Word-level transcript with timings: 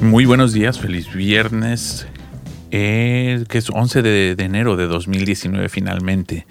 Muy 0.00 0.24
buenos 0.26 0.52
días, 0.52 0.78
feliz 0.78 1.12
viernes, 1.12 2.06
eh, 2.70 3.44
que 3.48 3.58
es 3.58 3.70
11 3.70 4.02
de, 4.02 4.34
de 4.36 4.44
enero 4.44 4.76
de 4.76 4.86
2019 4.86 5.68
finalmente. 5.68 6.46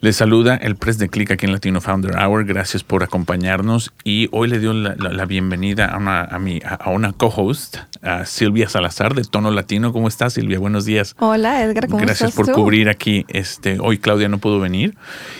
Les 0.00 0.16
saluda 0.16 0.56
el 0.56 0.76
Press 0.76 0.96
de 0.98 1.08
Click 1.08 1.30
aquí 1.30 1.46
en 1.46 1.52
Latino 1.52 1.80
Founder 1.80 2.16
Hour, 2.16 2.44
gracias 2.46 2.82
por 2.84 3.02
acompañarnos 3.04 3.92
y 4.04 4.28
hoy 4.32 4.48
le 4.48 4.58
dio 4.58 4.72
la, 4.72 4.94
la- 4.96 5.10
la 5.12 5.26
bienvenida 5.26 5.86
a 5.86 5.98
una, 5.98 6.22
a 6.24 6.38
mi, 6.38 6.60
a- 6.64 6.90
una 6.90 7.12
co-host, 7.12 7.76
a 8.02 8.24
Silvia 8.24 8.68
Salazar 8.68 9.14
de 9.14 9.22
Tono 9.24 9.50
Latino. 9.50 9.92
¿Cómo 9.92 10.08
estás 10.08 10.32
Silvia? 10.32 10.58
Buenos 10.58 10.84
días. 10.86 11.14
Hola 11.18 11.62
Edgar, 11.62 11.86
¿cómo 11.88 11.98
Gracias 11.98 12.30
estás 12.30 12.34
por 12.36 12.46
tú? 12.46 12.52
cubrir 12.62 12.88
aquí. 12.88 13.26
Este, 13.28 13.78
hoy 13.80 13.98
Claudia 13.98 14.28
no 14.28 14.38
pudo 14.38 14.60
venir 14.60 14.96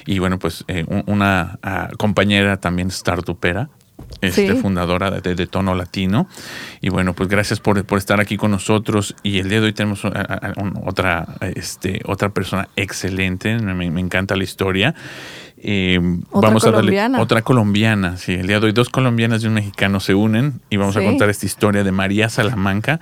y 0.06 0.19
bueno, 0.19 0.39
pues 0.39 0.65
eh, 0.69 0.84
un- 0.87 1.05
una 1.06 1.59
ah, 1.62 1.89
compañera 1.97 2.59
también 2.59 2.91
startupera. 2.91 3.70
Este, 4.20 4.48
Sí. 4.52 4.56
fundadora 4.60 5.10
de, 5.10 5.34
de 5.34 5.46
Tono 5.46 5.74
Latino. 5.74 6.28
Y 6.80 6.88
bueno, 6.88 7.14
pues 7.14 7.28
gracias 7.28 7.60
por, 7.60 7.84
por 7.84 7.98
estar 7.98 8.20
aquí 8.20 8.36
con 8.36 8.50
nosotros. 8.50 9.14
Y 9.22 9.38
el 9.38 9.48
día 9.48 9.60
de 9.60 9.66
hoy 9.66 9.72
tenemos 9.72 10.04
a- 10.04 10.08
a- 10.08 10.52
a 10.52 10.52
un- 10.60 10.80
otra, 10.84 11.27
este, 11.54 12.00
otra 12.04 12.30
persona 12.30 12.69
excelente. 12.76 13.56
Me, 13.58 13.91
me 13.91 14.00
encanta 14.00 14.34
la 14.36 14.44
historia. 14.44 14.94
Eh, 15.60 15.98
Otra 16.30 16.48
vamos 16.50 16.62
a 16.64 16.66
darle 16.70 16.80
colombiana. 16.92 17.20
otra 17.20 17.42
colombiana. 17.42 18.16
Sí, 18.16 18.32
el 18.34 18.46
día 18.46 18.60
de 18.60 18.66
hoy 18.66 18.72
dos 18.72 18.88
colombianas 18.91 19.42
y 19.42 19.48
un 19.48 19.54
mexicano 19.54 19.98
se 19.98 20.14
unen 20.14 20.60
y 20.70 20.76
vamos 20.76 20.96
a 20.96 21.02
contar 21.02 21.30
esta 21.30 21.46
historia 21.46 21.82
de 21.82 21.91
María 21.91 22.28
Salamanca, 22.28 23.00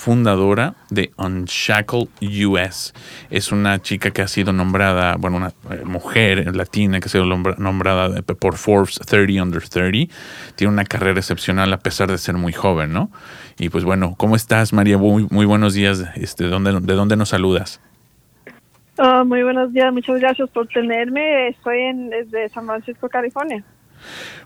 fundadora 0.00 0.74
de 0.88 1.12
Unshackle 1.18 2.08
US. 2.46 2.94
Es 3.28 3.52
una 3.52 3.80
chica 3.82 4.10
que 4.10 4.22
ha 4.22 4.28
sido 4.28 4.52
nombrada, 4.52 5.16
bueno, 5.16 5.36
una 5.36 5.52
eh, 5.70 5.82
mujer 5.84 6.56
latina 6.56 6.98
que 7.00 7.06
ha 7.06 7.08
sido 7.10 7.24
nombra- 7.26 7.56
nombrada 7.58 8.22
por 8.22 8.56
Forbes 8.56 8.98
30 9.06 9.42
Under 9.42 9.68
30. 9.68 10.12
Tiene 10.56 10.72
una 10.72 10.84
carrera 10.84 11.20
excepcional 11.20 11.72
a 11.72 11.78
pesar 11.78 12.10
de 12.10 12.16
ser 12.16 12.36
muy 12.36 12.52
joven, 12.52 12.92
¿no? 12.92 13.10
Y 13.58 13.68
pues 13.68 13.84
bueno, 13.84 14.14
¿cómo 14.16 14.36
estás, 14.36 14.72
María? 14.72 14.96
Muy, 14.96 15.26
buenos 15.44 15.74
días. 15.74 16.02
Este, 16.16 16.44
¿de, 16.44 16.50
dónde, 16.50 16.80
¿De 16.80 16.94
dónde 16.94 17.16
nos 17.16 17.28
saludas? 17.28 17.80
Ah, 18.98 19.22
muy 19.24 19.42
buenos 19.42 19.72
días, 19.72 19.92
muchas 19.92 20.18
gracias 20.20 20.48
por 20.50 20.66
tenerme. 20.68 21.48
Estoy 21.48 21.78
en, 21.78 22.10
desde 22.10 22.48
San 22.48 22.66
Francisco, 22.66 23.08
California. 23.08 23.62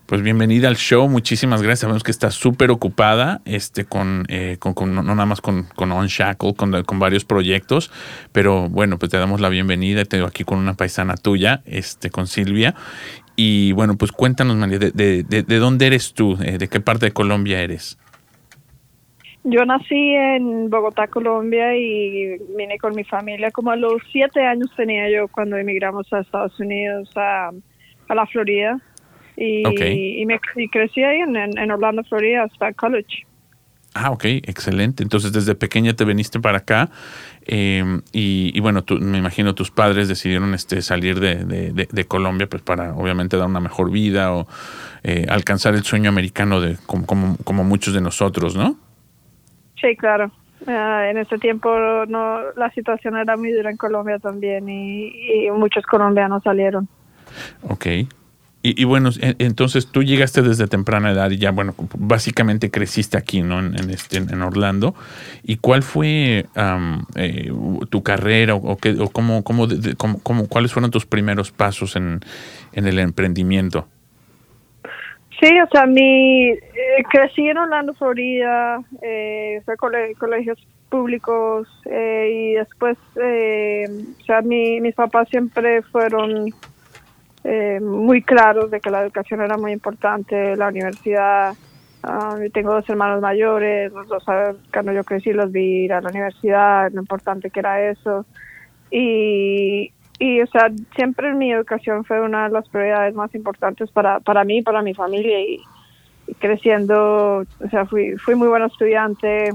Pues 0.06 0.20
bienvenida 0.20 0.69
al 0.69 0.77
show, 0.77 1.08
muchísimas 1.08 1.62
gracias. 1.62 1.80
Sabemos 1.80 2.02
que 2.02 2.10
estás 2.10 2.34
súper 2.34 2.70
ocupada, 2.70 3.41
este, 3.47 3.86
con, 3.86 4.24
eh, 4.28 4.56
con, 4.58 4.74
con- 4.74 4.94
no 4.94 5.02
nada 5.02 5.24
más 5.24 5.41
con, 5.41 5.62
con 5.74 5.92
Unshackle, 5.92 6.55
con, 6.55 6.98
varios 6.98 7.24
proyectos, 7.24 7.91
pero 8.30 8.69
bueno, 8.69 8.98
pues 8.98 9.11
te 9.11 9.16
damos 9.16 9.41
la 9.41 9.48
bienvenida. 9.48 10.05
Te 10.05 10.16
digo 10.16 10.28
aquí 10.28 10.44
con 10.44 10.58
una 10.58 10.74
paisana 10.74 11.14
tuya, 11.16 11.62
este, 11.64 12.11
con 12.11 12.27
Silvia. 12.27 12.74
Y 13.34 13.72
bueno, 13.72 13.96
pues 13.96 14.12
cuéntanos, 14.12 14.56
María, 14.56 14.78
de, 14.78 14.91
de, 14.91 15.22
de- 15.22 15.42
de 15.42 15.58
dónde 15.58 15.86
eres 15.86 16.12
tú? 16.12 16.36
Eh, 16.42 16.58
¿De 16.58 16.68
qué 16.68 16.80
parte 16.80 17.06
de 17.06 17.12
Colombia 17.12 17.62
eres? 17.62 17.98
Yo 19.42 19.64
nací 19.64 20.14
en 20.14 20.70
Bogotá, 20.70 21.07
Colombia, 21.08 21.77
y 21.77 22.39
vine 22.57 22.78
con 22.78 22.95
mi 22.95 23.05
familia. 23.05 23.51
Como 23.51 23.70
a 23.70 23.77
los 23.77 24.01
siete 24.12 24.45
años 24.45 24.70
tenía 24.77 25.11
yo 25.11 25.28
cuando 25.28 25.57
emigramos 25.57 26.11
a 26.12 26.20
Estados 26.20 26.58
Unidos, 26.61 27.11
a 27.17 27.51
la 28.14 28.27
Florida. 28.27 28.78
Y, 29.36 30.22
y 30.22 30.27
me 30.27 30.40
y 30.56 30.68
crecí 30.68 31.02
ahí 31.02 31.20
en, 31.20 31.36
en- 31.36 31.70
Orlando, 31.70 32.05
Florida, 32.05 32.45
hasta 32.45 32.72
college. 32.74 33.27
Ah, 33.96 34.11
ok, 34.11 34.24
excelente. 34.24 35.02
Entonces 35.05 35.33
desde 35.33 35.55
pequeña 35.55 35.95
te 35.95 36.05
viniste 36.05 36.40
para 36.40 36.58
acá 36.58 36.90
eh, 37.46 38.00
y, 38.12 38.50
y 38.52 38.61
bueno, 38.61 38.83
tú- 38.83 38.98
me 38.98 39.18
imagino 39.18 39.55
tus 39.55 39.70
padres 39.70 40.08
decidieron 40.08 40.52
este, 40.55 40.83
salir 40.83 41.20
de, 41.20 41.45
de- 41.45 41.72
de- 41.72 41.89
de 41.90 42.05
Colombia 42.06 42.48
pues 42.48 42.62
para 42.62 42.95
obviamente 42.95 43.36
dar 43.36 43.46
una 43.46 43.61
mejor 43.61 43.92
vida 43.92 44.33
o 44.34 44.48
eh, 45.05 45.27
alcanzar 45.28 45.74
el 45.74 45.84
sueño 45.84 46.08
americano 46.11 46.61
de 46.61 46.77
como, 46.86 47.06
como, 47.06 47.36
como 47.45 47.62
muchos 47.62 47.95
de 47.95 48.01
nosotros, 48.01 48.56
¿no? 48.56 48.77
Sí, 49.80 49.96
claro. 49.96 50.33
Ah, 50.66 51.08
en 51.11 51.18
ese 51.18 51.39
tiempo 51.39 51.68
no 52.08 52.52
la 52.56 52.70
situación 52.72 53.16
era 53.16 53.36
muy 53.36 53.52
dura 53.52 53.70
en 53.70 53.77
Colombia 53.77 54.18
también 54.18 54.68
y, 54.68 55.45
y 55.46 55.51
muchos 55.52 55.84
colombianos 55.86 56.42
salieron. 56.42 56.89
Ok. 57.68 57.86
Y, 58.67 58.85
bueno, 58.85 59.11
en- 59.20 59.36
entonces 59.41 59.89
tú 59.89 60.02
llegaste 60.02 60.41
desde 60.41 60.67
temprana 60.67 61.13
edad 61.13 61.30
y 61.30 61.36
ya, 61.36 61.51
bueno, 61.51 61.75
básicamente 61.98 62.70
creciste 62.70 63.19
aquí, 63.19 63.42
¿no? 63.42 63.58
En, 63.61 63.91
este, 63.91 64.17
en 64.17 64.41
Orlando. 64.41 64.95
¿Y 65.42 65.58
cuál 65.58 65.83
fue 65.83 66.47
eh, 67.17 67.52
tu 67.91 68.02
carrera 68.02 68.55
o, 68.55 68.79
qué- 68.79 68.97
o 68.98 69.11
cómo, 69.11 69.45
cómo, 69.45 69.67
de- 69.67 69.97
cómo- 69.97 70.48
cuáles 70.48 70.73
fueron 70.73 70.91
tus 70.91 71.05
primeros 71.05 71.51
pasos 71.52 71.95
en, 71.95 72.20
en 72.73 72.86
el 72.86 72.98
emprendimiento? 73.01 73.86
Sí, 75.41 75.51
o 75.61 75.69
sea, 75.70 75.85
mi 75.85 76.48
eh, 76.52 76.58
crecí 77.13 77.46
en 77.46 77.58
Orlando, 77.58 77.92
Florida, 77.92 78.81
eh, 79.02 79.61
fue 79.67 79.77
cole- 79.77 80.14
colegios 80.19 80.58
públicos 80.89 81.69
eh, 81.91 82.31
y 82.33 82.52
después, 82.55 82.96
eh, 83.23 83.85
o 84.23 84.25
sea, 84.25 84.41
mi, 84.41 84.81
mis 84.81 84.95
papás 84.95 85.29
siempre 85.29 85.83
fueron 85.83 86.46
eh, 87.44 87.78
muy 87.78 88.22
claros 88.22 88.70
de 88.70 88.80
que 88.80 88.90
la 88.90 89.02
educación 89.02 89.42
era 89.42 89.58
muy 89.58 89.72
importante, 89.72 90.56
la 90.56 90.68
universidad. 90.68 91.55
yo 92.02 92.50
tengo 92.50 92.72
dos 92.72 92.88
hermanos 92.88 93.20
mayores, 93.20 93.92
los 93.92 94.08
dos 94.08 94.24
ah, 94.28 94.52
cuando 94.72 94.92
yo 94.92 95.05
crecí 95.05 95.32
los 95.32 95.52
vi 95.52 95.84
ir 95.84 95.92
a 95.92 96.00
la 96.00 96.08
universidad, 96.08 96.90
lo 96.90 97.00
importante 97.00 97.50
que 97.50 97.60
era 97.60 97.90
eso. 97.90 98.24
Y, 98.90 99.92
y, 100.18 100.40
o 100.40 100.46
sea, 100.46 100.70
siempre 100.96 101.34
mi 101.34 101.52
educación 101.52 102.04
fue 102.04 102.20
una 102.22 102.44
de 102.44 102.54
las 102.54 102.66
prioridades 102.68 103.14
más 103.14 103.34
importantes 103.34 103.90
para, 103.90 104.20
para 104.20 104.44
mí, 104.44 104.62
para 104.62 104.80
mi 104.80 104.94
familia 104.94 105.38
y, 105.40 105.60
creciendo, 106.38 107.44
o 107.60 107.68
sea, 107.70 107.84
fui, 107.84 108.16
fui 108.16 108.34
muy 108.34 108.48
buena 108.48 108.66
estudiante, 108.66 109.50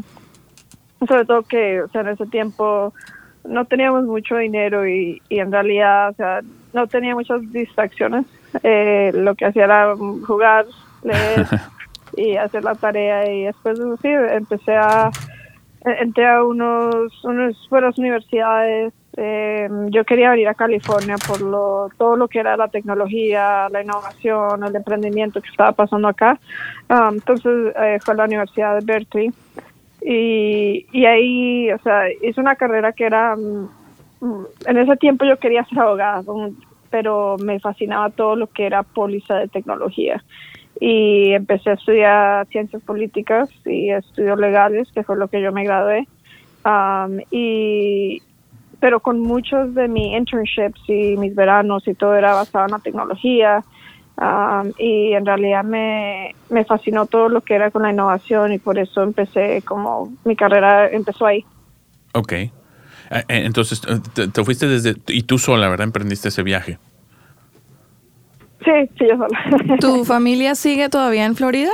sobre 1.08 1.26
todo 1.26 1.42
que, 1.42 1.84
en 1.92 2.08
ese 2.08 2.28
tiempo 2.28 2.94
no 3.44 3.66
teníamos 3.66 4.04
mucho 4.04 4.36
dinero 4.36 4.88
y, 4.88 5.22
y 5.30 5.40
en 5.40 5.52
realidad, 5.52 6.10
o 6.10 6.14
sea, 6.14 6.42
no 6.74 6.88
tenía 6.88 7.16
muchas 7.16 7.42
distracciones. 7.52 8.26
Eh, 8.64 9.12
lo 9.14 9.36
que 9.36 9.46
hacía 9.46 9.66
era 9.66 9.96
jugar, 9.96 10.66
leer 11.04 11.48
y 12.18 12.36
hacer 12.36 12.64
la 12.64 12.76
tarea 12.76 13.32
y 13.32 13.44
después 13.44 13.78
de 13.78 13.98
sí, 14.02 14.08
empecé 14.08 14.76
a 14.76 15.12
entré 15.86 16.28
a 16.28 16.44
unos, 16.44 17.24
unos 17.24 17.68
buenas 17.70 17.98
universidades. 17.98 18.94
eh, 19.18 19.68
yo 19.90 20.06
quería 20.06 20.32
venir 20.32 20.48
a 20.48 20.54
California 20.54 21.16
por 21.18 21.42
lo, 21.42 21.90
todo 21.98 22.16
lo 22.16 22.28
que 22.28 22.40
era 22.40 22.56
la 22.58 22.68
tecnología, 22.68 23.68
la 23.70 23.82
innovación, 23.82 24.64
el 24.64 24.76
emprendimiento 24.76 25.42
que 25.42 25.50
estaba 25.50 25.72
pasando 25.72 26.08
acá. 26.08 26.40
Ah, 26.88 27.10
entonces 27.12 27.74
eh, 27.78 27.98
fue 28.04 28.14
a 28.14 28.18
la 28.18 28.26
Universidad 28.26 28.78
de 28.78 28.86
Berkeley. 28.86 29.32
Y, 30.02 30.86
y 30.94 31.06
ahí, 31.06 31.72
o 31.72 31.80
sea, 31.80 32.10
hice 32.22 32.40
una 32.40 32.56
carrera 32.56 32.94
que 32.94 33.06
era, 33.06 33.36
mm, 33.36 33.70
mm, 34.22 34.46
en 34.68 34.78
ese 34.78 34.96
tiempo 34.96 35.26
yo 35.26 35.38
quería 35.38 35.66
ser 35.66 35.80
abogada, 35.80 36.24
pero 36.90 37.38
me 37.38 37.60
fascinaba 37.60 38.10
todo 38.10 38.36
lo 38.36 38.48
que 38.48 38.66
era 38.66 38.84
póliza 38.84 39.36
de 39.36 39.48
tecnología 39.48 40.24
y 40.80 41.32
empecé 41.32 41.72
a 41.72 41.74
estudiar 41.74 42.48
ciencias 42.48 42.82
políticas 42.84 43.50
y 43.66 43.92
estudios 43.92 44.40
legales, 44.40 44.88
que 44.94 45.04
fue 45.04 45.18
lo 45.18 45.28
que 45.28 45.42
yo 45.42 45.52
me 45.52 45.64
gradué. 45.64 46.08
Am, 46.64 47.20
y 47.32 48.22
pero 48.80 49.02
con 49.02 49.20
muchos 49.20 49.76
de 49.76 49.90
mis 49.90 50.16
internships 50.16 50.82
y 50.88 51.18
mis 51.18 51.36
veranos 51.36 51.86
y 51.86 51.96
todo 51.96 52.16
era 52.16 52.34
basado 52.34 52.66
en 52.66 52.72
la 52.72 52.80
tecnología. 52.80 53.62
Am, 54.16 54.72
y 54.78 55.14
en 55.14 55.26
realidad 55.26 55.66
me, 55.66 56.34
me 56.50 56.64
fascinó 56.64 57.06
todo 57.06 57.28
lo 57.28 57.42
que 57.42 57.56
era 57.56 57.72
con 57.72 57.84
la 57.84 57.92
innovación 57.92 58.54
y 58.54 58.58
por 58.58 58.80
eso 58.80 59.04
empecé 59.04 59.62
como 59.64 60.14
mi 60.24 60.36
carrera 60.36 60.88
empezó 60.90 61.26
ahí. 61.26 61.44
Ok. 62.14 62.34
Eh, 63.12 63.24
eh, 63.28 63.42
Entonces, 63.46 63.82
eh, 63.88 64.00
te, 64.14 64.28
te 64.28 64.44
fuiste 64.44 64.68
desde... 64.68 64.96
Y 65.08 65.24
tú 65.24 65.38
sola, 65.38 65.68
¿verdad? 65.70 65.86
Emprendiste 65.86 66.28
ese 66.30 66.44
viaje. 66.44 66.78
Sí, 68.64 68.72
sí, 68.98 69.06
yo 69.10 69.18
sola. 69.18 69.78
¿Tu 69.80 70.06
familia 70.06 70.56
sigue 70.56 70.90
todavía 70.90 71.26
en 71.26 71.36
Florida? 71.36 71.72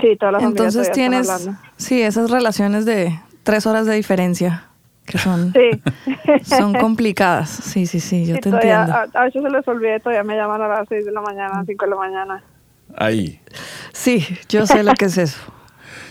sí, 0.00 0.14
todas 0.18 0.32
las 0.34 0.42
familias 0.42 0.74
Entonces 0.74 0.92
tienes, 0.92 1.48
sí, 1.76 2.02
esas 2.02 2.30
relaciones 2.30 2.84
de 2.84 3.18
tres 3.44 3.66
horas 3.66 3.86
de 3.86 3.94
diferencia 3.94 4.64
que 5.06 5.18
son, 5.18 5.52
Sí. 5.54 5.82
son 6.44 6.74
complicadas. 6.80 7.48
Sí, 7.48 7.86
sí, 7.86 8.00
sí, 8.00 8.26
yo 8.26 8.34
Sí, 8.34 8.40
te 8.40 8.50
todavía- 8.50 8.80
entiendo. 8.80 9.18
A, 9.18 9.20
a 9.20 9.24
veces 9.24 9.42
se 9.42 9.48
les 9.50 9.68
olvida, 9.68 9.98
todavía 10.00 10.24
me 10.24 10.34
llaman 10.36 10.60
a 10.62 10.68
las 10.68 10.88
6 10.88 11.04
de 11.04 11.12
la 11.12 11.20
mañana, 11.20 11.62
5 11.64 11.84
de 11.84 11.90
la 11.90 11.96
mañana. 11.96 12.42
Ahí. 12.96 13.40
Sí, 13.92 14.26
yo 14.48 14.66
sé 14.66 14.82
lo 14.82 14.92
que 14.94 15.04
es 15.06 15.16
eso. 15.18 15.38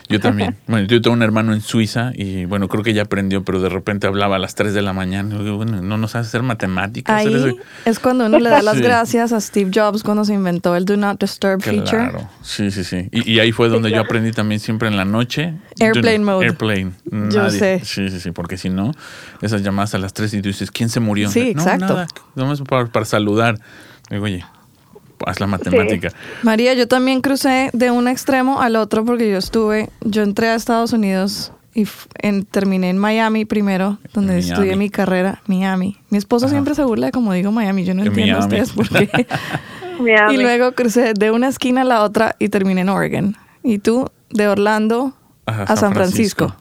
Yo 0.09 0.19
también. 0.19 0.55
Bueno, 0.67 0.87
yo 0.87 1.01
tengo 1.01 1.13
un 1.15 1.21
hermano 1.23 1.53
en 1.53 1.61
Suiza 1.61 2.11
y 2.15 2.45
bueno, 2.45 2.67
creo 2.67 2.83
que 2.83 2.93
ya 2.93 3.03
aprendió, 3.03 3.43
pero 3.43 3.61
de 3.61 3.69
repente 3.69 4.07
hablaba 4.07 4.35
a 4.35 4.39
las 4.39 4.55
3 4.55 4.73
de 4.73 4.81
la 4.81 4.93
mañana. 4.93 5.35
Bueno, 5.37 5.81
no 5.81 5.97
nos 5.97 6.15
hace 6.15 6.27
hacer 6.29 6.43
matemáticas. 6.43 7.15
Ahí 7.15 7.55
es 7.85 7.99
cuando 7.99 8.25
uno 8.25 8.39
le 8.39 8.49
da 8.49 8.61
las 8.61 8.75
Sí. 8.77 8.81
gracias 8.81 9.31
a 9.31 9.39
Steve 9.41 9.71
Jobs 9.73 10.03
cuando 10.03 10.25
se 10.25 10.33
inventó 10.33 10.75
el 10.75 10.85
Do 10.85 10.97
Not 10.97 11.19
Disturb 11.21 11.61
feature. 11.61 11.89
Claro, 12.09 12.29
sí, 12.41 12.71
sí, 12.71 12.83
sí. 12.83 13.07
Y, 13.11 13.33
y 13.33 13.39
ahí 13.39 13.51
fue 13.51 13.69
donde 13.69 13.89
yo 13.91 14.01
aprendí 14.01 14.31
también 14.31 14.59
siempre 14.59 14.87
en 14.87 14.97
la 14.97 15.05
noche. 15.05 15.53
Airplane 15.79 16.17
Yo- 16.19 16.23
mode. 16.23 16.45
Airplane. 16.45 16.91
Yo 17.05 17.43
Nadie. 17.43 17.59
sé. 17.59 17.81
Sí, 17.83 18.09
sí, 18.09 18.19
sí, 18.19 18.31
porque 18.31 18.57
si 18.57 18.69
no, 18.69 18.91
esas 19.41 19.61
llamadas 19.63 19.93
a 19.95 19.97
las 19.97 20.13
3 20.13 20.33
y 20.35 20.41
tú 20.41 20.49
dices, 20.49 20.71
¿quién 20.71 20.89
se 20.89 20.99
murió? 20.99 21.29
Sí, 21.29 21.53
no, 21.55 21.61
exacto. 21.61 21.85
Nada, 21.93 22.07
nomás 22.35 22.61
para, 22.61 22.85
para 22.87 23.05
saludar. 23.05 23.59
Digo, 24.09 24.25
oye, 24.25 24.43
haz 25.25 25.39
la 25.39 25.47
matemática. 25.47 26.09
María, 26.43 26.73
yo 26.73 26.87
también 26.87 27.21
crucé 27.21 27.69
de 27.73 27.91
un 27.91 28.07
extremo 28.07 28.61
al 28.61 28.75
otro 28.75 29.03
porque 29.05 29.29
yo 29.29 29.37
estuve, 29.37 29.89
yo 30.01 30.23
entré 30.23 30.47
a 30.49 30.55
Estados 30.55 30.93
Unidos 30.93 31.51
y 31.73 31.85
en- 32.21 32.45
terminé 32.45 32.89
en 32.89 32.97
Miami 32.97 33.43
primero, 33.45 33.97
donde 34.13 34.33
Miami. 34.35 34.51
estudié 34.51 34.75
mi 34.77 34.89
carrera, 34.89 35.41
Miami. 35.47 35.97
Mi 36.09 36.17
esposo 36.17 36.45
Ajá. 36.45 36.53
siempre 36.53 36.73
se 36.75 36.83
burla 36.83 37.07
de 37.07 37.11
como 37.11 37.33
digo 37.33 37.51
Miami, 37.51 37.83
yo 37.83 37.93
no 37.93 38.01
En 38.01 38.07
entiendo 38.07 38.39
Miami. 38.39 38.57
a 38.59 38.63
ustedes 38.63 38.71
por 38.71 38.87
qué. 38.89 39.27
Miami. 39.99 40.33
y 40.33 40.37
luego 40.37 40.73
crucé 40.73 41.13
de 41.13 41.31
una 41.31 41.47
esquina 41.47 41.81
a 41.81 41.85
la 41.85 42.03
otra 42.03 42.35
y 42.39 42.49
terminé 42.49 42.81
en 42.81 42.89
Oregon. 42.89 43.35
Y 43.63 43.79
tú, 43.79 44.09
de 44.29 44.47
Orlando 44.47 45.13
Ajá, 45.45 45.63
a 45.63 45.75
San 45.75 45.93
Francisco. 45.93 46.55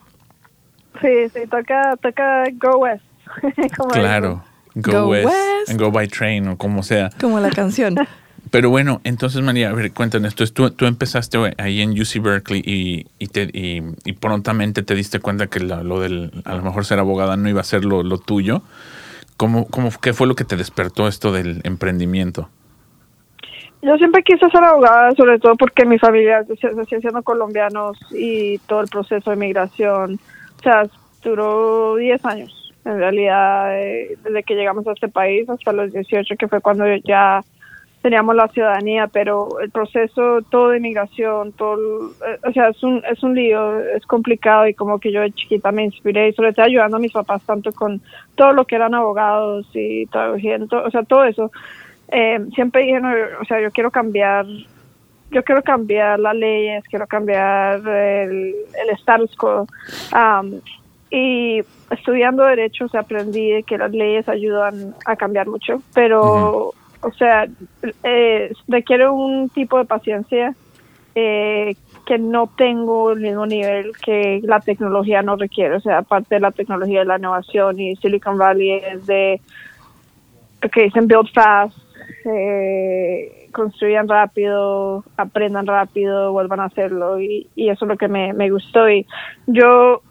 Sí, 1.01 1.09
sí, 1.33 1.41
toca, 1.49 1.95
toca 2.01 2.43
Go 2.53 2.77
West. 2.79 3.03
como 3.77 3.89
Claro. 3.89 4.43
Go, 4.75 4.91
Go 5.03 5.07
west, 5.09 5.25
west. 5.25 5.69
and 5.69 5.79
go 5.79 5.91
by 5.91 6.07
train 6.07 6.47
o 6.49 6.57
como 6.57 6.83
sea. 6.83 7.09
Como 7.21 7.39
la 7.39 7.49
canción. 7.49 7.95
Pero 8.51 8.69
bueno, 8.69 9.01
entonces 9.03 9.41
María, 9.41 9.69
a 9.69 9.73
ver, 9.73 9.91
cuéntanos, 9.91 10.33
entonces 10.33 10.53
tú, 10.53 10.69
tú 10.71 10.85
empezaste 10.85 11.37
ahí 11.57 11.81
en 11.81 11.91
UC 11.91 12.21
Berkeley 12.21 12.61
y, 12.63 13.07
y, 13.17 13.27
te, 13.27 13.49
y, 13.51 14.13
prontamente 14.13 14.83
te 14.83 14.93
diste 14.95 15.19
cuenta 15.19 15.47
que 15.47 15.59
lo 15.59 15.99
del, 15.99 16.31
a 16.45 16.55
lo 16.55 16.61
mejor 16.61 16.85
ser 16.85 16.99
abogada 16.99 17.37
no 17.37 17.49
iba 17.49 17.61
a 17.61 17.65
ser 17.65 17.85
lo, 17.85 18.03
lo 18.03 18.17
tuyo. 18.17 18.61
¿Cómo, 19.37 19.67
cómo, 19.67 19.89
¿Qué 20.01 20.13
fue 20.13 20.27
lo 20.27 20.35
que 20.35 20.45
te 20.45 20.55
despertó 20.55 21.07
esto 21.07 21.31
del 21.31 21.61
emprendimiento? 21.63 22.49
Yo 23.81 23.97
siempre 23.97 24.23
quise 24.23 24.49
ser 24.49 24.63
abogada, 24.63 25.11
sobre 25.11 25.37
todo 25.39 25.55
porque 25.55 25.85
mi 25.85 25.99
familia 25.99 26.43
sigue 26.45 27.01
siendo 27.01 27.21
colombianos 27.21 27.97
y 28.11 28.57
todo 28.59 28.81
el 28.81 28.87
proceso 28.87 29.29
de 29.29 29.35
migración, 29.35 30.19
o 30.59 30.63
sea, 30.63 30.87
duró 31.23 31.95
10 31.95 32.25
años. 32.25 32.73
En 32.85 32.97
realidad, 32.97 33.79
eh, 33.79 34.17
desde 34.23 34.43
que 34.43 34.55
llegamos 34.55 34.87
a 34.87 34.93
este 34.93 35.07
país 35.07 35.49
hasta 35.49 35.73
los 35.73 35.91
18, 35.91 36.35
que 36.37 36.47
fue 36.47 36.61
cuando 36.61 36.85
ya 37.03 37.43
teníamos 38.05 38.35
la 38.35 38.47
ciudadanía, 38.49 39.07
pero 39.07 39.59
el 39.61 39.71
proceso 39.71 40.39
todo 40.51 40.69
de 40.69 40.79
migración, 40.79 41.53
todo, 41.53 42.11
eh, 42.23 42.37
o 42.47 42.51
sea, 42.51 42.69
es 42.69 42.83
un, 42.83 43.01
es 43.11 43.23
un 43.23 43.33
lío, 43.33 43.79
es 43.79 44.05
complicado 44.05 44.67
y 44.67 44.75
como 44.75 44.99
que 44.99 45.11
yo 45.11 45.21
de 45.21 45.31
chiquita 45.31 45.71
me 45.71 45.85
inspiré 45.85 46.29
y 46.29 46.33
sobre 46.33 46.53
todo 46.53 46.67
ayudando 46.67 46.97
a 46.97 46.99
mis 46.99 47.13
papás 47.13 47.41
tanto 47.47 47.71
con 47.71 47.99
todo 48.35 48.53
lo 48.53 48.65
que 48.65 48.75
eran 48.75 48.93
abogados 48.93 49.65
y 49.73 50.05
traduciendo, 50.05 50.83
o 50.83 50.91
sea, 50.91 51.01
todo 51.01 51.23
eso. 51.23 51.51
Eh, 52.09 52.45
siempre 52.53 52.83
dije, 52.83 52.99
no, 52.99 53.09
o 53.41 53.45
sea, 53.45 53.59
yo 53.59 53.71
quiero 53.71 53.89
cambiar, 53.89 54.45
yo 55.31 55.43
quiero 55.43 55.63
cambiar 55.63 56.19
las 56.19 56.35
leyes, 56.35 56.83
quiero 56.87 57.07
cambiar 57.07 57.79
el, 57.87 58.53
el 58.83 58.89
status 58.99 59.35
quo. 59.35 59.65
Am, 60.11 60.61
y 61.09 61.63
estudiando 61.89 62.43
derecho, 62.43 62.85
o 62.85 62.89
sea, 62.89 62.99
aprendí 62.99 63.63
que 63.63 63.79
las 63.79 63.91
leyes 63.91 64.29
ayudan 64.29 64.93
a 65.07 65.15
cambiar 65.15 65.47
mucho, 65.47 65.81
pero, 65.95 66.75
o 67.05 67.11
sea, 67.13 67.47
eh, 68.03 68.51
requiere 68.67 69.07
un 69.07 69.49
tipo 69.49 69.77
de 69.77 69.85
paciencia 69.85 70.55
eh, 71.13 71.75
que 72.05 72.17
no 72.17 72.49
tengo 72.57 73.11
el 73.11 73.19
mismo 73.19 73.45
nivel 73.45 73.91
que 74.03 74.41
la 74.43 74.59
tecnología 74.59 75.21
no 75.21 75.35
requiere. 75.35 75.75
O 75.75 75.79
sea, 75.79 75.99
aparte 75.99 76.35
de 76.35 76.41
la 76.41 76.51
tecnología 76.51 76.99
de 76.99 77.05
la 77.05 77.17
innovación 77.17 77.79
y 77.79 77.95
Silicon 77.97 78.37
Valley 78.37 78.71
es 78.71 79.05
de 79.05 79.39
que 80.73 80.83
dicen 80.83 81.07
build 81.07 81.31
fast, 81.31 81.77
eh, 82.25 83.49
construyan 83.51 84.07
rápido, 84.07 85.03
aprendan 85.15 85.67
rápido, 85.67 86.31
vuelvan 86.31 86.59
a 86.59 86.65
hacerlo 86.65 87.21
y, 87.21 87.47
y 87.55 87.69
eso 87.69 87.85
es 87.85 87.89
lo 87.89 87.97
que 87.97 88.07
me, 88.07 88.33
me 88.33 88.49
gustó. 88.49 88.89
Y 88.89 89.05
yo 89.45 90.01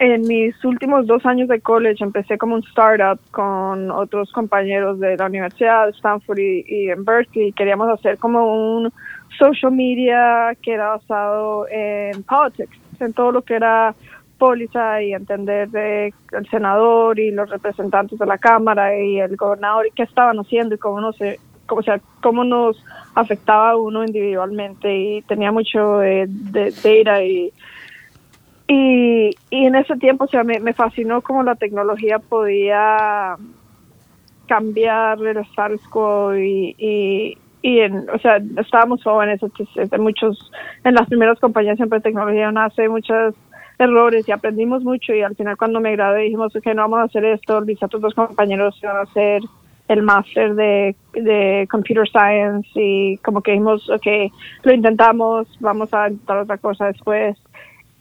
en 0.00 0.22
mis 0.22 0.64
últimos 0.64 1.06
dos 1.06 1.26
años 1.26 1.46
de 1.48 1.60
college 1.60 2.02
empecé 2.02 2.38
como 2.38 2.54
un 2.54 2.64
startup 2.64 3.20
con 3.30 3.90
otros 3.90 4.32
compañeros 4.32 4.98
de 4.98 5.14
la 5.14 5.26
Universidad 5.26 5.84
de 5.84 5.92
Stanford 5.92 6.38
y, 6.38 6.88
en 6.88 7.04
Berkeley. 7.04 7.52
Queríamos 7.52 7.86
hacer 7.90 8.16
como 8.16 8.78
un 8.78 8.90
social 9.38 9.72
media 9.72 10.56
que 10.62 10.72
era 10.72 10.96
basado 10.96 11.66
en 11.68 12.22
politics, 12.22 12.78
en 12.98 13.12
todo 13.12 13.30
lo 13.30 13.42
que 13.42 13.56
era 13.56 13.94
póliza 14.38 15.02
y 15.02 15.12
entender 15.12 15.68
de 15.68 16.14
el 16.32 16.48
senador 16.48 17.18
y 17.18 17.30
los 17.30 17.50
representantes 17.50 18.18
de 18.18 18.24
la 18.24 18.38
Cámara 18.38 18.98
y 18.98 19.20
el 19.20 19.36
gobernador 19.36 19.86
y 19.86 19.90
qué 19.90 20.04
estaban 20.04 20.38
haciendo 20.38 20.76
y 20.76 20.78
cómo 20.78 21.02
no 21.02 21.12
se 21.12 21.38
o 21.68 21.82
sea, 21.82 22.00
cómo 22.20 22.42
nos 22.42 22.82
afectaba 23.14 23.76
uno 23.76 24.02
individualmente 24.02 24.92
y 24.92 25.22
tenía 25.22 25.52
mucho 25.52 25.98
de, 25.98 26.26
de 26.26 26.70
data 26.70 27.22
y 27.22 27.52
y, 28.72 29.30
y 29.50 29.66
en 29.66 29.74
ese 29.74 29.96
tiempo, 29.96 30.26
o 30.26 30.28
sea, 30.28 30.44
me, 30.44 30.60
me 30.60 30.72
fascinó 30.72 31.22
cómo 31.22 31.42
la 31.42 31.56
tecnología 31.56 32.20
podía 32.20 33.34
cambiar 34.46 35.18
el 35.26 35.38
status 35.38 35.80
quo 35.88 36.36
y, 36.36 36.76
y, 36.78 37.36
y 37.62 37.80
en, 37.80 38.08
o 38.08 38.18
sea, 38.20 38.40
estábamos 38.58 39.02
jóvenes, 39.02 39.40
en 39.74 40.00
muchos, 40.00 40.52
en 40.84 40.94
las 40.94 41.08
primeras 41.08 41.40
compañías 41.40 41.78
siempre 41.78 42.00
tecnología 42.00 42.48
uno 42.48 42.60
hace 42.60 42.88
muchos 42.88 43.34
errores 43.76 44.28
y 44.28 44.30
aprendimos 44.30 44.84
mucho 44.84 45.14
y 45.14 45.22
al 45.22 45.34
final 45.34 45.56
cuando 45.56 45.80
me 45.80 45.90
gradué 45.90 46.22
dijimos 46.22 46.52
que 46.62 46.72
no 46.72 46.82
vamos 46.82 47.00
a 47.00 47.04
hacer 47.04 47.24
esto, 47.24 47.60
mis 47.62 47.82
otros 47.82 48.00
dos 48.00 48.14
compañeros 48.14 48.78
iban 48.80 48.98
a 48.98 49.00
hacer 49.00 49.42
el 49.88 50.02
máster 50.02 50.54
de, 50.54 50.94
de 51.14 51.66
computer 51.68 52.08
science 52.08 52.68
y 52.76 53.16
como 53.16 53.40
que 53.40 53.50
dijimos, 53.50 53.90
ok, 53.90 54.06
lo 54.62 54.72
intentamos, 54.72 55.48
vamos 55.58 55.92
a 55.92 56.08
intentar 56.08 56.38
otra 56.38 56.56
cosa 56.58 56.86
después. 56.86 57.36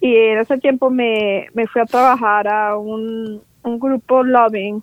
Y 0.01 0.15
en 0.15 0.39
ese 0.39 0.57
tiempo 0.57 0.89
me, 0.89 1.47
me 1.53 1.67
fui 1.67 1.81
a 1.81 1.85
trabajar 1.85 2.47
a 2.47 2.77
un, 2.77 3.41
un 3.63 3.79
grupo 3.79 4.23
lobbying 4.23 4.81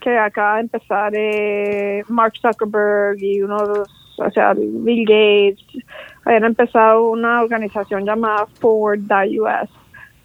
que 0.00 0.16
acaba 0.16 0.56
de 0.56 0.60
empezar 0.62 1.12
eh, 1.14 2.04
Mark 2.08 2.34
Zuckerberg 2.40 3.18
y 3.22 3.42
uno 3.42 3.66
de 3.66 3.78
los, 3.78 3.88
o 4.18 4.30
sea, 4.30 4.54
Bill 4.54 5.04
Gates, 5.04 5.84
habían 6.24 6.44
empezado 6.44 7.08
una 7.08 7.42
organización 7.42 8.04
llamada 8.04 8.46
Forward.us, 8.60 9.70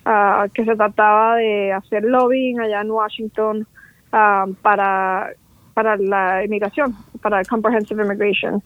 ah, 0.06 0.48
que 0.54 0.66
se 0.66 0.76
trataba 0.76 1.38
de 1.38 1.72
hacer 1.72 2.04
lobbying 2.04 2.60
allá 2.60 2.82
en 2.82 2.92
Washington 2.92 3.68
ah, 4.12 4.46
para, 4.62 5.32
para 5.74 5.98
la 5.98 6.44
inmigración, 6.44 6.96
para 7.22 7.44
Comprehensive 7.44 8.04
Immigration. 8.04 8.62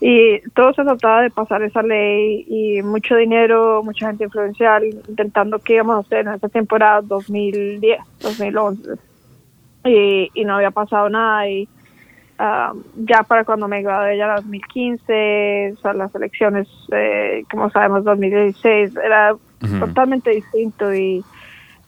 Y 0.00 0.40
todo 0.54 0.72
se 0.72 0.82
trataba 0.82 1.22
de 1.22 1.30
pasar 1.30 1.62
esa 1.62 1.82
ley 1.82 2.46
y 2.48 2.82
mucho 2.82 3.16
dinero, 3.16 3.82
mucha 3.82 4.06
gente 4.06 4.24
influencial, 4.24 4.82
intentando 4.84 5.58
qué 5.58 5.74
íbamos 5.74 5.96
a 5.96 6.00
hacer 6.00 6.26
en 6.26 6.34
esa 6.34 6.48
temporada 6.48 7.02
2010, 7.02 7.98
2011. 8.20 8.82
Y, 9.84 10.30
y 10.32 10.44
no 10.44 10.56
había 10.56 10.70
pasado 10.70 11.10
nada 11.10 11.48
y 11.48 11.68
ah, 12.38 12.72
ya 12.96 13.22
para 13.24 13.44
cuando 13.44 13.68
me 13.68 13.82
gradué 13.82 14.16
ya 14.16 14.26
en 14.26 14.36
2015, 14.36 15.74
o 15.76 15.80
sea, 15.80 15.92
las 15.92 16.14
elecciones, 16.14 16.66
eh, 16.92 17.44
como 17.50 17.70
sabemos, 17.70 18.02
2016, 18.04 18.96
era 18.96 19.34
Ujú. 19.34 19.80
totalmente 19.80 20.30
distinto 20.30 20.94
y, 20.94 21.22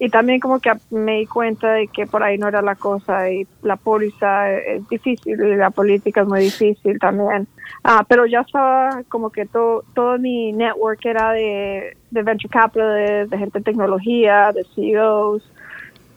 y 0.04 0.08
también 0.08 0.40
como 0.40 0.58
que 0.58 0.72
me 0.90 1.18
di 1.18 1.26
cuenta 1.26 1.74
de 1.74 1.86
que 1.86 2.08
por 2.08 2.24
ahí 2.24 2.36
no 2.36 2.48
era 2.48 2.60
la 2.60 2.74
cosa 2.74 3.30
y 3.30 3.46
la 3.62 3.76
póliza 3.76 4.50
es 4.50 4.88
difícil 4.88 5.40
y 5.40 5.54
la 5.54 5.70
política 5.70 6.22
es 6.22 6.26
muy 6.26 6.40
difícil 6.40 6.98
también. 6.98 7.46
Ah, 7.84 8.04
pero 8.08 8.26
ya 8.26 8.40
estaba 8.40 9.04
como 9.08 9.30
que 9.30 9.46
todo, 9.46 9.84
todo 9.94 10.18
mi 10.18 10.52
network 10.54 11.06
era 11.06 11.30
de, 11.30 11.96
de 12.10 12.22
venture 12.24 12.48
capital, 12.48 13.30
de, 13.30 13.38
gente 13.38 13.60
de 13.60 13.64
tecnología, 13.64 14.50
de 14.50 14.64
CEOs. 14.74 15.48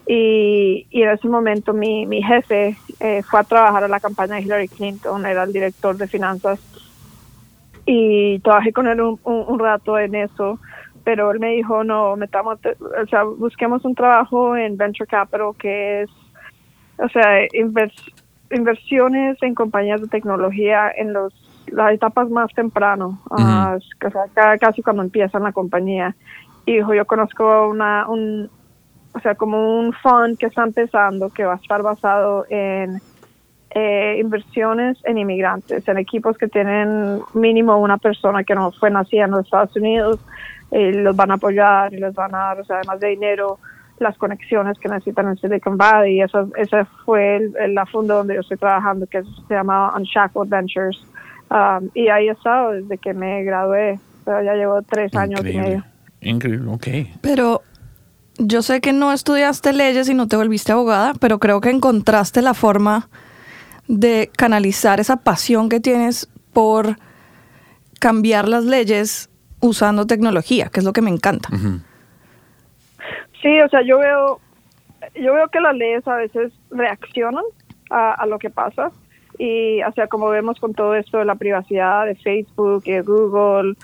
Y, 0.08 0.88
y 0.90 1.04
en 1.04 1.10
ese 1.12 1.28
momento 1.28 1.72
mi, 1.72 2.08
mi 2.08 2.24
jefe 2.24 2.76
eh, 3.00 3.22
fue 3.22 3.40
a 3.40 3.44
trabajar 3.44 3.84
a 3.84 3.88
la 3.88 4.00
campaña 4.00 4.38
de 4.38 4.42
Hillary 4.42 4.68
Clinton, 4.68 5.28
era 5.28 5.44
el 5.44 5.54
director 5.54 5.96
de 5.96 6.08
finanzas. 6.08 6.60
Y 7.86 8.40
trabajé 8.40 8.74
con 8.74 8.88
él 8.88 9.00
un, 9.00 9.60
rato 9.60 10.00
en 10.00 10.16
eso, 10.16 10.58
pero 11.06 11.32
él 11.32 11.40
me 11.40 11.52
dijo, 11.52 11.86
no, 11.86 12.18
metamos, 12.18 12.60
o 13.02 13.08
sea, 13.08 13.24
busquemos 13.24 13.86
un 13.86 13.96
trabajo 13.96 14.58
en 14.58 14.76
venture 14.76 15.08
capital 15.08 15.52
que 15.58 16.02
es, 16.02 16.10
o 16.98 17.08
sea, 17.08 17.46
invers- 17.54 18.12
inversiones 18.52 19.42
en 19.42 19.56
compañías 19.56 20.02
de 20.02 20.08
tecnología 20.08 20.92
en 20.98 21.14
los 21.14 21.34
las 21.68 21.94
etapas 21.94 22.30
más 22.30 22.54
temprano, 22.54 23.20
ah, 23.32 23.78
o 23.78 24.10
sea, 24.12 24.26
ca- 24.36 24.58
casi 24.60 24.84
cuando 24.84 25.02
empiezan 25.02 25.42
la 25.42 25.52
compañía. 25.52 26.16
Y 26.68 26.76
dijo, 26.76 26.94
yo 26.94 27.06
conozco 27.06 27.70
una, 27.70 28.08
un, 28.08 28.50
o 29.14 29.20
sea, 29.20 29.34
como 29.34 29.80
un 29.80 29.92
fund 29.94 30.38
que 30.38 30.46
está 30.46 30.64
empezando, 30.64 31.32
que 31.32 31.44
va 31.44 31.54
a 31.54 31.58
estar 31.58 31.82
basado 31.82 32.46
en, 32.50 33.02
eh, 33.72 34.18
inversiones 34.22 34.98
en 35.06 35.18
inmigrantes, 35.18 35.88
en 35.88 35.98
equipos 35.98 36.38
que 36.38 36.48
tienen 36.48 37.22
mínimo 37.34 37.78
una 37.80 37.98
persona 37.98 38.44
que 38.44 38.54
no 38.54 38.72
fue 38.72 38.92
nacida 38.92 39.26
en 39.26 39.32
los 39.32 39.46
Estados 39.46 39.76
Unidos, 39.76 40.20
y 40.72 40.92
los 40.92 41.16
van 41.16 41.32
a 41.32 41.36
apoyar 41.36 41.94
y 41.94 41.98
les 41.98 42.14
van 42.14 42.34
a 42.36 42.40
dar, 42.40 42.60
o 42.60 42.66
sea, 42.66 42.78
además 42.78 43.00
de 43.00 43.10
dinero, 43.10 43.60
las 44.00 44.18
conexiones 44.18 44.78
que 44.80 44.90
necesitan 44.90 45.30
en 45.30 45.38
Silicon 45.38 45.78
Valley. 45.78 46.18
Y 46.18 46.22
eso, 46.22 46.50
ese 46.58 46.86
fue 47.06 47.38
el, 47.38 47.74
la 47.74 47.86
funda 47.86 48.16
donde 48.16 48.36
yo 48.36 48.42
estoy 48.42 48.58
trabajando, 48.58 49.08
que 49.08 49.24
se 49.24 49.54
llama 49.54 49.96
Unshackled 49.96 50.50
Ventures. 50.50 51.02
Um, 51.50 51.90
y 51.94 52.10
ahí 52.10 52.28
he 52.28 52.32
estado 52.32 52.72
desde 52.72 52.98
que 52.98 53.14
me 53.14 53.44
gradué. 53.44 54.00
Pero 54.26 54.44
ya 54.44 54.54
llevo 54.56 54.82
tres 54.82 55.16
años 55.16 55.42
y 55.42 55.58
medio. 55.58 55.84
Increíble, 56.22 56.70
ok. 56.72 56.88
Pero 57.22 57.62
yo 58.38 58.62
sé 58.62 58.82
que 58.82 58.92
no 58.92 59.14
estudiaste 59.14 59.72
leyes 59.72 60.10
y 60.10 60.14
no 60.14 60.28
te 60.28 60.36
volviste 60.36 60.72
abogada, 60.72 61.14
pero 61.20 61.40
creo 61.40 61.62
que 61.62 61.70
encontraste 61.70 62.42
la 62.42 62.54
forma 62.54 63.08
de 63.88 64.32
canalizar 64.36 65.00
esa 65.00 65.18
pasión 65.18 65.70
que 65.70 65.80
tienes 65.80 66.28
por 66.52 66.98
cambiar 68.00 68.50
las 68.50 68.66
leyes 68.66 69.30
usando 69.60 70.06
tecnología, 70.06 70.70
que 70.70 70.80
es 70.80 70.86
lo 70.86 70.94
que 70.94 71.02
me 71.02 71.10
encanta. 71.10 71.50
Sí, 73.42 73.60
o 73.62 73.70
sea, 73.70 73.82
yo 73.82 74.00
veo, 74.00 74.40
yo 75.16 75.34
veo 75.34 75.48
que 75.50 75.60
las 75.60 75.76
leyes 75.76 76.08
a 76.08 76.16
veces 76.16 76.52
reaccionan 76.72 77.44
a, 77.90 78.26
lo 78.26 78.40
que 78.40 78.50
pasa 78.50 78.92
y, 79.38 79.84
o 79.84 79.92
sea, 79.92 80.08
como 80.08 80.30
vemos 80.30 80.60
con 80.60 80.74
todo 80.74 80.96
esto 80.96 81.20
de 81.20 81.26
la 81.26 81.36
privacidad 81.36 82.06
de 82.06 82.16
Facebook 82.16 82.84
y 82.86 82.94
de 82.94 83.02
Google, 83.02 83.76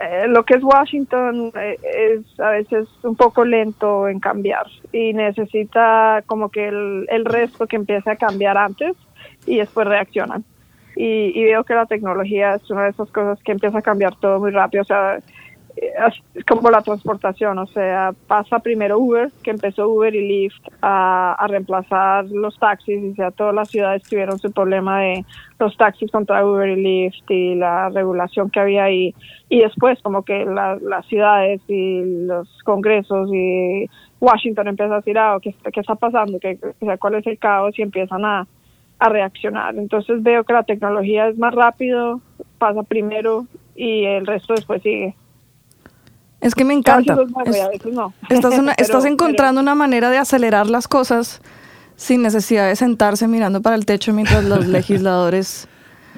eh, 0.00 0.26
lo 0.28 0.44
que 0.44 0.54
es 0.54 0.62
Washington 0.62 1.52
eh, 1.54 1.78
es 1.82 2.40
a 2.40 2.50
veces 2.50 2.88
un 3.02 3.16
poco 3.16 3.44
lento 3.44 4.08
en 4.08 4.20
cambiar 4.20 4.66
y 4.92 5.12
necesita 5.12 6.22
como 6.26 6.50
que 6.50 6.68
el, 6.68 7.06
el 7.08 7.24
resto 7.24 7.66
que 7.66 7.76
empiece 7.76 8.10
a 8.10 8.16
cambiar 8.16 8.56
antes 8.56 8.96
y 9.46 9.58
después 9.58 9.86
reaccionan. 9.86 10.44
Y, 10.96 11.38
y, 11.38 11.44
veo 11.44 11.64
que 11.64 11.74
la 11.74 11.86
tecnología 11.86 12.54
es 12.54 12.70
una 12.70 12.84
de 12.84 12.90
esas 12.90 13.10
cosas 13.10 13.42
que 13.42 13.52
empieza 13.52 13.78
a 13.78 13.82
cambiar 13.82 14.14
todo 14.16 14.38
muy 14.40 14.50
rápido. 14.50 14.82
O 14.82 14.86
sea, 14.86 15.18
es 15.76 16.44
como 16.44 16.70
la 16.70 16.82
transportación, 16.82 17.58
o 17.58 17.66
sea, 17.66 18.12
pasa 18.26 18.58
primero 18.58 18.98
Uber, 18.98 19.30
que 19.42 19.50
empezó 19.50 19.88
Uber 19.88 20.14
y 20.14 20.26
Lyft 20.26 20.62
a, 20.82 21.34
a 21.34 21.46
reemplazar 21.46 22.26
los 22.26 22.58
taxis, 22.58 23.02
y 23.02 23.14
sea, 23.14 23.30
todas 23.30 23.54
las 23.54 23.70
ciudades 23.70 24.02
tuvieron 24.02 24.38
su 24.38 24.52
problema 24.52 25.00
de 25.00 25.24
los 25.58 25.76
taxis 25.76 26.10
contra 26.10 26.44
Uber 26.44 26.68
y 26.68 26.82
Lyft 26.82 27.30
y 27.30 27.54
la 27.54 27.88
regulación 27.88 28.50
que 28.50 28.60
había 28.60 28.84
ahí, 28.84 29.14
y 29.48 29.60
después 29.60 30.00
como 30.02 30.24
que 30.24 30.44
las 30.44 31.06
ciudades 31.06 31.60
y 31.68 32.02
los 32.26 32.48
congresos 32.64 33.30
y 33.32 33.88
Washington 34.20 34.68
empieza 34.68 34.94
a 34.94 34.98
decir, 34.98 35.18
ah, 35.18 35.38
¿qué, 35.40 35.54
qué 35.72 35.80
está 35.80 35.94
pasando? 35.94 36.38
¿Qué, 36.38 36.58
o 36.62 36.84
sea, 36.84 36.98
¿Cuál 36.98 37.16
es 37.16 37.26
el 37.26 37.38
caos? 37.38 37.78
Y 37.78 37.82
empiezan 37.82 38.24
a, 38.24 38.46
a 39.02 39.08
reaccionar. 39.08 39.74
Entonces 39.76 40.22
veo 40.22 40.44
que 40.44 40.52
la 40.52 40.62
tecnología 40.62 41.26
es 41.26 41.36
más 41.36 41.52
rápido, 41.52 42.20
pasa 42.58 42.84
primero 42.84 43.46
y 43.74 44.04
el 44.04 44.26
resto 44.26 44.54
después 44.54 44.80
sigue. 44.82 45.16
Es 46.40 46.54
que 46.54 46.64
me 46.64 46.74
encanta. 46.74 47.16
Estás, 48.28 48.54
estás 48.78 49.04
encontrando 49.04 49.60
una 49.60 49.74
manera 49.74 50.10
de 50.10 50.18
acelerar 50.18 50.68
las 50.68 50.86
cosas 50.86 51.42
sin 51.96 52.22
necesidad 52.22 52.68
de 52.68 52.76
sentarse 52.76 53.26
mirando 53.26 53.60
para 53.60 53.74
el 53.74 53.86
techo 53.86 54.12
mientras 54.12 54.44
los 54.44 54.66
legisladores 54.78 55.68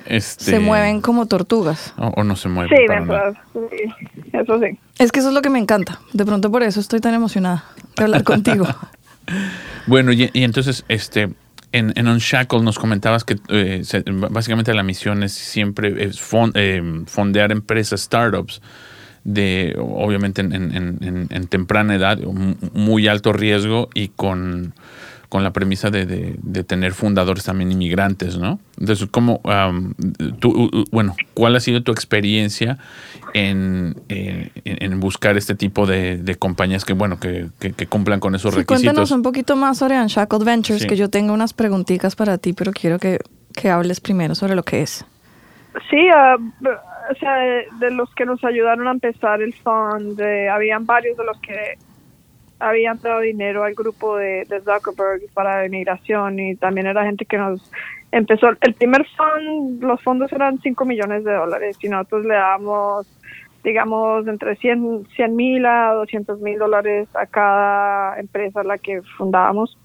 este, 0.05 0.45
se 0.45 0.59
mueven 0.59 1.01
como 1.01 1.25
tortugas. 1.25 1.95
O, 1.97 2.23
no 2.23 2.37
se 2.37 2.51
mueven. 2.51 2.77
Sí, 2.77 3.77
eso 4.33 4.61
sí. 4.61 4.79
Es 4.99 5.11
que 5.11 5.21
eso 5.21 5.29
es 5.29 5.35
lo 5.35 5.41
que 5.41 5.49
me 5.49 5.59
encanta. 5.59 6.01
De 6.13 6.27
pronto 6.27 6.51
por 6.51 6.63
eso 6.63 6.81
estoy 6.81 7.01
tan 7.01 7.15
emocionada 7.15 7.65
de 7.97 8.05
hablar 8.05 8.25
contigo. 8.25 8.67
Bueno, 9.87 10.13
y, 10.13 10.31
entonces, 10.35 10.85
este, 10.89 11.31
en, 11.75 11.93
en 11.97 12.07
Unshackle 12.07 12.63
nos 12.63 12.79
comentabas 12.79 13.25
que 13.25 13.37
eh, 13.49 13.83
básicamente 14.31 14.73
la 14.75 14.85
misión 14.85 15.25
es 15.25 15.33
siempre 15.33 15.93
eh, 16.05 16.13
fondear 17.07 17.51
empresas, 17.51 18.01
startups 18.03 18.63
de 19.25 19.75
obviamente 19.79 20.43
en, 20.43 21.49
temprana 21.49 21.97
edad, 21.97 22.19
muy 22.19 23.09
alto 23.09 23.33
riesgo 23.33 23.89
y 23.93 24.09
con, 24.09 24.75
la 25.43 25.53
premisa 25.53 25.91
de, 25.91 26.37
tener 26.67 26.93
fundadores 26.93 27.45
también 27.45 27.73
inmigrantes, 27.73 28.39
¿no? 28.39 28.61
Entonces, 28.79 29.09
¿cómo, 29.11 29.41
tú, 30.39 30.85
bueno, 30.91 31.17
cuál 31.35 31.57
ha 31.57 31.61
sido 31.61 31.83
tu 31.83 31.93
experiencia 31.93 32.79
en, 33.33 33.95
buscar 35.01 35.37
este 35.37 35.55
tipo 35.55 35.87
de, 35.87 36.37
compañías 36.39 36.85
que, 36.85 36.93
bueno, 36.93 37.19
que, 37.19 37.49
cumplan 37.89 38.21
con 38.21 38.35
esos 38.35 38.55
requisitos? 38.55 38.83
Cuéntanos 38.83 39.11
un 39.11 39.23
poquito 39.23 39.57
más 39.57 39.79
sobre 39.79 40.01
Unshackled 40.01 40.45
Ventures, 40.45 40.87
que 40.87 40.97
yo 40.97 41.09
tengo 41.11 41.33
unas 41.33 41.53
preguntitas 41.53 42.15
para 42.15 42.39
ti, 42.39 42.53
pero 42.53 42.73
quiero 42.73 42.99
que, 42.99 43.19
hables 43.71 44.01
primero 44.01 44.35
sobre 44.35 44.55
lo 44.55 44.63
que 44.63 44.83
es. 44.83 45.05
Sí, 45.91 46.09
uh, 46.09 46.69
o 47.11 47.15
sea, 47.19 47.35
de, 47.81 47.91
los 47.91 48.15
que 48.15 48.25
nos 48.25 48.45
ayudaron 48.45 48.87
a 48.87 48.93
empezar 48.93 49.43
el 49.43 49.53
fund, 49.55 50.21
habían 50.51 50.87
varios 50.87 51.17
de 51.17 51.25
los 51.25 51.41
que 51.41 51.79
habían 52.69 53.01
dado 53.01 53.21
dinero 53.21 53.65
al 53.65 53.75
grupo 53.75 54.17
de, 54.17 54.47
Zuckerberg 54.65 55.23
para 55.33 55.67
inmigración 55.67 56.39
y 56.39 56.57
también 56.57 56.87
era 56.87 57.05
gente 57.05 57.25
que 57.25 57.39
nos 57.39 57.71
empezó. 58.13 58.49
El 58.61 58.75
primer 58.75 59.07
fund, 59.17 59.83
los 59.83 60.03
fondos 60.03 60.33
eran 60.33 60.61
5 60.61 60.85
millones 60.85 61.25
de 61.25 61.33
dólares 61.33 61.77
y 61.83 61.89
nosotros 61.89 62.25
le 62.25 62.35
damos, 62.35 63.07
digamos, 63.63 64.27
entre 64.27 64.57
100 64.57 65.07
mil 65.31 65.67
a 65.67 65.93
200 65.95 66.41
mil 66.41 66.59
dólares 66.59 67.09
a 67.15 67.27
cada 67.27 68.19
empresa 68.19 68.61
a 68.61 68.65
la 68.65 68.79
que 68.79 69.03
fundábamos 69.17 69.77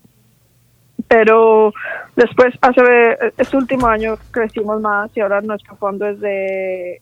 pero 1.10 1.74
después, 2.16 2.54
hace 2.62 3.18
este 3.36 3.58
último 3.58 3.88
año 3.88 4.16
crecimos 4.30 4.80
más 4.80 5.10
y 5.18 5.22
ahora 5.22 5.42
nuestro 5.42 5.76
fondo 5.76 6.06
es 6.06 6.20
de 6.20 7.02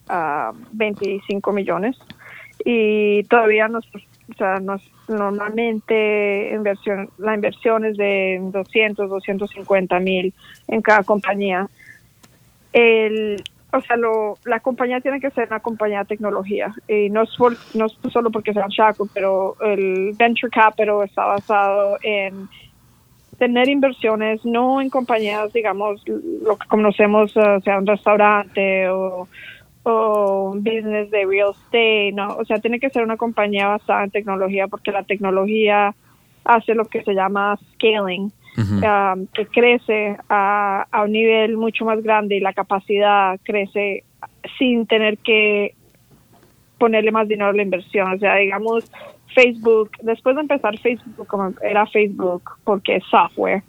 25 0.72 1.50
ah, 1.50 1.54
millones 1.54 1.98
y 2.64 3.24
todavía 3.24 3.68
nosotros, 3.68 4.08
o 4.32 4.34
sea, 4.36 4.60
nos, 4.62 4.82
normalmente 5.08 6.52
inversión, 6.54 7.10
la 7.18 7.36
inversión 7.36 7.86
es 7.86 7.98
de 7.98 8.40
200, 8.42 9.10
250 9.10 10.00
mil 10.00 10.34
en 10.68 10.82
cada 10.82 11.04
compañía. 11.04 11.68
El, 12.74 13.44
o 13.72 13.82
sea, 13.82 13.98
lo, 13.98 14.38
la 14.46 14.60
compañía 14.60 15.02
tiene 15.02 15.20
que 15.20 15.32
ser 15.32 15.48
una 15.48 15.60
compañía 15.60 16.00
de 16.00 16.06
tecnología 16.06 16.74
y 16.88 17.10
no 17.10 17.24
es, 17.24 17.30
no 17.74 17.86
es 17.86 17.98
solo 18.12 18.32
porque 18.32 18.54
sea 18.54 18.66
un 18.66 18.72
shackle, 18.72 19.08
pero 19.14 19.56
el 19.62 20.14
venture 20.18 20.52
capital 20.52 21.04
está 21.04 21.26
basado 21.26 21.98
en 22.02 22.48
tener 23.38 23.70
inversiones 23.70 24.44
no 24.46 24.82
en 24.82 24.90
compañías, 24.90 25.54
digamos, 25.54 26.02
lo 26.08 26.58
que 26.58 26.68
conocemos, 26.68 27.36
o 27.38 27.62
sea, 27.62 27.78
un 27.78 27.86
restaurante 27.86 28.90
o, 28.90 29.28
un 29.88 30.63
business 30.63 31.10
de 31.12 31.25
real 31.25 31.51
estate, 31.51 32.12
no, 32.13 32.36
o 32.36 32.46
sea, 32.46 32.60
tiene 32.60 32.79
que 32.79 32.89
ser 32.89 33.03
una 33.03 33.17
compañía 33.17 33.67
basada 33.67 34.03
en 34.03 34.12
tecnología 34.12 34.67
porque 34.67 34.91
la 34.91 35.03
tecnología 35.03 35.96
hace 36.44 36.74
lo 36.75 36.86
que 36.86 37.03
se 37.03 37.13
llama 37.13 37.58
scaling, 37.74 38.32
um, 38.58 39.27
que 39.34 39.46
crece 39.46 40.17
a, 40.29 40.86
a 40.91 41.03
un 41.03 41.12
nivel 41.12 41.58
mucho 41.58 41.86
más 41.86 42.01
grande 42.01 42.38
y 42.38 42.39
la 42.39 42.53
capacidad 42.53 43.39
crece 43.44 44.03
sin 44.58 44.86
tener 44.88 45.17
que 45.17 45.74
ponerle 46.77 47.12
más 47.12 47.27
dinero 47.27 47.50
a 47.50 47.53
la 47.53 47.63
inversión. 47.63 48.13
O 48.13 48.20
sea, 48.20 48.36
digamos, 48.36 48.91
Facebook, 49.34 49.91
después 50.01 50.36
de 50.36 50.41
empezar 50.41 50.77
Facebook 50.79 51.27
como 51.27 51.53
era 51.62 51.86
Facebook 51.88 52.44
porque 52.63 52.98
es 52.98 53.03
software, 53.06 53.63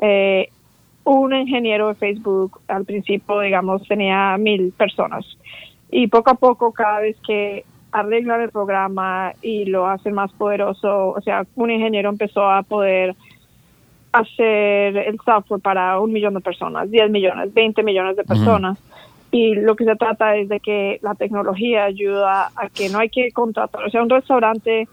eh, 0.00 0.48
un 1.04 1.34
ingeniero 1.34 1.88
de 1.88 1.94
Facebook 1.94 2.60
al 2.68 2.84
principio, 2.84 3.40
digamos, 3.40 3.86
tenía 3.88 4.36
mil 4.38 4.72
personas. 4.72 5.24
Y 5.90 6.06
poco 6.06 6.30
a 6.30 6.34
poco, 6.34 6.72
cada 6.72 7.00
vez 7.00 7.16
que 7.26 7.64
arreglan 7.90 8.40
el 8.40 8.50
programa 8.50 9.32
y 9.42 9.66
lo 9.66 9.86
hacen 9.86 10.14
más 10.14 10.32
poderoso, 10.32 11.10
o 11.10 11.20
sea, 11.20 11.44
un 11.56 11.70
ingeniero 11.70 12.08
empezó 12.08 12.50
a 12.50 12.62
poder 12.62 13.14
hacer 14.12 14.96
el 14.96 15.18
software 15.24 15.60
para 15.60 15.98
un 16.00 16.12
millón 16.12 16.34
de 16.34 16.40
personas, 16.40 16.90
10 16.90 17.10
millones, 17.10 17.52
20 17.52 17.82
millones 17.82 18.16
de 18.16 18.24
personas. 18.24 18.78
Y 19.30 19.54
lo 19.54 19.76
que 19.76 19.84
se 19.84 19.96
trata 19.96 20.36
es 20.36 20.48
de 20.48 20.60
que 20.60 20.98
la 21.02 21.14
tecnología 21.14 21.84
ayuda 21.84 22.50
a 22.54 22.68
que 22.68 22.90
no 22.90 22.98
hay 22.98 23.08
que 23.08 23.32
contratar, 23.32 23.84
o 23.84 23.90
sea, 23.90 24.02
un 24.02 24.10
restaurante 24.10 24.88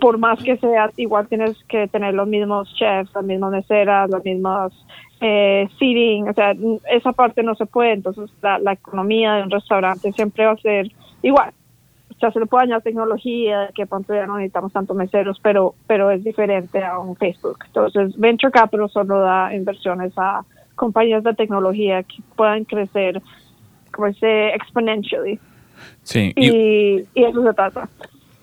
por 0.00 0.18
más 0.18 0.42
que 0.42 0.56
sea, 0.56 0.90
igual 0.96 1.28
tienes 1.28 1.56
que 1.68 1.88
tener 1.88 2.14
los 2.14 2.26
mismos 2.26 2.72
chefs, 2.74 3.14
las 3.14 3.24
mismas 3.24 3.52
meseras, 3.52 4.10
los 4.10 4.24
mismos 4.24 4.72
eh, 5.20 5.68
seating, 5.78 6.28
o 6.28 6.32
sea, 6.32 6.54
esa 6.90 7.12
parte 7.12 7.42
no 7.42 7.54
se 7.54 7.66
puede, 7.66 7.92
entonces 7.92 8.30
la, 8.42 8.58
la, 8.58 8.72
economía 8.72 9.34
de 9.34 9.42
un 9.42 9.50
restaurante 9.50 10.12
siempre 10.12 10.46
va 10.46 10.52
a 10.52 10.56
ser 10.56 10.90
igual. 11.22 11.52
O 12.14 12.20
sea, 12.20 12.32
se 12.32 12.40
le 12.40 12.46
puede 12.46 12.64
añadir 12.64 12.82
tecnología, 12.82 13.70
que 13.74 13.86
pronto 13.86 14.14
ya 14.14 14.26
no 14.26 14.36
necesitamos 14.36 14.72
tantos 14.72 14.96
meseros, 14.96 15.38
pero, 15.40 15.74
pero 15.86 16.10
es 16.10 16.24
diferente 16.24 16.82
a 16.82 16.98
un 16.98 17.16
Facebook. 17.16 17.58
Entonces, 17.66 18.16
Venture 18.18 18.52
Capital 18.52 18.90
solo 18.90 19.20
da 19.20 19.54
inversiones 19.54 20.12
a 20.16 20.44
compañías 20.74 21.22
de 21.22 21.34
tecnología 21.34 22.02
que 22.02 22.16
puedan 22.34 22.64
crecer, 22.64 23.20
como 23.92 24.08
dice, 24.08 24.48
exponentially. 24.48 25.38
Sí. 26.02 26.32
Y, 26.34 27.04
y 27.14 27.24
eso 27.24 27.42
se 27.42 27.54
trata. 27.54 27.88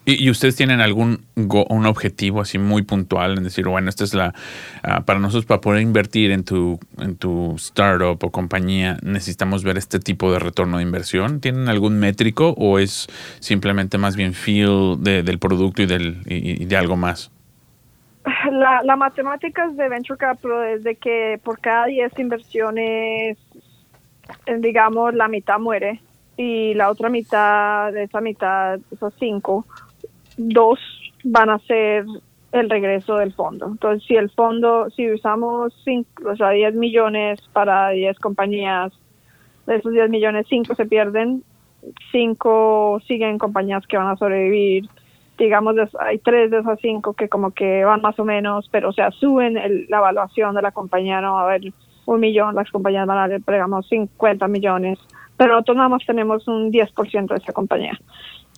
¿Y, 0.08 0.30
ustedes 0.30 0.56
tienen 0.56 0.82
algún 0.82 1.26
un 1.36 1.86
objetivo 1.88 2.42
así 2.42 2.60
muy 2.60 2.84
puntual 2.84 3.38
en 3.38 3.44
decir, 3.44 3.68
bueno, 3.68 3.90
esta 3.90 4.04
es 4.04 4.14
la, 4.14 4.36
ah, 4.84 5.02
para 5.02 5.20
nosotros, 5.20 5.46
para 5.46 5.62
poder 5.62 5.82
invertir 5.82 6.30
en 6.32 6.44
tu, 6.44 6.80
en 7.00 7.16
tu 7.16 7.56
startup 7.56 8.24
o 8.24 8.32
compañía, 8.32 8.98
necesitamos 9.02 9.64
ver 9.64 9.78
este 9.78 10.00
tipo 10.00 10.32
de 10.32 10.38
retorno 10.40 10.78
de 10.78 10.84
inversión? 10.84 11.42
¿Tienen 11.42 11.70
algún 11.70 12.00
métrico 12.00 12.54
o 12.58 12.78
es 12.78 13.08
simplemente 13.40 13.98
más 13.98 14.16
bien 14.16 14.34
feel 14.34 14.98
de- 15.00 15.24
del 15.24 15.40
producto 15.40 15.82
y, 15.82 15.88
del, 15.88 16.22
y, 16.28 16.62
y 16.62 16.66
de 16.66 16.78
algo 16.78 16.96
más? 16.98 17.32
La, 18.52 18.82
la 18.84 18.96
matemáticas 18.96 19.76
de 19.76 19.90
Venture 19.90 20.18
Capital 20.18 20.66
es 20.68 20.84
de 20.84 20.96
que 20.96 21.40
por 21.44 21.60
cada 21.60 21.86
10 21.86 22.18
inversiones, 22.20 23.38
eh, 24.46 24.58
digamos, 24.60 25.14
la 25.14 25.28
mitad 25.28 25.60
muere 25.60 26.00
y 26.38 26.74
la 26.74 26.90
otra 26.90 27.10
mitad 27.10 27.92
de 27.94 28.04
esa 28.04 28.22
mitad, 28.22 28.80
esos 28.92 29.14
cinco, 29.20 29.66
dos 30.38 30.80
van 31.24 31.50
a 31.50 31.60
ser 31.60 32.06
el 32.52 32.70
regreso 32.70 33.18
del 33.18 33.34
fondo. 33.34 33.68
Entonces, 33.68 34.08
si 34.08 34.16
el 34.16 34.30
fondo, 34.30 34.90
si 34.92 35.12
usamos 35.12 35.74
cinco, 35.84 36.30
o 36.32 36.36
sea, 36.36 36.52
10 36.52 36.74
millones 36.76 37.42
para 37.54 37.90
10 37.90 38.18
compañías, 38.20 38.94
de 39.68 39.76
esos 39.76 39.92
10 39.92 40.10
millones, 40.10 40.46
5 40.48 40.76
se 40.76 40.86
pierden, 40.86 41.44
5 42.12 43.02
siguen 43.08 43.38
compañías 43.38 43.86
que 43.88 43.98
van 43.98 44.08
a 44.08 44.16
sobrevivir. 44.16 44.88
Digamos, 45.38 45.76
hay 46.00 46.20
tres 46.20 46.50
de 46.50 46.60
esas 46.60 46.80
cinco 46.80 47.14
que 47.14 47.28
como 47.28 47.52
que 47.52 47.84
van 47.84 48.02
más 48.02 48.18
o 48.20 48.24
menos, 48.24 48.70
pero 48.72 48.90
o 48.90 48.94
sea, 48.94 49.12
suben 49.12 49.58
el- 49.58 49.86
la 49.90 49.98
evaluación 49.98 50.56
de 50.56 50.62
la 50.62 50.72
compañía, 50.72 51.20
no 51.20 51.34
va 51.34 51.42
a 51.42 51.44
haber 51.44 51.74
un 52.06 52.20
millón, 52.22 52.56
las 52.56 52.72
compañías 52.72 53.06
van 53.06 53.18
a 53.18 53.28
ver, 53.28 53.42
digamos, 53.46 53.86
50 53.90 54.48
millones, 54.48 54.98
pero 55.36 55.54
nosotros 55.54 55.76
nada 55.76 55.90
más 55.90 56.06
tenemos 56.06 56.48
un 56.48 56.72
10% 56.72 57.34
de 57.34 57.42
esa 57.42 57.52
compañía. 57.52 58.00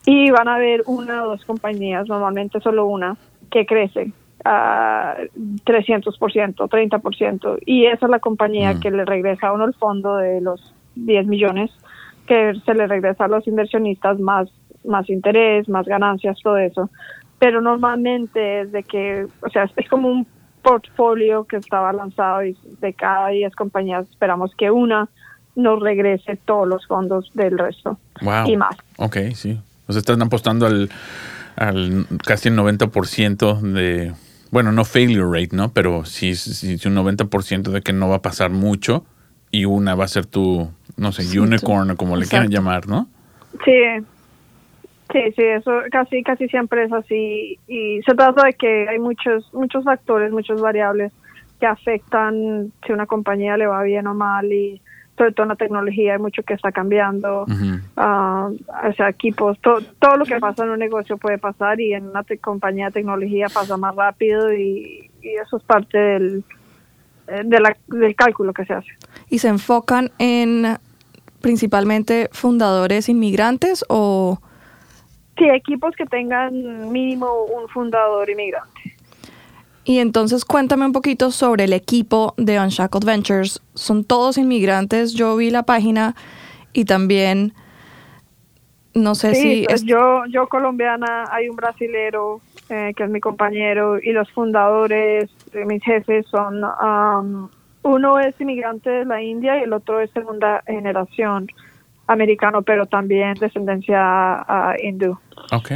Y 0.10 0.32
van 0.32 0.48
a 0.48 0.56
haber 0.56 0.84
una 0.88 1.24
o 1.26 1.32
dos 1.32 1.44
compañías, 1.44 2.08
normalmente 2.08 2.62
solo 2.62 2.86
una, 2.86 3.18
que 3.52 3.66
crece 3.66 4.14
a 4.46 5.18
300%, 5.66 6.70
30%. 6.70 7.58
Y 7.66 7.86
esa 7.88 8.06
es 8.06 8.10
la 8.10 8.20
compañía 8.20 8.74
Mm. 8.74 8.80
que 8.80 8.92
le 8.92 9.04
regresa 9.04 9.48
a 9.48 9.54
uno 9.54 9.66
el 9.66 9.74
fondo 9.74 10.16
de 10.16 10.40
los 10.40 10.74
10 10.96 11.28
millones, 11.28 11.72
que 12.26 12.54
se 12.66 12.74
le 12.74 12.88
regresa 12.88 13.26
a 13.26 13.28
los 13.28 13.46
inversionistas 13.48 14.18
más, 14.20 14.50
más 14.86 15.10
interés, 15.10 15.68
más 15.68 15.86
ganancias, 15.86 16.40
todo 16.42 16.58
eso. 16.58 16.90
Pero 17.40 17.60
normalmente 17.62 18.62
es 18.62 18.72
de 18.72 18.84
que, 18.84 19.28
o 19.42 19.50
sea, 19.50 19.70
es 19.76 19.90
como 19.90 20.08
un 20.10 20.26
portfolio 20.62 21.44
que 21.46 21.58
estaba 21.58 21.92
lanzado 21.94 22.44
y 22.46 22.58
de 22.80 22.94
cada 22.94 23.28
10 23.30 23.54
compañías 23.56 24.08
esperamos 24.10 24.54
que 24.56 24.72
una 24.72 25.10
nos 25.56 25.82
regrese 25.82 26.38
todos 26.46 26.68
los 26.68 26.86
fondos 26.88 27.32
del 27.34 27.58
resto 27.58 27.98
Wow. 28.22 28.48
y 28.48 28.58
más. 28.58 28.78
Ok, 28.98 29.18
sí. 29.34 29.60
O 29.88 29.94
sea, 29.94 30.00
están 30.00 30.22
apostando 30.22 30.66
al, 30.66 30.90
al 31.56 32.06
casi 32.26 32.50
el 32.50 32.56
90% 32.58 33.62
de, 33.62 34.14
bueno, 34.52 34.72
no 34.72 34.86
failure 34.86 35.28
rate, 35.30 35.56
¿no? 35.56 35.74
Pero 35.74 36.06
sí, 36.06 36.36
sí, 36.36 36.78
sí, 36.78 36.88
un 36.88 36.96
90% 36.96 37.72
de 37.72 37.82
que 37.82 37.94
no 37.94 38.10
va 38.10 38.18
a 38.18 38.22
pasar 38.22 38.52
mucho 38.52 39.06
y 39.52 39.66
una 39.66 39.96
va 39.96 40.06
a 40.06 40.10
ser 40.10 40.26
tu, 40.26 40.70
no 40.98 41.12
sé, 41.12 41.24
Sí, 41.24 41.40
unicorn 41.40 41.92
o 41.92 41.98
como 41.98 42.18
le 42.18 42.26
quieran 42.26 42.50
llamar, 42.50 42.88
¿no? 42.88 43.08
Sí, 43.66 44.06
sí, 45.12 45.20
sí, 45.36 45.44
eso 45.44 45.72
casi, 45.92 46.24
casi 46.24 46.48
siempre 46.48 46.84
es 46.84 46.94
así. 46.94 47.58
Y 47.68 48.02
se 48.04 48.14
trata 48.14 48.46
de 48.46 48.54
que 48.54 48.88
hay 48.90 49.00
muchos, 49.00 49.52
muchos 49.54 49.84
factores, 49.84 50.32
muchas 50.32 50.62
variables 50.62 51.12
que 51.60 51.66
afectan 51.66 52.72
si 52.86 52.94
una 52.94 53.08
compañía 53.08 53.58
le 53.58 53.68
va 53.68 53.82
bien 53.84 54.06
o 54.08 54.14
mal 54.14 54.52
y 54.52 54.82
sobre 55.18 55.32
todo 55.32 55.44
en 55.46 55.50
la 55.50 55.56
tecnología 55.56 56.14
hay 56.14 56.20
mucho 56.20 56.44
que 56.44 56.54
está 56.54 56.72
cambiando. 56.72 57.46
Ah, 57.96 58.50
o 58.88 58.94
sea, 58.94 59.10
equipos, 59.10 59.60
to- 59.62 59.82
todo 60.00 60.18
lo 60.18 60.26
que 60.26 60.38
pasa 60.40 60.64
en 60.64 60.70
un 60.70 60.80
negocio 60.80 61.18
puede 61.18 61.38
pasar 61.40 61.80
y 61.80 61.94
en 61.94 62.08
una 62.10 62.24
te- 62.24 62.38
compañía 62.38 62.88
de 62.88 62.92
tecnología 62.92 63.48
pasa 63.54 63.78
más 63.78 63.96
rápido 63.96 64.54
y, 64.54 65.10
y 65.24 65.30
eso 65.44 65.58
es 65.58 65.64
parte 65.64 65.98
del, 65.98 66.44
eh, 67.28 67.42
de 67.44 67.60
la- 67.60 67.76
del 67.88 68.16
cálculo 68.16 68.54
que 68.54 68.66
se 68.66 68.74
hace. 68.74 68.90
¿Y 69.30 69.40
se 69.40 69.48
enfocan 69.48 70.12
en 70.20 70.78
principalmente 71.42 72.30
fundadores 72.32 73.10
inmigrantes 73.10 73.84
o 73.90 74.40
Sí, 75.38 75.46
equipos 75.50 75.96
que 75.96 76.06
tengan 76.08 76.92
mínimo 76.92 77.28
un 77.44 77.68
fundador 77.70 78.28
inmigrante. 78.30 78.97
Y 79.90 80.00
entonces 80.00 80.44
cuéntame 80.44 80.86
un 80.86 80.92
poquito 80.92 81.32
sobre 81.32 81.64
el 81.64 81.72
equipo 81.72 82.34
de 82.36 82.60
Unshackled 82.60 83.06
Ventures. 83.06 83.62
Son 83.74 84.04
todos 84.04 84.38
inmigrantes. 84.38 85.14
Yo 85.14 85.38
vi 85.38 85.50
la 85.50 85.64
página 85.64 86.14
y 86.74 86.84
también 86.84 87.54
no 88.94 89.16
sé 89.16 89.34
Sí, 89.34 89.42
si 89.62 89.64
pues 89.66 89.82
es- 89.84 89.88
yo, 89.88 90.26
yo 90.30 90.48
colombiana, 90.50 91.24
hay 91.32 91.48
un 91.48 91.56
brasilero 91.56 92.42
eh, 92.70 92.92
que 92.98 93.04
es 93.06 93.10
mi 93.10 93.22
compañero 93.22 93.98
y 93.98 94.12
los 94.12 94.30
fundadores, 94.32 95.30
eh, 95.54 95.64
mis 95.66 95.82
jefes 95.82 96.26
son, 96.30 96.66
um, 96.66 97.48
uno 97.84 98.20
es 98.20 98.36
inmigrante 98.42 98.90
de 98.90 99.06
la 99.06 99.22
India 99.22 99.58
y 99.58 99.64
el 99.64 99.72
otro 99.72 100.02
es 100.02 100.12
segunda 100.12 100.62
generación 100.68 101.48
americano, 102.08 102.62
pero 102.64 102.86
también 102.86 103.36
descendencia 103.36 103.98
ah, 104.02 104.76
hindú. 104.84 105.18
Ok, 105.54 105.72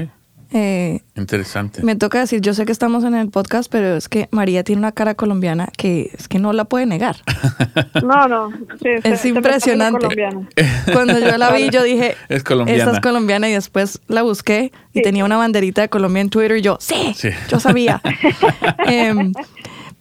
eh, 0.53 0.99
interesante. 1.15 1.81
me 1.83 1.95
toca 1.95 2.19
decir, 2.19 2.41
yo 2.41 2.53
sé 2.53 2.65
que 2.65 2.71
estamos 2.71 3.03
en 3.05 3.15
el 3.15 3.29
podcast, 3.29 3.71
pero 3.71 3.95
es 3.95 4.09
que 4.09 4.27
María 4.31 4.63
tiene 4.63 4.79
una 4.79 4.91
cara 4.91 5.15
colombiana 5.15 5.69
que 5.77 6.11
es 6.13 6.27
que 6.27 6.39
no 6.39 6.51
la 6.53 6.65
puede 6.65 6.85
negar. 6.85 7.17
No, 8.03 8.27
no, 8.27 8.49
sí, 8.51 8.57
se- 8.81 8.95
Es 8.97 9.01
se 9.03 9.09
me 9.09 9.15
sale 9.17 9.29
impresionante. 9.29 9.99
colombiano. 9.99 10.47
Cuando 10.93 11.19
yo 11.19 11.37
la 11.37 11.51
vi, 11.51 11.69
yo 11.69 11.83
dije, 11.83 12.15
Es 12.29 12.43
colombiana. 12.43 12.83
esta 12.83 12.95
es 12.95 12.99
colombiana 13.01 13.47
y 13.49 13.53
después 13.53 14.01
la 14.07 14.23
busqué 14.23 14.71
y 14.93 14.99
Sí. 14.99 15.03
tenía 15.03 15.23
una 15.23 15.37
banderita 15.37 15.81
de 15.81 15.89
Colombia 15.89 16.21
en 16.21 16.29
Twitter 16.29 16.57
y 16.57 16.61
yo, 16.61 16.77
sí, 16.81 17.13
Sí. 17.15 17.29
yo 17.49 17.59
sabía. 17.59 18.01
Em, 18.87 19.31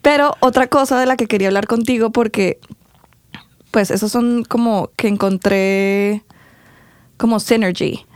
pero 0.03 0.35
otra 0.41 0.67
cosa 0.67 0.99
de 0.99 1.07
la 1.07 1.17
que 1.17 1.27
quería 1.27 1.49
hablar 1.49 1.67
contigo 1.67 2.11
porque, 2.11 2.59
pues, 3.71 3.91
esos 3.91 4.11
son 4.11 4.45
como 4.45 4.91
que 4.97 5.09
encontré 5.09 6.23
como 7.19 7.39
synergy. 7.39 8.07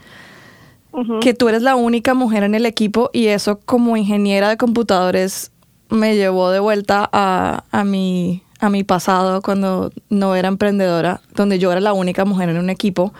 Que 1.21 1.33
tú 1.33 1.49
eres 1.49 1.61
la 1.61 1.75
única 1.75 2.13
mujer 2.13 2.43
en 2.43 2.55
el 2.55 2.65
equipo 2.65 3.09
y 3.11 3.27
eso 3.27 3.59
como 3.65 3.97
ingeniera 3.97 4.49
de 4.49 4.57
computadores 4.57 5.51
me 5.89 6.15
llevó 6.15 6.51
de 6.51 6.59
vuelta 6.59 7.09
a, 7.11 7.63
a 7.71 7.83
mi, 7.83 8.43
a 8.59 8.69
mi 8.69 8.83
pasado 8.83 9.41
cuando 9.41 9.91
no 10.09 10.35
era 10.35 10.47
emprendedora, 10.47 11.21
donde 11.35 11.59
yo 11.59 11.71
era 11.71 11.81
la 11.81 11.93
única 11.93 12.25
mujer 12.25 12.49
en 12.49 12.57
un 12.57 12.69
equipo. 12.69 13.13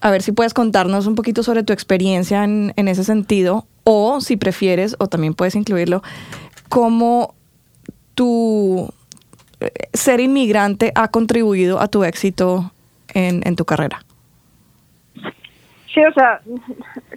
A 0.00 0.10
ver 0.10 0.22
si 0.22 0.32
puedes 0.32 0.54
contarnos 0.54 1.06
un 1.06 1.14
poquito 1.14 1.42
sobre 1.42 1.62
tu 1.62 1.72
experiencia 1.72 2.44
en, 2.44 2.72
en 2.76 2.88
ese 2.88 3.04
sentido 3.04 3.66
o 3.84 4.20
si 4.20 4.36
prefieres, 4.36 4.96
o 4.98 5.06
también 5.06 5.34
puedes 5.34 5.54
incluirlo, 5.54 6.02
cómo 6.68 7.34
tu 8.14 8.92
eh, 9.60 9.70
ser 9.94 10.20
inmigrante 10.20 10.92
ha 10.94 11.08
contribuido 11.08 11.80
a 11.80 11.88
tu 11.88 12.04
éxito 12.04 12.72
en, 13.14 13.46
en 13.46 13.56
tu 13.56 13.64
carrera. 13.64 14.04
Sí, 15.98 16.04
o 16.04 16.12
sea, 16.12 16.40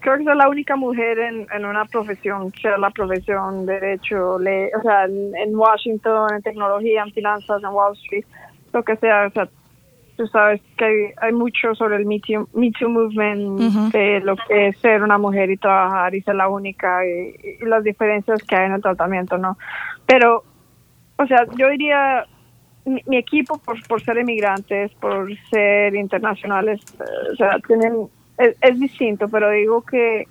creo 0.02 0.17
que 0.17 0.24
soy 0.24 0.36
la 0.36 0.50
única 0.50 0.76
mujer 0.76 1.20
en, 1.20 1.46
en 1.54 1.65
una 1.65 1.86
profesión, 1.86 2.52
sea 2.60 2.80
la 2.80 2.89
profesión 2.89 3.67
derecho, 3.67 4.39
le, 4.39 4.72
o 4.76 4.82
sea, 4.82 5.06
en, 5.06 5.36
en 5.36 5.56
Washington, 5.56 6.34
en 6.34 6.41
tecnología, 6.41 7.04
en 7.04 7.13
finanzas, 7.13 7.62
en 7.62 7.70
Wall 7.70 7.94
Street, 7.94 8.26
lo 8.74 8.82
que 8.82 8.96
sea, 8.96 9.28
o 9.28 9.30
sea, 9.30 9.48
tú 10.17 10.26
sabes 10.26 10.62
que 10.78 10.86
hay, 10.86 10.96
hay 11.17 11.32
mucho 11.32 11.76
sobre 11.76 11.98
el 11.98 12.08
Me 12.08 12.20
Too, 12.22 12.50
Me 12.54 12.72
Too 12.72 12.89
Movement, 12.89 13.94
de 13.94 14.20
lo 14.22 14.36
que 14.36 14.70
es 14.70 14.78
ser 14.80 15.04
una 15.04 15.20
mujer 15.20 15.52
y 15.52 15.58
trabajar 15.58 16.15
y 16.15 16.22
ser 16.24 16.34
la 16.34 16.50
única 16.50 17.06
y, 17.06 17.36
y 17.62 17.65
las 17.67 17.84
diferencias 17.84 18.41
que 18.41 18.56
hay 18.56 18.65
en 18.65 18.74
el 18.74 18.82
tratamiento, 18.82 19.38
¿no? 19.38 19.60
Pero, 20.08 20.44
o 21.17 21.28
sea, 21.28 21.46
yo 21.56 21.70
diría, 21.70 22.26
mi, 22.86 23.04
mi 23.06 23.17
equipo, 23.17 23.60
por, 23.60 23.78
por 23.88 24.02
ser 24.02 24.17
inmigrantes, 24.17 24.91
por 24.94 25.30
ser 25.52 25.94
internacionales, 25.94 26.82
eh, 27.00 27.34
o 27.34 27.36
sea, 27.36 27.60
tienen, 27.67 28.10
es, 28.42 28.56
es 28.62 28.80
distinto, 28.80 29.28
pero 29.30 29.50
digo 29.52 29.82
que 29.82 30.28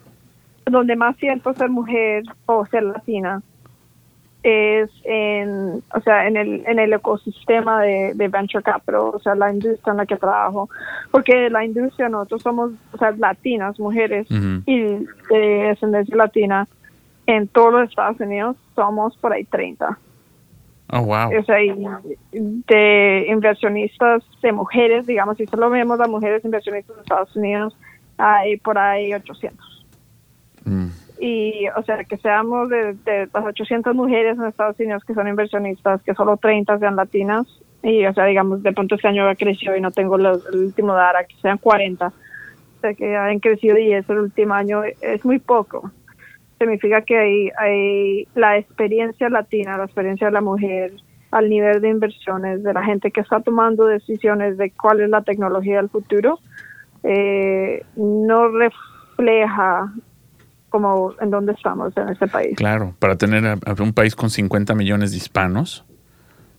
donde 0.67 0.97
más 0.97 1.17
siento 1.17 1.53
ser 1.55 1.71
mujer 1.71 2.25
o 2.47 2.65
ser 2.67 2.83
latina 2.85 3.43
es 4.43 4.91
en, 5.05 5.83
o 5.95 6.01
sea, 6.03 6.27
en 6.27 6.37
el, 6.37 6.65
en 6.67 6.79
el 6.79 6.93
ecosistema 6.93 7.83
de, 7.83 8.13
de 8.15 8.29
venture 8.29 8.63
capital, 8.63 8.97
o 8.97 9.19
sea, 9.19 9.35
la 9.35 9.53
industria 9.53 9.91
en 9.91 9.97
la 9.99 10.07
que 10.07 10.17
trabajo, 10.17 10.71
porque 11.11 11.51
la 11.51 11.65
industria 11.65 12.09
nosotros 12.09 12.43
somos, 12.43 12.73
o 12.93 12.97
sea, 12.97 13.11
latinas, 13.13 13.79
mujeres 13.79 14.27
y 14.31 14.81
de 14.81 15.39
descendencia 15.69 16.17
latina 16.17 16.67
en 17.27 17.49
todos 17.49 17.73
los 17.73 17.91
Estados 17.91 18.19
Unidos 18.21 18.57
somos 18.75 19.17
por 19.19 19.33
ahí 19.33 19.45
30 19.45 19.99
Oh, 20.93 21.03
wow. 21.03 21.31
o 21.39 21.45
sea, 21.45 21.59
de 22.33 23.27
inversionistas 23.29 24.25
de 24.43 24.51
mujeres, 24.51 25.07
digamos, 25.07 25.37
si 25.37 25.47
solo 25.47 25.71
vemos 25.71 26.01
a 26.01 26.09
mujeres 26.09 26.45
inversionistas 26.45 26.97
de 26.97 27.03
Estados 27.03 27.37
Unidos, 27.37 27.77
hay 28.21 28.57
por 28.57 28.79
ahí 28.79 29.13
800. 29.15 29.87
Mm. 30.65 30.87
Y, 31.21 31.69
o 31.77 31.83
sea, 31.83 32.03
que 32.05 32.17
seamos 32.17 32.69
de, 32.71 32.95
de 33.05 33.29
las 33.33 33.45
800 33.45 33.95
mujeres 33.95 34.39
en 34.39 34.45
Estados 34.47 34.79
Unidos 34.81 35.05
que 35.05 35.15
son 35.15 35.29
inversionistas, 35.29 36.03
que 36.03 36.15
solo 36.15 36.37
30 36.37 36.79
sean 36.79 36.97
latinas, 36.97 37.47
y, 37.83 38.05
o 38.07 38.13
sea, 38.15 38.25
digamos, 38.27 38.63
de 38.63 38.73
pronto 38.73 38.95
este 38.95 39.09
año 39.09 39.29
ha 39.29 39.35
crecido 39.35 39.77
y 39.77 39.81
no 39.81 39.91
tengo 39.91 40.19
los- 40.19 40.47
el 40.53 40.61
último 40.67 40.95
data, 40.95 41.25
que 41.25 41.35
sean 41.41 41.59
40. 41.59 42.09
O 42.09 42.81
sea, 42.81 42.95
que 42.95 43.17
han 43.17 43.39
crecido 43.41 43.77
10 43.77 44.09
el 44.09 44.19
último 44.19 44.55
año, 44.55 44.83
es 45.01 45.25
muy 45.25 45.39
poco. 45.39 45.91
significa 46.59 47.01
que 47.01 47.17
hay, 47.17 47.51
hay 47.57 48.29
la 48.35 48.59
experiencia 48.59 49.31
latina, 49.31 49.79
la 49.79 49.85
experiencia 49.85 50.27
de 50.27 50.33
la 50.35 50.43
mujer 50.43 50.93
al 51.31 51.49
nivel 51.49 51.81
de 51.81 51.89
inversiones 51.89 52.63
de 52.63 52.75
la 52.75 52.85
gente 52.85 53.11
que 53.11 53.23
está 53.23 53.41
tomando 53.41 53.87
decisiones 53.87 54.59
de 54.59 54.71
cuál 54.71 55.01
es 55.01 55.09
la 55.09 55.23
tecnología 55.23 55.77
del 55.77 55.89
futuro, 55.89 56.39
eh, 57.03 57.85
no 57.97 58.49
refleja 58.49 59.93
como 60.69 61.15
en 61.21 61.31
dónde 61.31 61.53
estamos 61.53 61.97
en 61.97 62.09
este 62.11 62.29
país. 62.29 62.57
Claro, 62.57 62.95
para 62.99 63.17
tener 63.17 63.45
a- 63.47 63.59
a 63.65 63.83
un 63.83 63.93
país 63.93 64.15
con 64.15 64.31
50 64.31 64.75
millones 64.75 65.11
de 65.11 65.17
hispanos 65.17 65.85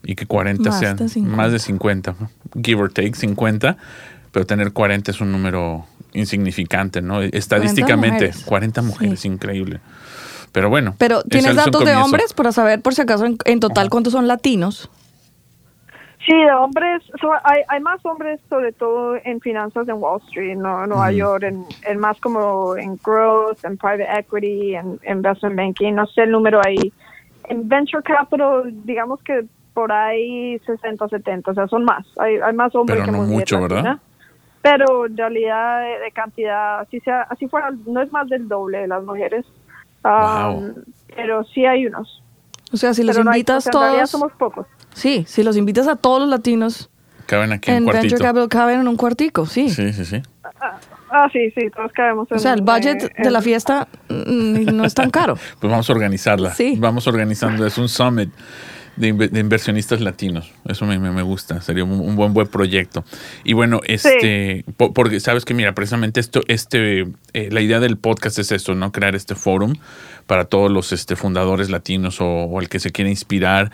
y 0.04 0.16
que 0.16 0.26
40 0.26 0.70
Más 0.70 0.80
sean 0.80 0.98
de 0.98 1.08
50. 1.08 1.38
más 1.38 1.52
de 1.52 1.60
50, 1.60 2.16
¿no? 2.20 2.30
give 2.62 2.82
or 2.82 2.92
take 2.92 3.14
50, 3.14 3.78
pero 4.32 4.46
tener 4.46 4.74
40 4.74 5.12
es 5.12 5.22
un 5.22 5.32
número 5.32 5.86
insignificante, 6.14 7.02
¿no? 7.02 7.22
Estadísticamente, 7.22 8.32
40 8.46 8.82
mujeres. 8.82 9.00
mujeres, 9.02 9.20
Sí. 9.22 9.28
increíble. 9.30 9.80
Pero 10.52 10.70
bueno. 10.70 10.96
Pero, 10.98 11.20
es- 11.20 11.26
¿tienes 11.30 11.56
datos 11.56 11.86
de 11.86 11.96
hombres 11.96 12.34
para 12.34 12.52
saber, 12.52 12.82
por 12.82 12.94
si 12.94 13.02
acaso, 13.02 13.26
en, 13.26 13.38
en 13.46 13.60
total 13.62 13.90
cuántos 13.90 14.12
son 14.12 14.28
latinos? 14.28 14.90
Sí, 16.26 16.34
de 16.38 16.52
hombres, 16.52 17.02
so- 17.20 17.34
hay, 17.44 17.62
hay 17.68 17.80
más 17.80 18.06
hombres 18.06 18.40
sobre 18.48 18.72
todo 18.74 19.16
en 19.24 19.40
finanzas 19.42 19.88
en 19.88 19.96
Wall 19.96 20.22
Street, 20.28 20.56
no, 20.56 20.86
Nueva 20.86 21.12
York, 21.12 21.44
en, 21.44 21.66
en 21.88 22.00
más 22.00 22.20
como 22.20 22.76
en 22.78 22.98
growth, 23.04 23.64
en 23.66 23.76
private 23.78 24.08
equity, 24.20 24.76
en 24.76 25.00
investment 25.08 25.56
banking, 25.56 25.94
no 25.94 26.06
sé 26.06 26.22
el 26.24 26.32
número 26.32 26.62
ahí. 26.64 26.94
En 27.46 27.68
venture 27.68 28.04
capital, 28.04 28.72
digamos 28.86 29.20
que 29.24 29.46
por 29.74 29.92
ahí 29.92 30.60
60, 30.60 31.08
70, 31.08 31.52
o 31.52 31.54
sea, 31.56 31.68
son 31.68 31.86
más, 31.86 32.06
hay, 32.20 32.36
hay 32.36 32.54
más 32.54 32.76
hombres 32.76 33.00
Pero 33.00 33.06
que 33.06 33.12
no 33.18 33.24
mucho, 33.24 33.60
¿verdad? 33.60 33.98
Pero 34.62 35.08
en 35.08 35.18
realidad 35.18 35.82
de, 35.82 36.00
de 36.06 36.12
cantidad, 36.12 36.82
así 36.82 37.00
sea, 37.00 37.24
así 37.24 37.48
fuera, 37.48 37.72
no 37.88 38.00
es 38.00 38.12
más 38.12 38.30
del 38.30 38.48
doble 38.48 38.78
de 38.80 38.88
las 38.88 39.04
mujeres. 39.04 39.46
Um, 40.04 40.12
Wow. 40.14 40.74
Pero 41.16 41.44
sí 41.46 41.66
hay 41.66 41.88
unos. 41.88 42.22
O 42.72 42.78
sea, 42.78 42.94
si 42.94 43.04
los 43.04 43.16
pero 43.16 43.24
no 43.26 43.32
hay- 43.32 43.40
invitas 43.40 43.58
o 43.68 43.72
sea, 43.72 43.72
en 43.72 43.80
realidad 43.82 43.98
todos, 44.04 44.10
somos 44.12 44.32
pocos. 44.34 44.68
Sí, 44.94 45.26
si 45.28 45.44
los 45.44 45.58
invitas 45.58 45.88
a 45.88 45.96
todos 45.96 46.20
los 46.22 46.30
latinos 46.30 46.90
Caben 47.28 47.52
aquí 47.54 47.72
en 47.72 47.78
en 47.78 47.84
cuartito. 47.86 48.02
Venture 48.16 48.24
Capital 48.28 48.50
caben 48.50 48.80
en 48.82 48.88
un 48.90 48.98
cuartico, 48.98 49.46
sí. 49.46 49.70
Sí, 49.70 49.94
sí, 49.94 50.04
sí. 50.06 50.22
Ah, 51.10 51.28
sí, 51.32 51.52
sí, 51.56 51.70
todos 51.76 51.92
caemos 51.94 52.30
en 52.32 52.38
O 52.38 52.40
sea, 52.40 52.54
el 52.54 52.62
budget 52.62 53.04
eh, 53.04 53.10
de 53.24 53.32
la 53.32 53.42
fiesta 53.42 53.88
mm, 54.10 54.66
no 54.76 54.86
es 54.86 54.94
tan 54.94 55.10
caro. 55.10 55.38
Pues 55.60 55.72
vamos 55.72 55.90
a 55.90 55.94
organizarla. 55.94 56.54
Sí. 56.54 56.76
Vamos 56.78 57.08
organizando. 57.08 57.66
Es 57.66 57.78
un 57.78 57.88
summit 57.90 58.30
de, 58.98 59.14
inve- 59.14 59.30
de 59.30 59.40
inversionistas 59.40 60.02
latinos. 60.02 60.52
Eso 60.68 60.86
me, 60.86 61.00
me- 61.00 61.12
me 61.12 61.22
gusta. 61.22 61.62
Sería 61.62 61.84
un, 61.86 61.92
un 62.00 62.16
buen 62.16 62.34
buen 62.34 62.48
proyecto. 62.48 63.04
Y 63.46 63.54
bueno, 63.54 63.80
este, 63.86 64.66
po- 64.78 64.94
porque 64.94 65.20
sabes 65.22 65.46
que 65.46 65.54
mira, 65.54 65.74
precisamente 65.74 66.20
esto, 66.20 66.42
este, 66.48 67.08
eh, 67.34 67.50
la 67.52 67.62
idea 67.62 67.80
del 67.80 67.98
podcast 67.98 68.40
es 68.40 68.52
esto, 68.52 68.76
¿no? 68.76 68.92
Crear 68.92 69.16
este 69.16 69.36
forum 69.36 69.76
para 70.32 70.46
todos 70.46 70.72
los 70.72 70.94
este, 70.94 71.18
fundadores 71.18 71.70
latinos 71.70 72.22
o, 72.22 72.26
o 72.26 72.62
el 72.62 72.70
que 72.70 72.80
se 72.80 72.92
quiera 72.94 73.10
inspirar, 73.10 73.70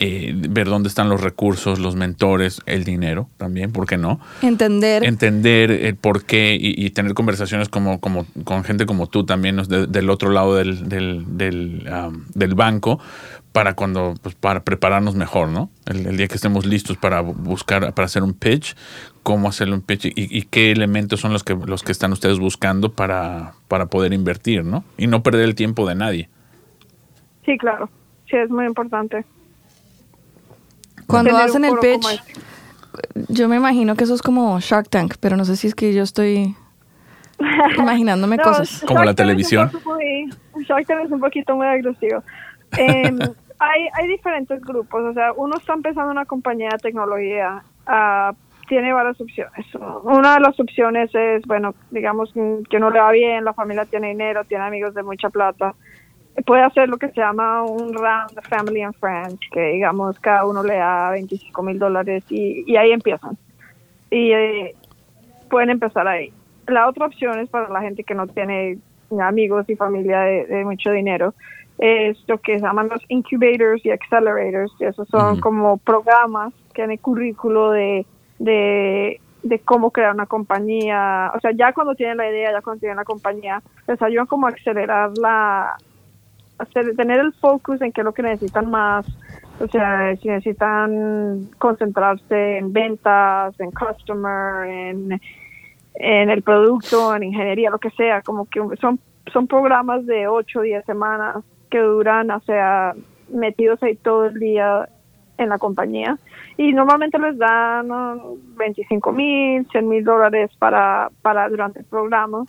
eh, 0.00 0.32
ver 0.34 0.66
dónde 0.66 0.88
están 0.88 1.08
los 1.08 1.20
recursos, 1.20 1.78
los 1.78 1.94
mentores, 1.94 2.60
el 2.66 2.82
dinero 2.82 3.28
también, 3.36 3.70
¿por 3.70 3.86
qué 3.86 3.96
no? 3.96 4.18
Entender. 4.42 5.04
entender 5.04 5.70
el 5.70 5.94
por 5.94 6.24
qué 6.24 6.56
y, 6.60 6.84
y 6.84 6.90
tener 6.90 7.14
conversaciones 7.14 7.68
como, 7.68 8.00
como 8.00 8.26
con 8.42 8.64
gente 8.64 8.86
como 8.86 9.06
tú 9.06 9.24
también 9.24 9.62
del 9.68 10.10
otro 10.10 10.30
lado 10.30 10.56
del, 10.56 10.88
del, 10.88 11.24
del, 11.38 11.88
um, 11.88 12.24
del 12.34 12.54
banco 12.56 12.98
para 13.52 13.74
cuando 13.74 14.14
pues, 14.20 14.34
para 14.34 14.64
prepararnos 14.64 15.14
mejor 15.14 15.48
no 15.48 15.70
el, 15.86 16.06
el 16.08 16.16
día 16.16 16.26
que 16.26 16.34
estemos 16.34 16.66
listos 16.66 16.96
para 16.96 17.22
bu- 17.22 17.34
buscar 17.36 17.92
para 17.94 18.06
hacer 18.06 18.24
un 18.24 18.32
pitch 18.32 18.74
cómo 19.22 19.48
hacerle 19.48 19.74
un 19.74 19.82
pitch 19.82 20.06
y, 20.06 20.12
y 20.16 20.42
qué 20.42 20.72
elementos 20.72 21.20
son 21.20 21.32
los 21.32 21.44
que 21.44 21.54
los 21.54 21.82
que 21.82 21.92
están 21.92 22.12
ustedes 22.12 22.38
buscando 22.38 22.92
para 22.92 23.52
para 23.68 23.86
poder 23.86 24.12
invertir 24.12 24.64
no 24.64 24.82
y 24.96 25.06
no 25.06 25.22
perder 25.22 25.42
el 25.44 25.54
tiempo 25.54 25.86
de 25.86 25.94
nadie 25.94 26.28
Sí, 27.44 27.56
claro. 27.58 27.88
Sí, 28.28 28.36
es 28.36 28.50
muy 28.50 28.66
importante. 28.66 29.24
Cuando 31.06 31.36
hacen 31.36 31.64
el 31.64 31.76
pitch, 31.78 32.06
este. 32.06 32.40
yo 33.28 33.48
me 33.48 33.56
imagino 33.56 33.96
que 33.96 34.04
eso 34.04 34.14
es 34.14 34.22
como 34.22 34.60
Shark 34.60 34.88
Tank, 34.88 35.14
pero 35.20 35.36
no 35.36 35.44
sé 35.44 35.56
si 35.56 35.66
es 35.66 35.74
que 35.74 35.92
yo 35.92 36.02
estoy 36.02 36.54
imaginándome 37.76 38.36
No, 38.36 38.42
cosas. 38.44 38.84
Como 38.86 39.02
la 39.02 39.14
televisión. 39.14 39.70
muy- 39.84 40.30
Shark 40.64 40.86
Tank 40.86 41.06
es 41.06 41.10
un 41.10 41.20
poquito 41.20 41.56
muy 41.56 41.66
agresivo. 41.66 42.22
Em, 42.78 43.18
hay, 43.58 43.88
hay 43.94 44.06
diferentes 44.08 44.60
grupos, 44.62 45.02
o 45.02 45.12
sea, 45.12 45.32
uno 45.32 45.56
está 45.56 45.72
empezando 45.72 46.12
una 46.12 46.24
compañía 46.24 46.68
de 46.70 46.78
tecnología, 46.78 47.64
ah, 47.88 48.32
tiene 48.70 48.92
varias 48.92 49.20
opciones. 49.20 49.66
Una 50.04 50.34
de 50.34 50.40
las 50.40 50.58
opciones 50.60 51.12
es, 51.12 51.44
bueno, 51.44 51.74
digamos 51.90 52.32
que 52.32 52.78
no 52.78 52.88
le 52.88 53.00
va 53.00 53.10
bien, 53.10 53.44
la 53.44 53.52
familia 53.52 53.84
tiene 53.84 54.10
dinero, 54.10 54.44
tiene 54.44 54.62
amigos 54.62 54.94
de 54.94 55.02
mucha 55.02 55.28
plata, 55.28 55.74
puede 56.46 56.62
hacer 56.62 56.88
lo 56.88 56.96
que 56.96 57.08
se 57.08 57.20
llama 57.20 57.64
un 57.64 57.92
round 57.92 58.30
de 58.30 58.42
family 58.42 58.82
and 58.82 58.94
friends, 58.94 59.40
que 59.50 59.72
digamos 59.72 60.20
cada 60.20 60.46
uno 60.46 60.62
le 60.62 60.76
da 60.76 61.10
25 61.10 61.62
mil 61.64 61.80
dólares 61.80 62.22
y, 62.30 62.62
y 62.64 62.76
ahí 62.76 62.92
empiezan. 62.92 63.36
Y 64.08 64.30
eh, 64.30 64.74
pueden 65.50 65.70
empezar 65.70 66.06
ahí. 66.06 66.32
La 66.68 66.88
otra 66.88 67.06
opción 67.06 67.40
es 67.40 67.48
para 67.48 67.68
la 67.70 67.80
gente 67.80 68.04
que 68.04 68.14
no 68.14 68.28
tiene 68.28 68.78
amigos 69.20 69.68
y 69.68 69.74
familia 69.74 70.20
de, 70.20 70.46
de 70.46 70.64
mucho 70.64 70.92
dinero, 70.92 71.34
es 71.78 72.16
lo 72.28 72.38
que 72.38 72.60
se 72.60 72.64
llaman 72.64 72.88
los 72.88 73.02
incubators 73.08 73.84
y 73.84 73.90
accelerators, 73.90 74.72
y 74.78 74.84
esos 74.84 75.08
son 75.08 75.40
como 75.40 75.78
programas 75.78 76.54
que 76.72 76.82
en 76.84 76.92
el 76.92 77.00
currículo 77.00 77.72
de, 77.72 78.06
de, 78.40 79.20
de 79.42 79.58
cómo 79.60 79.90
crear 79.92 80.12
una 80.12 80.26
compañía, 80.26 81.30
o 81.34 81.40
sea, 81.40 81.52
ya 81.52 81.72
cuando 81.72 81.94
tienen 81.94 82.16
la 82.16 82.28
idea, 82.28 82.50
ya 82.50 82.62
cuando 82.62 82.80
tienen 82.80 82.96
la 82.96 83.04
compañía, 83.04 83.62
les 83.86 84.02
ayudan 84.02 84.26
como 84.26 84.46
a 84.46 84.50
acelerar 84.50 85.10
la, 85.18 85.76
hacer, 86.58 86.96
tener 86.96 87.20
el 87.20 87.32
focus 87.34 87.80
en 87.82 87.92
qué 87.92 88.00
es 88.00 88.04
lo 88.04 88.14
que 88.14 88.22
necesitan 88.22 88.70
más, 88.70 89.06
o 89.60 89.68
sea, 89.68 90.16
si 90.16 90.28
necesitan 90.28 91.48
concentrarse 91.58 92.58
en 92.58 92.72
ventas, 92.72 93.58
en 93.60 93.70
customer, 93.72 94.66
en, 94.66 95.20
en 95.94 96.30
el 96.30 96.42
producto, 96.42 97.14
en 97.14 97.24
ingeniería, 97.24 97.70
lo 97.70 97.78
que 97.78 97.90
sea, 97.90 98.22
como 98.22 98.46
que 98.46 98.60
son, 98.80 98.98
son 99.32 99.46
programas 99.46 100.06
de 100.06 100.28
8 100.28 100.58
o 100.58 100.62
10 100.62 100.84
semanas 100.86 101.44
que 101.70 101.78
duran, 101.78 102.30
o 102.30 102.40
sea, 102.40 102.94
metidos 103.28 103.82
ahí 103.82 103.96
todo 103.96 104.26
el 104.26 104.40
día 104.40 104.88
en 105.42 105.48
la 105.48 105.58
compañía 105.58 106.18
y 106.56 106.72
normalmente 106.72 107.18
les 107.18 107.38
dan 107.38 107.88
¿no? 107.88 108.36
25 108.56 109.12
mil, 109.12 109.66
100 109.70 109.88
mil 109.88 110.04
dólares 110.04 110.50
para, 110.58 111.10
para 111.22 111.48
durante 111.48 111.80
el 111.80 111.84
programa. 111.86 112.44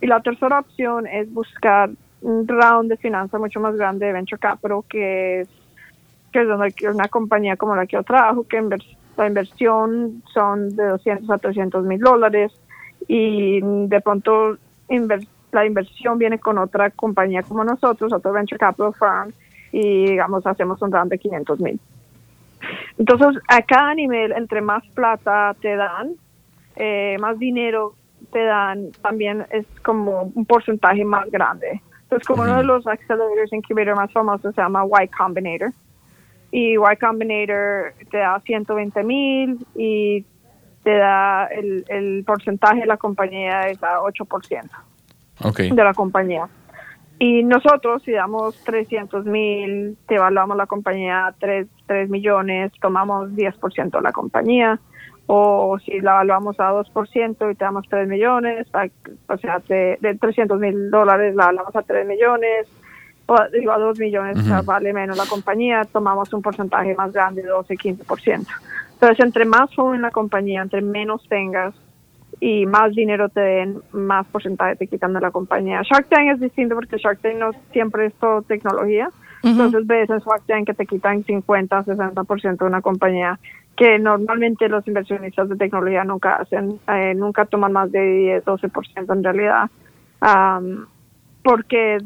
Y 0.00 0.06
la 0.06 0.20
tercera 0.20 0.60
opción 0.60 1.06
es 1.06 1.32
buscar 1.32 1.90
un 2.22 2.46
round 2.46 2.90
de 2.90 2.96
finanzas 2.96 3.40
mucho 3.40 3.60
más 3.60 3.76
grande 3.76 4.06
de 4.06 4.12
venture 4.12 4.38
capital, 4.38 4.82
que 4.88 5.40
es, 5.40 5.48
que 6.32 6.42
es 6.42 6.48
donde 6.48 6.72
una 6.92 7.08
compañía 7.08 7.56
como 7.56 7.74
la 7.74 7.86
que 7.86 7.96
yo 7.96 8.02
trabajo, 8.02 8.44
que 8.44 8.62
la 9.16 9.26
inversión 9.26 10.22
son 10.32 10.74
de 10.76 10.86
200 10.86 11.30
a 11.30 11.38
300 11.38 11.84
mil 11.84 12.00
dólares 12.00 12.52
y 13.08 13.60
de 13.62 14.00
pronto 14.00 14.56
la 15.52 15.66
inversión 15.66 16.18
viene 16.18 16.38
con 16.38 16.58
otra 16.58 16.90
compañía 16.90 17.42
como 17.42 17.64
nosotros, 17.64 18.12
otro 18.12 18.32
venture 18.32 18.58
capital 18.58 18.94
firm, 18.94 19.32
y 19.72 20.10
digamos 20.10 20.46
hacemos 20.46 20.80
un 20.82 20.92
round 20.92 21.10
de 21.10 21.18
500 21.18 21.60
mil. 21.60 21.80
Entonces, 22.98 23.42
a 23.48 23.62
cada 23.62 23.94
nivel, 23.94 24.32
entre 24.32 24.60
más 24.60 24.86
plata 24.94 25.54
te 25.60 25.76
dan, 25.76 26.14
eh, 26.76 27.16
más 27.20 27.38
dinero 27.38 27.94
te 28.32 28.44
dan, 28.44 28.92
también 29.02 29.46
es 29.50 29.66
como 29.82 30.30
un 30.34 30.44
porcentaje 30.44 31.04
más 31.04 31.30
grande. 31.30 31.80
Entonces, 32.02 32.26
como 32.26 32.42
uno 32.42 32.56
de 32.56 32.64
los 32.64 32.86
accelerators 32.86 33.52
incubator 33.52 33.96
más 33.96 34.12
famosos 34.12 34.54
se 34.54 34.60
llama 34.60 34.84
Y 35.02 35.08
Combinator. 35.08 35.72
Y 36.50 36.74
Y 36.74 36.96
Combinator 37.00 37.94
te 38.10 38.18
da 38.18 38.40
120 38.40 39.02
mil 39.04 39.66
y 39.74 40.24
te 40.82 40.96
da 40.96 41.46
el, 41.46 41.84
el 41.88 42.24
porcentaje 42.24 42.80
de 42.80 42.86
la 42.86 42.96
compañía 42.96 43.68
es 43.68 43.82
a 43.82 44.00
8% 44.00 44.68
ok 45.44 45.58
de 45.60 45.84
la 45.84 45.94
compañía. 45.94 46.48
Y 47.18 47.44
nosotros, 47.44 48.02
si 48.02 48.12
damos 48.12 48.56
300 48.64 49.26
mil, 49.26 49.98
te 50.08 50.14
evaluamos 50.14 50.56
la 50.56 50.66
compañía 50.66 51.26
a 51.26 51.32
3, 51.32 51.66
3 51.90 52.08
millones, 52.08 52.70
tomamos 52.80 53.30
10% 53.30 53.90
de 53.90 54.00
la 54.00 54.12
compañía. 54.12 54.78
O 55.26 55.76
si 55.84 56.00
la 56.00 56.12
evaluamos 56.12 56.58
a 56.60 56.70
2% 56.72 57.50
y 57.50 57.54
te 57.56 57.64
damos 57.64 57.88
3 57.88 58.06
millones, 58.06 58.68
o 59.28 59.36
sea, 59.38 59.58
de, 59.68 59.98
de 60.00 60.14
300 60.14 60.60
mil 60.60 60.88
dólares 60.88 61.34
la 61.34 61.44
evaluamos 61.44 61.74
a 61.74 61.82
3 61.82 62.06
millones, 62.06 62.68
o 63.26 63.36
digo 63.52 63.72
a 63.72 63.78
2 63.78 63.98
millones, 63.98 64.38
o 64.38 64.42
sea, 64.42 64.58
Ujú. 64.58 64.66
vale 64.66 64.92
menos 64.92 65.16
la 65.18 65.26
compañía, 65.26 65.84
tomamos 65.84 66.32
un 66.32 66.42
porcentaje 66.42 66.94
más 66.94 67.12
grande, 67.12 67.42
12, 67.42 67.74
15%. 67.76 68.46
Entonces, 68.92 69.24
entre 69.24 69.44
más 69.44 69.74
joven 69.74 70.02
la 70.02 70.10
compañía, 70.12 70.62
entre 70.62 70.80
menos 70.80 71.26
tengas, 71.28 71.74
y 72.40 72.66
más 72.66 72.94
dinero 72.94 73.28
te 73.28 73.40
den, 73.40 73.80
más 73.92 74.26
porcentaje 74.28 74.76
te 74.76 74.86
quitan 74.86 75.12
de 75.12 75.20
la 75.20 75.32
compañía. 75.32 75.82
Shark 75.82 76.08
Tank 76.08 76.34
es 76.34 76.40
distinto 76.40 76.76
porque 76.76 76.98
Shark 76.98 77.20
Tank 77.20 77.34
no 77.36 77.50
siempre 77.72 78.06
es 78.06 78.14
todo 78.14 78.42
tecnología. 78.42 79.10
Entonces 79.42 79.86
ves 79.86 80.10
en 80.10 80.20
Tank 80.46 80.66
que 80.66 80.74
te 80.74 80.86
quitan 80.86 81.24
50, 81.24 81.84
60% 81.84 82.58
de 82.58 82.64
una 82.64 82.82
compañía 82.82 83.38
que 83.76 83.98
normalmente 83.98 84.68
los 84.68 84.86
inversionistas 84.86 85.48
de 85.48 85.56
tecnología 85.56 86.04
nunca 86.04 86.34
hacen, 86.36 86.78
eh, 86.88 87.14
nunca 87.14 87.46
toman 87.46 87.72
más 87.72 87.90
de 87.90 88.00
10, 88.02 88.44
12% 88.44 89.12
en 89.14 89.24
realidad. 89.24 89.70
Am, 90.20 90.86
porque 91.42 91.98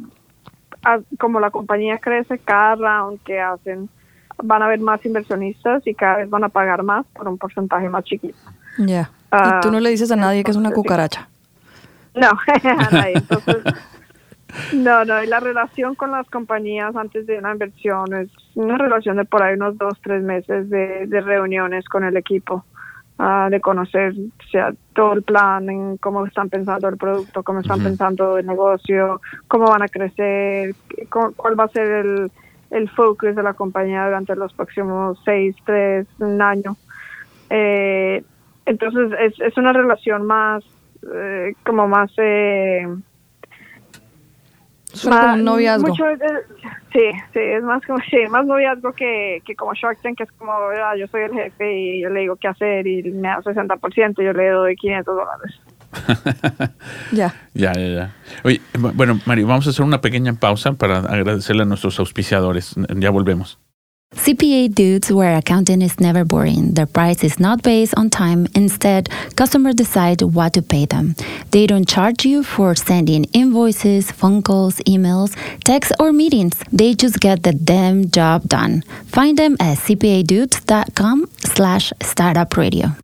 a- 0.84 1.00
como 1.18 1.40
la 1.40 1.50
compañía 1.50 1.98
crece, 1.98 2.38
cada 2.38 2.76
round 2.76 3.20
que 3.24 3.40
hacen 3.40 3.88
van 4.42 4.62
a 4.62 4.66
haber 4.66 4.80
más 4.80 5.04
inversionistas 5.06 5.86
y 5.86 5.94
cada 5.94 6.18
vez 6.18 6.30
van 6.30 6.44
a 6.44 6.48
pagar 6.48 6.82
más 6.82 7.06
por 7.06 7.26
un 7.28 7.38
porcentaje 7.38 7.88
más 7.88 8.04
chiquito. 8.04 8.36
Ya. 8.78 9.10
Ah, 9.30 9.58
y 9.60 9.66
tú 9.66 9.72
no 9.72 9.80
le 9.80 9.90
dices 9.90 10.10
a 10.12 10.16
nadie 10.16 10.44
que 10.44 10.50
es 10.50 10.56
una 10.56 10.70
cucaracha. 10.72 11.28
No, 12.14 12.28
a 12.80 12.90
nadie. 12.90 13.14
Entonces, 13.14 13.62
no, 14.72 15.04
no, 15.04 15.22
y 15.22 15.26
la 15.26 15.40
relación 15.40 15.94
con 15.94 16.10
las 16.10 16.28
compañías 16.30 16.94
antes 16.96 17.26
de 17.26 17.38
una 17.38 17.52
inversión 17.52 18.14
es 18.14 18.30
una 18.54 18.76
relación 18.78 19.16
de 19.16 19.24
por 19.24 19.42
ahí 19.42 19.54
unos 19.54 19.76
dos, 19.78 19.98
tres 20.02 20.22
meses 20.22 20.68
de, 20.70 21.06
de 21.06 21.20
reuniones 21.20 21.84
con 21.86 22.04
el 22.04 22.16
equipo, 22.16 22.64
ah, 23.18 23.48
de 23.50 23.60
conocer 23.60 24.12
o 24.12 24.48
sea, 24.50 24.72
todo 24.94 25.12
el 25.14 25.22
plan, 25.22 25.68
en 25.70 25.96
cómo 25.98 26.26
están 26.26 26.48
pensando 26.50 26.88
el 26.88 26.96
producto, 26.96 27.42
cómo 27.42 27.60
están 27.60 27.82
pensando 27.82 28.38
el 28.38 28.46
negocio, 28.46 29.20
cómo 29.48 29.66
van 29.66 29.82
a 29.82 29.88
crecer, 29.88 30.74
cu- 31.10 31.32
cuál 31.36 31.58
va 31.58 31.64
a 31.64 31.68
ser 31.68 31.86
el, 31.86 32.32
el 32.70 32.88
focus 32.90 33.34
de 33.34 33.42
la 33.42 33.54
compañía 33.54 34.04
durante 34.06 34.34
los 34.36 34.52
próximos 34.54 35.20
seis, 35.24 35.54
tres, 35.64 36.06
un 36.18 36.40
año. 36.40 36.76
Eh, 37.50 38.22
entonces 38.66 39.12
es, 39.20 39.40
es 39.40 39.56
una 39.56 39.72
relación 39.72 40.26
más, 40.26 40.64
eh, 41.12 41.54
como 41.64 41.86
más... 41.88 42.10
Eh, 42.18 42.86
Suena 44.94 45.20
como 45.20 45.34
un 45.34 45.44
noviazgo. 45.44 45.88
mucho, 45.88 46.08
eh, 46.08 46.18
sí, 46.92 47.10
sí, 47.32 47.38
es 47.40 47.62
más 47.62 47.84
como 47.86 47.98
sí, 48.10 48.16
más 48.30 48.46
noviazgo 48.46 48.92
que, 48.92 49.42
que 49.44 49.54
como 49.56 49.74
Shark 49.74 49.98
Tank, 50.02 50.16
que 50.18 50.24
es 50.24 50.32
como, 50.32 50.52
ah, 50.52 50.96
yo 50.96 51.06
soy 51.08 51.22
el 51.22 51.32
jefe 51.32 51.72
y 51.78 52.00
yo 52.02 52.08
le 52.10 52.20
digo 52.20 52.36
qué 52.36 52.48
hacer 52.48 52.86
y 52.86 53.02
me 53.12 53.28
da 53.28 53.40
60%, 53.42 54.22
yo 54.22 54.32
le 54.32 54.48
doy 54.50 54.76
500 54.76 55.16
dólares. 55.16 55.60
Ya. 57.12 57.32
Ya, 57.54 57.72
ya, 57.74 57.86
ya. 57.86 58.10
Oye, 58.42 58.60
bu- 58.74 58.92
bueno, 58.94 59.18
Mario, 59.26 59.46
vamos 59.46 59.66
a 59.66 59.70
hacer 59.70 59.84
una 59.84 60.00
pequeña 60.00 60.32
pausa 60.34 60.72
para 60.72 60.98
agradecerle 60.98 61.62
a 61.62 61.66
nuestros 61.66 61.98
auspiciadores. 62.00 62.74
Ya 62.96 63.10
volvemos. 63.10 63.58
CPA 64.16 64.74
Dudes, 64.74 65.10
where 65.12 65.36
accounting 65.36 65.82
is 65.82 65.98
never 66.00 66.24
boring. 66.24 66.72
Their 66.74 66.86
price 66.86 67.22
is 67.24 67.38
not 67.38 67.62
based 67.62 67.94
on 67.96 68.10
time. 68.10 68.46
Instead, 68.54 69.08
customers 69.36 69.74
decide 69.74 70.22
what 70.22 70.52
to 70.54 70.62
pay 70.62 70.86
them. 70.86 71.14
They 71.50 71.66
don't 71.66 71.86
charge 71.86 72.24
you 72.24 72.42
for 72.42 72.74
sending 72.74 73.24
invoices, 73.32 74.10
phone 74.10 74.42
calls, 74.42 74.76
emails, 74.86 75.34
texts, 75.64 75.92
or 75.98 76.12
meetings. 76.12 76.58
They 76.72 76.94
just 76.94 77.20
get 77.20 77.42
the 77.42 77.52
damn 77.52 78.10
job 78.10 78.44
done. 78.48 78.82
Find 79.06 79.36
them 79.36 79.56
at 79.60 79.78
cpadudes.com 79.78 81.26
slash 81.38 81.92
startup 82.00 82.56
radio. 82.56 82.96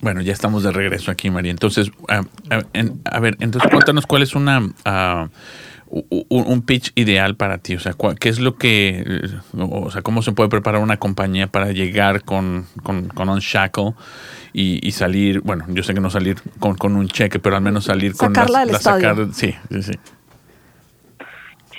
Bueno, 0.00 0.20
ya 0.20 0.32
estamos 0.32 0.62
de 0.62 0.72
regreso 0.72 1.10
aquí, 1.10 1.30
María. 1.30 1.50
Entonces, 1.50 1.90
ah, 2.08 2.22
ah, 2.50 2.62
en- 2.74 3.00
a 3.04 3.18
ver, 3.20 3.36
entonces 3.40 3.70
cuéntanos 3.70 4.06
cuál 4.06 4.22
es 4.22 4.34
una 4.34 4.60
ah, 4.84 5.28
un 5.88 6.62
pitch 6.62 6.92
ideal 6.96 7.36
para 7.36 7.58
ti. 7.58 7.74
O 7.76 7.80
sea, 7.80 7.94
cuál- 7.94 8.18
qué 8.18 8.28
es 8.28 8.40
lo 8.40 8.56
que, 8.56 9.04
eh, 9.06 9.28
o 9.58 9.90
sea, 9.90 10.02
cómo 10.02 10.20
se 10.22 10.32
puede 10.32 10.48
preparar 10.48 10.80
una 10.82 10.96
compañía 10.96 11.46
para 11.46 11.70
llegar 11.72 12.22
con, 12.24 12.66
con, 12.82 13.08
con 13.08 13.28
Unshackle 13.28 13.92
y, 14.52 14.86
y 14.86 14.90
salir, 14.92 15.40
bueno, 15.40 15.64
yo 15.68 15.82
sé 15.82 15.94
que 15.94 16.00
no 16.00 16.10
salir 16.10 16.36
con, 16.58 16.76
con 16.76 16.96
un 16.96 17.08
cheque, 17.08 17.38
pero 17.38 17.56
al 17.56 17.62
menos 17.62 17.84
salir 17.84 18.16
con 18.16 18.32
del 18.32 18.72
la 18.72 18.78
estadio. 18.78 19.14
sacar- 19.14 19.32
sí, 19.34 19.54
sí, 19.70 19.82
sí. 19.82 19.92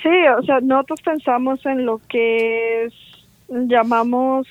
Sí, 0.02 0.08
o 0.38 0.42
sea, 0.44 0.60
nosotros 0.60 1.00
pensamos 1.04 1.64
en 1.66 1.84
lo 1.84 2.00
que 2.08 2.84
es, 2.84 2.94
llamamos 3.48 4.46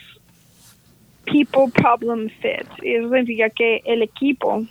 people 1.25 1.71
problem 1.73 2.29
fit. 2.41 2.67
Y 2.83 2.95
eso 2.95 3.09
significa 3.09 3.49
que 3.49 3.81
el 3.85 4.01
equipo, 4.01 4.65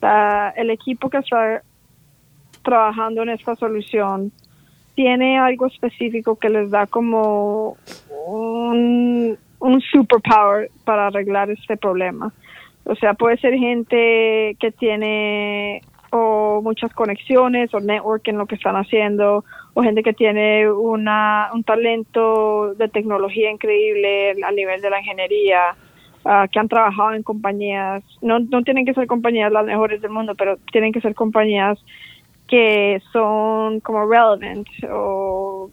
la- 0.00 0.52
el 0.56 0.70
equipo 0.70 1.10
que 1.10 1.18
está 1.18 1.62
trabajando 2.62 3.22
en 3.22 3.30
esta 3.30 3.56
solución, 3.56 4.32
tiene 4.94 5.38
algo 5.38 5.66
específico 5.66 6.36
que 6.36 6.48
les 6.48 6.70
da 6.70 6.86
como 6.86 7.76
un, 8.26 9.38
superpower 9.90 10.70
para 10.84 11.06
arreglar 11.06 11.50
este 11.50 11.76
problema. 11.76 12.32
O 12.84 12.94
sea, 12.96 13.14
puede 13.14 13.36
ser 13.38 13.54
gente 13.54 14.56
que 14.58 14.72
tiene 14.72 15.82
o 16.10 16.60
muchas 16.62 16.92
conexiones 16.92 17.72
o 17.72 17.80
network 17.80 18.28
en 18.28 18.38
lo 18.38 18.46
que 18.46 18.56
están 18.56 18.76
haciendo, 18.76 19.44
o 19.72 19.82
gente 19.82 20.02
que 20.02 20.12
tiene 20.12 20.70
una, 20.70 21.48
un 21.54 21.64
talento 21.64 22.74
de 22.74 22.88
tecnología 22.88 23.50
increíble 23.50 24.32
a 24.44 24.52
nivel 24.52 24.82
de 24.82 24.90
la 24.90 25.00
ingeniería, 25.00 25.74
ah, 26.26 26.46
que 26.52 26.58
han 26.58 26.68
trabajado 26.68 27.14
en 27.14 27.22
compañías, 27.22 28.02
no, 28.20 28.40
no 28.40 28.62
tienen 28.62 28.84
que 28.84 28.92
ser 28.92 29.06
compañías 29.06 29.50
las 29.50 29.64
mejores 29.64 30.02
del 30.02 30.10
mundo, 30.10 30.34
pero 30.34 30.58
tienen 30.70 30.92
que 30.92 31.00
ser 31.00 31.14
compañías 31.14 31.78
que 32.52 33.00
son 33.14 33.80
como 33.80 34.06
relevant 34.06 34.68
o 34.90 35.70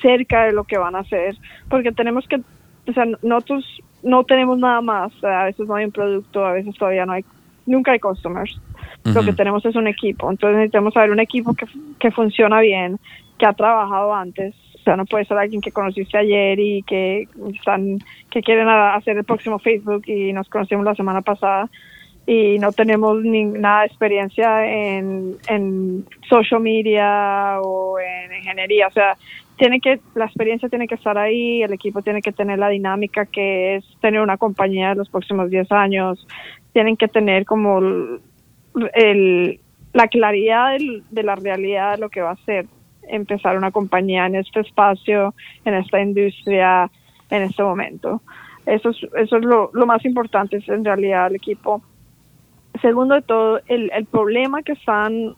cerca 0.00 0.44
de 0.44 0.52
lo 0.52 0.62
que 0.62 0.78
van 0.78 0.94
a 0.94 1.00
hacer, 1.00 1.34
porque 1.68 1.90
tenemos 1.90 2.28
que, 2.28 2.36
o 2.36 2.92
sea, 2.92 3.06
nosotros 3.22 3.64
no 4.04 4.22
tenemos 4.22 4.56
nada 4.56 4.80
más, 4.82 5.12
a 5.24 5.46
veces 5.46 5.66
no 5.66 5.74
hay 5.74 5.86
un 5.86 5.90
producto, 5.90 6.46
a 6.46 6.52
veces 6.52 6.76
todavía 6.76 7.06
no 7.06 7.14
hay, 7.14 7.24
nunca 7.66 7.90
hay 7.90 7.98
customers, 7.98 8.56
lo 9.02 9.24
que 9.24 9.32
tenemos 9.32 9.66
es 9.66 9.74
un 9.74 9.88
equipo, 9.88 10.30
entonces 10.30 10.58
necesitamos 10.58 10.94
saber 10.94 11.10
un 11.10 11.18
equipo 11.18 11.54
que, 11.54 11.66
que 11.98 12.12
funciona 12.12 12.60
bien, 12.60 13.00
que 13.36 13.46
ha 13.46 13.52
trabajado 13.52 14.14
antes, 14.14 14.54
o 14.76 14.78
sea, 14.84 14.96
no 14.96 15.06
puede 15.06 15.24
ser 15.24 15.38
alguien 15.38 15.60
que 15.60 15.72
conociste 15.72 16.18
ayer 16.18 16.60
y 16.60 16.84
que 16.84 17.26
están, 17.52 17.98
que 18.30 18.42
quieren 18.42 18.68
hacer 18.68 19.16
el 19.16 19.24
próximo 19.24 19.58
Facebook 19.58 20.04
y 20.06 20.32
nos 20.32 20.48
conocimos 20.48 20.84
la 20.84 20.94
semana 20.94 21.20
pasada 21.20 21.68
y 22.26 22.58
no 22.58 22.72
tenemos 22.72 23.20
ni 23.22 23.44
nada 23.44 23.80
de 23.80 23.86
experiencia 23.86 24.66
en, 24.66 25.36
en 25.48 26.06
social 26.28 26.60
media 26.60 27.60
o 27.60 27.98
en 27.98 28.34
ingeniería. 28.36 28.86
O 28.86 28.92
sea, 28.92 29.16
tiene 29.56 29.80
que, 29.80 30.00
la 30.14 30.26
experiencia 30.26 30.68
tiene 30.68 30.86
que 30.86 30.94
estar 30.94 31.18
ahí, 31.18 31.62
el 31.62 31.72
equipo 31.72 32.02
tiene 32.02 32.22
que 32.22 32.32
tener 32.32 32.58
la 32.58 32.68
dinámica 32.68 33.26
que 33.26 33.76
es 33.76 33.84
tener 34.00 34.20
una 34.20 34.36
compañía 34.36 34.90
de 34.90 34.96
los 34.96 35.08
próximos 35.08 35.50
10 35.50 35.70
años, 35.72 36.26
tienen 36.72 36.96
que 36.96 37.08
tener 37.08 37.44
como 37.44 37.80
el, 38.94 39.60
la 39.92 40.08
claridad 40.08 40.78
de 41.10 41.22
la 41.22 41.34
realidad 41.34 41.92
de 41.92 41.98
lo 41.98 42.08
que 42.08 42.22
va 42.22 42.32
a 42.32 42.44
ser 42.44 42.66
empezar 43.08 43.56
una 43.56 43.72
compañía 43.72 44.26
en 44.26 44.36
este 44.36 44.60
espacio, 44.60 45.34
en 45.64 45.74
esta 45.74 46.00
industria, 46.00 46.90
en 47.30 47.42
este 47.42 47.62
momento. 47.62 48.22
Eso 48.64 48.90
es, 48.90 48.96
eso 49.16 49.36
es 49.36 49.44
lo, 49.44 49.70
lo 49.72 49.86
más 49.86 50.04
importante, 50.04 50.58
es 50.58 50.68
en 50.68 50.84
realidad 50.84 51.26
el 51.26 51.36
equipo 51.36 51.82
segundo 52.82 53.14
de 53.14 53.22
todo, 53.22 53.60
el, 53.68 53.90
el 53.94 54.04
problema 54.04 54.62
que 54.62 54.72
están 54.72 55.34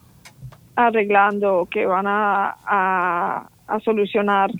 arreglando 0.74 1.68
que 1.70 1.86
van 1.86 2.06
a, 2.06 2.56
a, 2.64 3.48
a 3.68 3.80
solucionar 3.80 4.50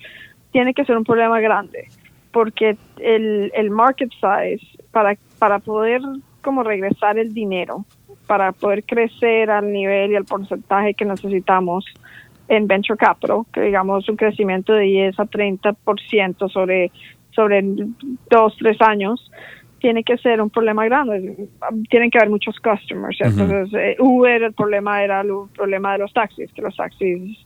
tiene 0.53 0.73
que 0.73 0.85
ser 0.85 0.97
un 0.97 1.05
problema 1.05 1.41
grande, 1.41 1.89
porque 2.31 2.77
el, 2.99 3.51
el 3.55 3.71
market 3.71 4.11
size, 4.13 4.65
para, 4.93 5.17
para 5.41 5.59
poder 5.59 6.01
como 6.43 6.63
regresar 6.63 7.19
el 7.19 7.35
dinero, 7.35 7.85
para 8.29 8.53
poder 8.53 8.85
crecer 8.85 9.51
al 9.51 9.73
nivel 9.73 10.13
y 10.13 10.17
al 10.17 10.25
porcentaje 10.25 10.95
que 10.95 11.05
necesitamos 11.05 11.85
en 12.49 12.67
venture 12.67 12.97
capital, 12.97 13.43
que 13.53 13.63
digamos 13.63 14.09
un 14.09 14.17
crecimiento 14.17 14.73
de 14.75 14.83
10 14.83 15.19
a 15.19 15.25
30% 15.25 16.51
sobre, 16.51 16.93
sobre 17.35 17.65
dos, 18.31 18.55
tres 18.59 18.81
años, 18.81 19.31
tiene 19.85 20.03
que 20.03 20.17
ser 20.17 20.41
un 20.41 20.49
problema 20.49 20.87
grande. 20.87 21.47
Tienen 21.91 22.11
que 22.11 22.17
haber 22.17 22.31
muchos 22.31 22.59
customers. 22.59 23.19
Entonces, 23.21 23.69
eh, 23.75 23.97
Uber, 23.99 24.43
el 24.43 24.55
problema 24.55 25.05
era 25.05 25.21
el 25.21 25.29
problema 25.55 25.93
de 25.93 25.99
los 25.99 26.13
taxis, 26.15 26.51
que 26.55 26.63
los 26.63 26.75
taxis 26.75 27.37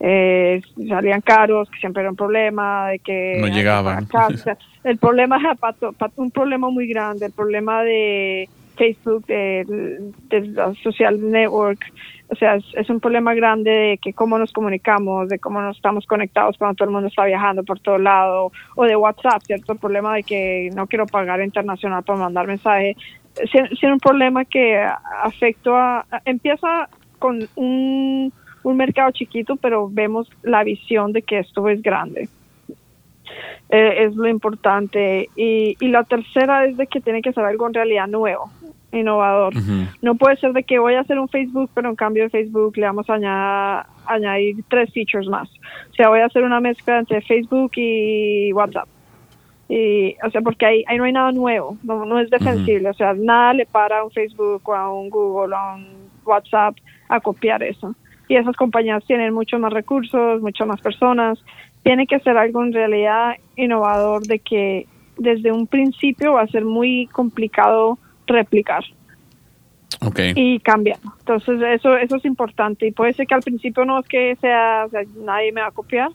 eh, 0.00 0.62
salían 0.88 1.20
caros, 1.20 1.68
que 1.70 1.78
siempre 1.80 2.00
era 2.00 2.08
un 2.08 2.16
problema, 2.16 2.88
de 2.88 3.00
que 3.00 3.36
No 3.38 3.48
llegaban. 3.48 4.06
casa. 4.06 4.56
El 4.82 4.96
problema, 4.96 5.38
Pato, 5.60 5.94
un 6.16 6.30
problema 6.30 6.70
muy 6.70 6.86
grande, 6.86 7.26
el 7.26 7.32
problema 7.32 7.82
de 7.82 8.48
Facebook, 8.78 9.26
de, 9.26 10.00
de 10.30 10.40
la 10.48 10.72
social 10.76 11.20
network, 11.30 11.84
o 12.34 12.36
sea, 12.36 12.56
es, 12.56 12.64
es 12.74 12.90
un 12.90 12.98
problema 12.98 13.32
grande 13.32 13.70
de 13.70 13.98
que 13.98 14.12
cómo 14.12 14.38
nos 14.38 14.52
comunicamos, 14.52 15.28
de 15.28 15.38
cómo 15.38 15.62
nos 15.62 15.76
estamos 15.76 16.04
conectados 16.04 16.58
cuando 16.58 16.74
todo 16.74 16.88
el 16.88 16.92
mundo 16.92 17.06
está 17.06 17.24
viajando 17.24 17.62
por 17.62 17.78
todo 17.78 17.96
lado, 17.96 18.50
o 18.74 18.84
de 18.84 18.96
WhatsApp, 18.96 19.40
¿cierto? 19.42 19.72
El 19.72 19.78
problema 19.78 20.16
de 20.16 20.24
que 20.24 20.70
no 20.74 20.88
quiero 20.88 21.06
pagar 21.06 21.40
internacional 21.40 22.02
para 22.02 22.18
mandar 22.18 22.48
mensaje. 22.48 22.96
Es, 23.36 23.82
un 23.84 24.00
problema 24.00 24.44
que 24.44 24.84
afecta, 25.22 26.06
empieza 26.24 26.88
con 27.20 27.38
un, 27.54 28.32
un 28.64 28.76
mercado 28.76 29.12
chiquito, 29.12 29.54
pero 29.54 29.88
vemos 29.88 30.28
la 30.42 30.64
visión 30.64 31.12
de 31.12 31.22
que 31.22 31.38
esto 31.38 31.68
es 31.68 31.82
grande. 31.82 32.28
Eh, 33.70 34.04
es 34.04 34.16
lo 34.16 34.26
importante. 34.28 35.28
Y, 35.36 35.76
y 35.78 35.88
la 35.88 36.02
tercera 36.02 36.66
es 36.66 36.76
de 36.76 36.88
que 36.88 37.00
tiene 37.00 37.22
que 37.22 37.32
ser 37.32 37.44
algo 37.44 37.68
en 37.68 37.74
realidad 37.74 38.08
nuevo, 38.08 38.50
innovador. 38.94 39.52
No 40.02 40.14
puede 40.14 40.36
ser 40.36 40.52
de 40.52 40.62
que 40.62 40.78
voy 40.78 40.94
a 40.94 41.00
hacer 41.00 41.18
un 41.18 41.28
Facebook, 41.28 41.70
pero 41.74 41.88
en 41.90 41.96
cambio 41.96 42.24
de 42.24 42.30
Facebook 42.30 42.76
le 42.76 42.86
vamos 42.86 43.08
a 43.10 43.14
aña- 43.14 43.86
añadir 44.06 44.56
tres 44.68 44.92
features 44.92 45.28
más. 45.28 45.48
O 45.90 45.94
sea, 45.94 46.08
voy 46.08 46.20
a 46.20 46.26
hacer 46.26 46.42
una 46.44 46.60
mezcla 46.60 46.98
entre 46.98 47.20
Facebook 47.22 47.72
y 47.76 48.52
WhatsApp. 48.52 48.88
Y, 49.68 50.14
o 50.24 50.30
sea, 50.30 50.42
porque 50.42 50.66
ahí, 50.66 50.84
ahí 50.86 50.98
no 50.98 51.04
hay 51.04 51.12
nada 51.12 51.32
nuevo, 51.32 51.78
no, 51.82 52.04
no 52.04 52.20
es 52.20 52.28
defensible. 52.30 52.90
O 52.90 52.94
sea, 52.94 53.14
nada 53.14 53.54
le 53.54 53.64
para 53.66 54.00
a 54.00 54.04
un 54.04 54.10
Facebook 54.10 54.62
o 54.68 54.74
a 54.74 54.92
un 54.92 55.08
Google 55.08 55.54
o 55.54 55.58
a 55.58 55.74
un 55.76 55.86
WhatsApp 56.24 56.76
a 57.08 57.20
copiar 57.20 57.62
eso. 57.62 57.94
y 58.28 58.36
esas 58.36 58.56
compañías 58.56 59.04
tienen 59.06 59.34
muchos 59.34 59.60
más 59.60 59.72
recursos, 59.72 60.40
muchas 60.40 60.66
más 60.66 60.80
personas. 60.80 61.38
Tiene 61.82 62.06
que 62.06 62.18
ser 62.20 62.36
algo 62.38 62.62
en 62.62 62.72
realidad 62.72 63.34
innovador 63.56 64.22
de 64.26 64.38
que 64.38 64.86
desde 65.18 65.52
un 65.52 65.66
principio 65.66 66.32
va 66.34 66.42
a 66.42 66.46
ser 66.48 66.64
muy 66.64 67.06
complicado 67.12 67.98
replicar 68.26 68.84
Ok. 70.00 70.20
y 70.34 70.58
cambiar. 70.60 70.98
Entonces 71.20 71.60
eso 71.62 71.96
eso 71.96 72.16
es 72.16 72.24
importante 72.24 72.86
y 72.86 72.92
puede 72.92 73.12
ser 73.14 73.26
que 73.26 73.34
al 73.34 73.42
principio 73.42 73.84
no 73.84 73.98
es 74.00 74.06
que 74.08 74.36
sea, 74.40 74.84
o 74.86 74.90
sea, 74.90 75.02
nadie 75.24 75.52
me 75.52 75.60
va 75.60 75.68
a 75.68 75.72
copiar, 75.72 76.10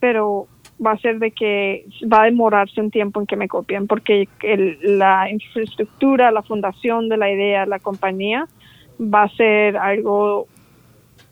pero 0.00 0.46
va 0.84 0.92
a 0.92 0.98
ser 0.98 1.18
de 1.18 1.30
que 1.30 1.86
va 2.12 2.22
a 2.22 2.24
demorarse 2.26 2.80
un 2.80 2.90
tiempo 2.90 3.18
en 3.20 3.26
que 3.26 3.36
me 3.36 3.48
copien 3.48 3.86
porque 3.86 4.28
el- 4.42 4.98
la 4.98 5.30
infraestructura, 5.30 6.30
la 6.30 6.42
fundación 6.42 7.08
de 7.08 7.16
la 7.16 7.30
idea, 7.30 7.64
la 7.66 7.78
compañía 7.78 8.46
va 9.00 9.22
a 9.24 9.28
ser 9.30 9.76
algo 9.78 10.46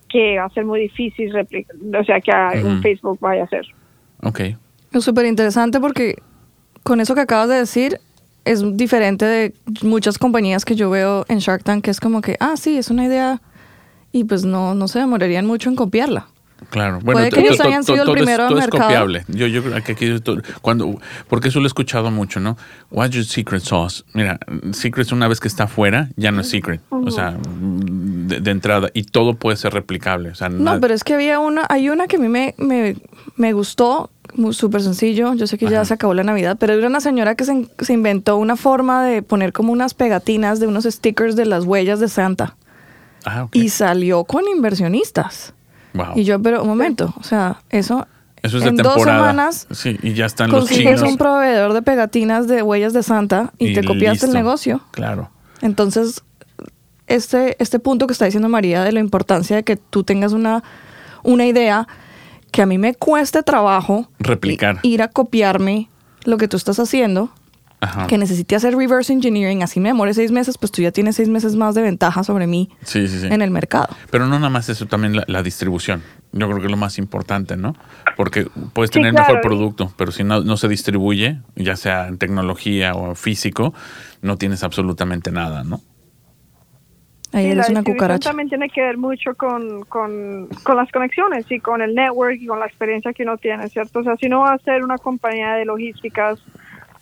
que 0.08 0.38
va 0.38 0.44
a 0.46 0.50
ser 0.50 0.64
muy 0.64 0.80
difícil 0.80 1.32
replicar, 1.32 1.76
o 2.00 2.04
sea, 2.04 2.20
que 2.20 2.30
a- 2.32 2.52
un. 2.64 2.80
Facebook 2.82 3.18
vaya 3.20 3.42
a 3.42 3.44
hacer. 3.44 3.66
Ok. 4.22 4.40
Es 4.92 5.04
súper 5.04 5.26
interesante 5.26 5.80
porque 5.80 6.16
con 6.82 7.00
eso 7.00 7.14
que 7.14 7.20
acabas 7.20 7.48
de 7.48 7.56
decir 7.56 7.98
es 8.44 8.62
diferente 8.76 9.24
de 9.24 9.54
muchas 9.82 10.18
compañías 10.18 10.64
que 10.64 10.74
yo 10.76 10.90
veo 10.90 11.24
en 11.28 11.38
Shark 11.38 11.62
Tank, 11.64 11.84
que 11.84 11.90
es 11.90 12.00
como 12.00 12.20
que, 12.20 12.36
ah, 12.40 12.54
sí, 12.56 12.76
es 12.76 12.90
una 12.90 13.04
idea 13.06 13.40
y 14.12 14.24
pues 14.24 14.44
no, 14.44 14.74
no 14.74 14.86
se 14.88 14.98
demorarían 14.98 15.46
mucho 15.46 15.68
en 15.70 15.76
copiarla. 15.76 16.26
Claro, 16.70 16.98
bueno, 17.02 17.18
Puede 17.20 17.30
que 17.30 17.40
ellos 17.40 17.60
hayan 17.60 17.84
sido 17.84 18.04
el 18.04 18.12
primero 18.12 18.46
todo 18.48 18.56
es 18.58 18.64
mercado. 18.64 18.84
copiable. 18.84 19.24
Yo, 19.28 19.46
yo 19.48 19.62
creo 19.62 19.82
que 19.82 19.92
aquí 19.92 20.14
cuando, 20.62 20.98
porque 21.28 21.48
eso 21.48 21.58
lo 21.58 21.66
he 21.66 21.68
escuchado 21.68 22.10
mucho, 22.10 22.40
¿no? 22.40 22.56
What's 22.90 23.14
your 23.14 23.24
secret 23.24 23.62
sauce? 23.62 24.02
Mira, 24.14 24.38
secrets 24.72 25.12
una 25.12 25.28
vez 25.28 25.40
que 25.40 25.48
está 25.48 25.64
afuera 25.64 26.08
ya 26.16 26.30
no 26.30 26.40
es 26.40 26.48
secret, 26.48 26.80
o 26.90 27.10
sea, 27.10 27.36
de, 27.48 28.40
de 28.40 28.50
entrada 28.50 28.88
y 28.94 29.02
todo 29.02 29.34
puede 29.34 29.56
ser 29.58 29.74
replicable, 29.74 30.30
o 30.30 30.34
sea, 30.34 30.48
No, 30.48 30.58
nada- 30.60 30.80
pero 30.80 30.94
es 30.94 31.04
que 31.04 31.12
había 31.14 31.38
una, 31.38 31.66
hay 31.68 31.90
una 31.90 32.06
que 32.06 32.16
a 32.16 32.18
mí 32.20 32.28
me, 32.28 32.54
me, 32.56 32.96
me 33.36 33.52
gustó, 33.52 34.10
súper 34.52 34.82
sencillo, 34.82 35.34
yo 35.34 35.46
sé 35.46 35.58
que 35.58 35.68
ya 35.68 35.84
se 35.84 35.94
acabó 35.94 36.14
la 36.14 36.24
Navidad, 36.24 36.56
pero 36.58 36.72
era 36.74 36.86
una 36.86 37.00
señora 37.00 37.34
que 37.34 37.44
se, 37.44 37.68
se 37.78 37.92
inventó 37.92 38.36
una 38.36 38.56
forma 38.56 39.04
de 39.04 39.22
poner 39.22 39.52
como 39.52 39.72
unas 39.72 39.94
pegatinas 39.94 40.60
de 40.60 40.66
unos 40.66 40.84
stickers 40.84 41.36
de 41.36 41.46
las 41.46 41.64
huellas 41.64 42.00
de 42.00 42.08
Santa 42.08 42.56
Ah, 43.24 43.48
y 43.52 43.70
salió 43.70 44.24
con 44.24 44.44
inversionistas. 44.48 45.54
Wow. 45.94 46.12
Y 46.16 46.24
yo, 46.24 46.40
pero 46.40 46.62
un 46.62 46.68
momento, 46.68 47.14
o 47.18 47.22
sea, 47.22 47.62
eso, 47.70 48.06
Eso 48.42 48.58
es 48.58 48.64
de 48.64 48.70
en 48.70 48.76
dos 48.76 49.02
semanas 49.02 49.66
Sí, 49.70 49.98
y 50.02 50.12
ya 50.12 50.26
están 50.26 50.50
los 50.50 50.68
chinos. 50.68 51.02
un 51.02 51.16
proveedor 51.16 51.72
de 51.72 51.82
pegatinas 51.82 52.46
de 52.48 52.62
huellas 52.62 52.92
de 52.92 53.02
Santa 53.02 53.52
y, 53.58 53.74
te 53.74 53.84
copiaste 53.84 54.26
el 54.26 54.32
negocio. 54.32 54.82
Claro. 54.90 55.30
Entonces, 55.62 56.22
este, 57.06 57.56
este 57.62 57.78
punto 57.78 58.06
que 58.06 58.12
está 58.12 58.24
diciendo 58.24 58.48
María 58.48 58.82
de 58.82 58.92
la 58.92 59.00
importancia 59.00 59.56
de 59.56 59.62
que 59.62 59.76
tú 59.76 60.04
tengas 60.04 60.32
una, 60.32 60.62
una 61.22 61.46
idea 61.46 61.86
que 62.54 62.62
a 62.62 62.66
mí 62.66 62.78
me 62.78 62.94
cueste 62.94 63.42
trabajo 63.42 64.08
Replicar. 64.20 64.78
ir 64.84 65.02
a 65.02 65.08
copiarme 65.08 65.88
lo 66.24 66.36
que 66.36 66.46
tú 66.46 66.56
estás 66.56 66.78
haciendo, 66.78 67.30
Ajá. 67.80 68.06
que 68.06 68.16
necesite 68.16 68.54
hacer 68.54 68.76
reverse 68.76 69.12
engineering, 69.12 69.64
así 69.64 69.80
me 69.80 69.88
demore 69.88 70.14
seis 70.14 70.30
meses, 70.30 70.56
pues 70.56 70.70
tú 70.70 70.80
ya 70.80 70.92
tienes 70.92 71.16
seis 71.16 71.28
meses 71.28 71.56
más 71.56 71.74
de 71.74 71.82
ventaja 71.82 72.22
sobre 72.22 72.46
mí 72.46 72.70
Sí, 72.84 73.08
sí, 73.08 73.18
sí. 73.18 73.26
en 73.26 73.42
el 73.42 73.50
mercado. 73.50 73.88
Pero 74.08 74.26
no 74.28 74.36
nada 74.38 74.50
más 74.50 74.68
eso, 74.68 74.86
también 74.86 75.16
la, 75.16 75.24
la 75.26 75.42
distribución. 75.42 76.04
Yo 76.30 76.46
creo 76.46 76.60
que 76.60 76.66
es 76.66 76.70
lo 76.70 76.76
más 76.76 76.96
importante, 76.98 77.56
¿no? 77.56 77.74
Porque 78.16 78.46
puedes 78.72 78.90
Sí, 78.90 79.00
tener 79.00 79.10
claro, 79.14 79.26
mejor 79.34 79.42
producto, 79.42 79.92
pero 79.96 80.12
si 80.12 80.22
no, 80.22 80.40
no 80.42 80.56
se 80.56 80.68
distribuye, 80.68 81.40
ya 81.56 81.74
sea 81.74 82.06
en 82.06 82.18
tecnología 82.18 82.94
o 82.94 83.16
físico, 83.16 83.74
no 84.22 84.36
tienes 84.38 84.62
absolutamente 84.62 85.32
nada, 85.32 85.64
¿no? 85.64 85.80
Ahí 87.34 87.44
Sí, 87.46 87.50
eres 87.50 87.56
la 87.56 87.72
una 87.72 87.80
distribución 87.80 87.96
cucaracha. 87.96 88.30
también 88.30 88.48
tiene 88.48 88.68
que 88.68 88.80
ver 88.80 88.96
mucho 88.96 89.34
con, 89.34 89.82
con, 89.82 90.48
con 90.62 90.76
las 90.76 90.90
conexiones 90.92 91.50
y 91.50 91.58
con 91.60 91.82
el 91.82 91.94
network 91.94 92.36
y 92.40 92.46
con 92.46 92.60
la 92.60 92.66
experiencia 92.66 93.12
que 93.12 93.24
uno 93.24 93.36
tiene, 93.36 93.68
¿cierto? 93.68 94.00
O 94.00 94.04
sea, 94.04 94.16
si 94.16 94.28
no 94.28 94.40
va 94.40 94.52
a 94.52 94.58
ser 94.58 94.84
una 94.84 94.98
compañía 94.98 95.54
de 95.54 95.64
logísticas, 95.64 96.40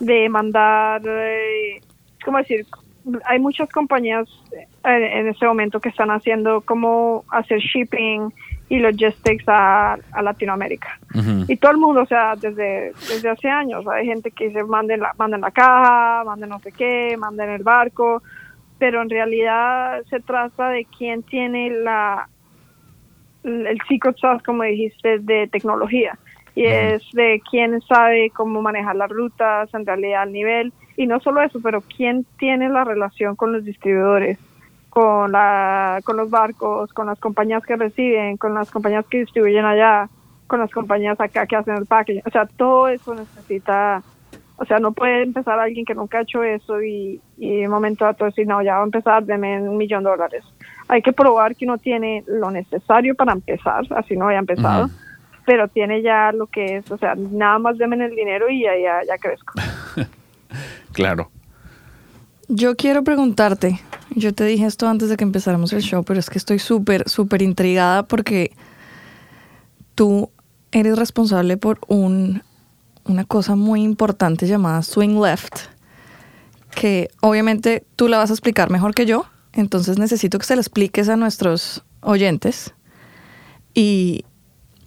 de 0.00 0.28
mandar, 0.28 1.02
eh, 1.06 1.80
¿cómo 2.24 2.38
decir? 2.38 2.66
Hay 3.26 3.38
muchas 3.38 3.68
compañías 3.70 4.28
eh, 4.52 4.66
en 4.84 5.28
este 5.28 5.46
momento 5.46 5.80
que 5.80 5.88
están 5.90 6.10
haciendo 6.10 6.60
cómo 6.62 7.24
hacer 7.30 7.58
shipping 7.58 8.32
y 8.68 8.78
logistics 8.78 9.44
a, 9.48 9.98
a 10.12 10.22
Latinoamérica. 10.22 10.98
Y 11.46 11.56
todo 11.58 11.72
el 11.72 11.78
mundo, 11.78 12.02
o 12.02 12.06
sea, 12.06 12.36
desde, 12.36 12.92
desde 13.06 13.28
hace 13.28 13.48
años, 13.48 13.86
hay 13.86 14.06
gente 14.06 14.30
que 14.30 14.48
dice, 14.48 14.64
manden 14.64 15.00
la, 15.00 15.12
manden 15.18 15.42
la 15.42 15.50
caja, 15.50 16.24
manden 16.24 16.48
no 16.48 16.58
sé 16.60 16.72
qué, 16.72 17.16
manden 17.18 17.50
el 17.50 17.62
barco, 17.62 18.22
pero 18.82 19.00
en 19.00 19.10
realidad 19.10 20.02
se 20.10 20.18
trata 20.18 20.70
de 20.70 20.84
quién 20.98 21.22
tiene 21.22 21.70
la 21.70 22.28
el 23.44 23.78
secret 23.88 24.18
sauce, 24.18 24.42
como 24.44 24.64
dijiste, 24.64 25.20
de 25.20 25.46
tecnología. 25.46 26.18
Y 26.56 26.64
es 26.64 27.00
de 27.12 27.40
quién 27.48 27.80
sabe 27.82 28.30
cómo 28.30 28.60
manejar 28.60 28.96
las 28.96 29.08
rutas, 29.08 29.72
en 29.72 29.86
realidad 29.86 30.22
al 30.22 30.32
nivel. 30.32 30.72
Y 30.96 31.06
no 31.06 31.20
solo 31.20 31.42
eso, 31.42 31.60
pero 31.62 31.80
quién 31.96 32.26
tiene 32.40 32.68
la 32.70 32.82
relación 32.82 33.36
con 33.36 33.52
los 33.52 33.64
distribuidores, 33.64 34.40
con, 34.90 35.30
la, 35.30 36.00
con 36.02 36.16
los 36.16 36.28
barcos, 36.28 36.92
con 36.92 37.06
las 37.06 37.20
compañías 37.20 37.62
que 37.62 37.76
reciben, 37.76 38.36
con 38.36 38.52
las 38.52 38.68
compañías 38.68 39.06
que 39.06 39.20
distribuyen 39.20 39.64
allá, 39.64 40.08
con 40.48 40.58
las 40.58 40.72
compañías 40.72 41.20
acá 41.20 41.46
que 41.46 41.54
hacen 41.54 41.76
el 41.76 41.86
packaging. 41.86 42.22
O 42.26 42.30
sea, 42.30 42.46
todo 42.46 42.88
eso 42.88 43.14
necesita, 43.14 44.02
o 44.62 44.64
sea, 44.64 44.78
no 44.78 44.92
puede 44.92 45.24
empezar 45.24 45.58
alguien 45.58 45.84
que 45.84 45.92
nunca 45.92 46.18
ha 46.18 46.22
hecho 46.22 46.44
eso 46.44 46.80
y, 46.80 47.20
y 47.36 47.56
de 47.58 47.66
un 47.66 47.72
momento 47.72 48.06
a 48.06 48.10
otro 48.10 48.26
decir, 48.26 48.46
no, 48.46 48.62
ya 48.62 48.76
va 48.76 48.82
a 48.82 48.84
empezar, 48.84 49.24
deme 49.24 49.60
un 49.60 49.76
millón 49.76 50.04
de 50.04 50.10
dólares. 50.10 50.44
Hay 50.86 51.02
que 51.02 51.12
probar 51.12 51.56
que 51.56 51.64
uno 51.64 51.78
tiene 51.78 52.22
lo 52.28 52.48
necesario 52.52 53.16
para 53.16 53.32
empezar, 53.32 53.84
así 53.96 54.16
no 54.16 54.28
haya 54.28 54.38
empezado, 54.38 54.88
pero 55.44 55.66
tiene 55.66 56.00
ya 56.00 56.30
lo 56.30 56.46
que 56.46 56.76
es, 56.76 56.88
o 56.92 56.96
sea, 56.96 57.16
nada 57.16 57.58
más 57.58 57.76
denme 57.76 57.96
el 58.04 58.14
dinero 58.14 58.48
y 58.48 58.62
ya, 58.62 58.70
ya, 58.80 59.00
ya 59.04 59.18
crezco. 59.18 59.52
Claro. 60.92 61.30
Yo 62.48 62.76
quiero 62.76 63.02
preguntarte, 63.02 63.80
yo 64.10 64.34
te 64.34 64.44
dije 64.44 64.66
esto 64.66 64.86
antes 64.86 65.08
de 65.08 65.16
que 65.16 65.24
empezáramos 65.24 65.72
el 65.72 65.80
show, 65.80 66.04
pero 66.04 66.20
es 66.20 66.28
que 66.28 66.36
estoy 66.36 66.58
súper, 66.58 67.08
súper 67.08 67.40
intrigada 67.40 68.02
porque 68.02 68.52
tú 69.94 70.28
eres 70.70 70.98
responsable 70.98 71.56
por 71.56 71.78
un, 71.88 72.42
una 73.04 73.24
cosa 73.24 73.56
muy 73.56 73.82
importante 73.82 74.46
llamada 74.46 74.82
Swing 74.82 75.20
Left, 75.20 75.58
que 76.74 77.10
obviamente 77.20 77.84
tú 77.96 78.08
la 78.08 78.18
vas 78.18 78.30
a 78.30 78.32
explicar 78.32 78.70
mejor 78.70 78.94
que 78.94 79.06
yo, 79.06 79.26
entonces 79.52 79.98
necesito 79.98 80.38
que 80.38 80.46
se 80.46 80.56
la 80.56 80.62
expliques 80.62 81.08
a 81.08 81.16
nuestros 81.16 81.82
oyentes. 82.00 82.74
Y, 83.74 84.24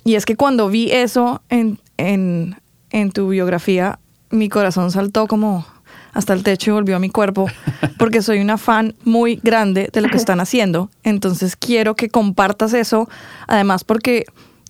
y 0.03 0.15
es 0.15 0.25
que 0.25 0.35
cuando 0.35 0.69
vi 0.69 0.91
eso 0.91 1.41
en, 1.49 1.79
en, 1.97 2.55
en 2.89 3.11
tu 3.11 3.29
biografía, 3.29 3.99
mi 4.29 4.49
corazón 4.49 4.91
saltó 4.91 5.27
como 5.27 5.65
hasta 6.13 6.33
el 6.33 6.43
techo 6.43 6.71
y 6.71 6.73
volvió 6.73 6.95
a 6.95 6.99
mi 6.99 7.09
cuerpo, 7.09 7.47
porque 7.99 8.21
soy 8.21 8.39
una 8.39 8.57
fan 8.57 8.95
muy 9.03 9.39
grande 9.43 9.89
de 9.91 10.01
lo 10.01 10.09
que 10.09 10.17
están 10.17 10.39
haciendo. 10.39 10.89
Entonces 11.03 11.55
quiero 11.55 11.95
que 11.95 12.09
compartas 12.09 12.73
eso, 12.73 13.09
además 13.47 13.83
porque 13.83 14.25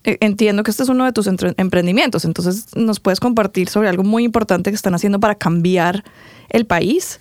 entiendo 0.05 0.63
que 0.63 0.71
este 0.71 0.83
es 0.83 0.89
uno 0.89 1.05
de 1.05 1.11
tus 1.11 1.27
emprendimientos, 1.27 2.25
entonces 2.25 2.75
nos 2.75 2.99
puedes 2.99 3.19
compartir 3.19 3.69
sobre 3.69 3.89
algo 3.89 4.03
muy 4.03 4.23
importante 4.23 4.69
que 4.69 4.75
están 4.75 4.93
haciendo 4.93 5.19
para 5.19 5.35
cambiar 5.35 6.03
el 6.49 6.65
país 6.65 7.19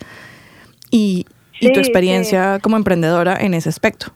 y, 0.91 1.25
y 1.59 1.71
tu 1.71 1.79
Sí, 1.79 1.79
experiencia 1.79 2.59
como 2.59 2.77
emprendedora 2.77 3.37
en 3.37 3.53
ese 3.53 3.69
aspecto. 3.69 4.07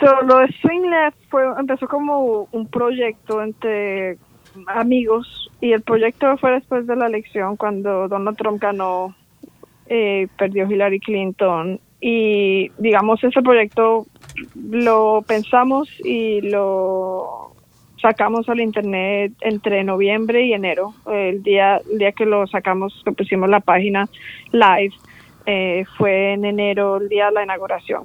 So, 0.00 0.22
lo 0.26 0.38
de 0.38 0.48
Swing 0.60 0.90
Left 0.90 1.18
fue, 1.30 1.44
empezó 1.58 1.86
como 1.86 2.48
un 2.50 2.66
proyecto 2.66 3.42
entre 3.42 4.18
amigos 4.66 5.50
y 5.60 5.72
el 5.72 5.82
proyecto 5.82 6.36
fue 6.38 6.52
después 6.52 6.86
de 6.86 6.96
la 6.96 7.06
elección 7.06 7.56
cuando 7.56 8.08
Donald 8.08 8.36
Trump 8.36 8.60
ganó, 8.60 9.14
eh, 9.86 10.26
perdió 10.36 10.68
Hillary 10.70 10.98
Clinton 11.00 11.80
y 12.00 12.70
digamos 12.78 13.22
ese 13.24 13.42
proyecto 13.42 14.06
lo 14.54 15.24
pensamos 15.26 15.88
y 16.04 16.40
lo 16.42 17.52
sacamos 18.00 18.48
al 18.48 18.60
internet 18.60 19.32
entre 19.40 19.82
noviembre 19.84 20.46
y 20.46 20.52
enero. 20.52 20.94
El 21.10 21.42
día, 21.42 21.80
el 21.90 21.98
día 21.98 22.12
que 22.12 22.26
lo 22.26 22.46
sacamos, 22.46 23.02
que 23.04 23.12
pusimos 23.12 23.48
la 23.48 23.60
página 23.60 24.08
live, 24.52 24.94
eh, 25.46 25.84
fue 25.96 26.34
en 26.34 26.44
enero, 26.44 26.98
el 26.98 27.08
día 27.08 27.26
de 27.26 27.32
la 27.32 27.44
inauguración. 27.44 28.04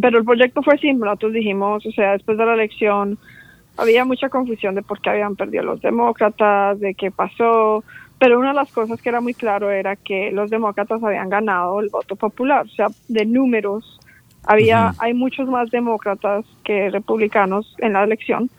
Pero 0.00 0.18
el 0.18 0.24
proyecto 0.24 0.62
fue 0.62 0.76
simple, 0.78 1.06
nosotros 1.06 1.32
dijimos, 1.32 1.86
o 1.86 1.92
sea, 1.92 2.12
después 2.12 2.36
de 2.36 2.44
la 2.44 2.54
elección 2.54 3.18
había 3.76 4.04
mucha 4.04 4.28
confusión 4.28 4.74
de 4.74 4.82
por 4.82 5.00
qué 5.00 5.10
habían 5.10 5.36
perdido 5.36 5.64
los 5.64 5.80
demócratas, 5.80 6.78
de 6.80 6.94
qué 6.94 7.10
pasó, 7.10 7.84
pero 8.18 8.38
una 8.38 8.48
de 8.48 8.54
las 8.54 8.72
cosas 8.72 9.00
que 9.02 9.08
era 9.08 9.20
muy 9.20 9.34
claro 9.34 9.70
era 9.70 9.96
que 9.96 10.30
los 10.32 10.50
demócratas 10.50 11.02
habían 11.02 11.28
ganado 11.28 11.80
el 11.80 11.90
voto 11.90 12.16
popular, 12.16 12.66
o 12.66 12.68
sea, 12.68 12.88
de 13.08 13.26
números. 13.26 14.00
Había 14.46 14.92
hay 14.98 15.14
muchos 15.14 15.48
más 15.48 15.70
demócratas 15.70 16.44
que 16.64 16.90
republicanos 16.90 17.74
en 17.78 17.94
la 17.94 18.04
elección. 18.04 18.50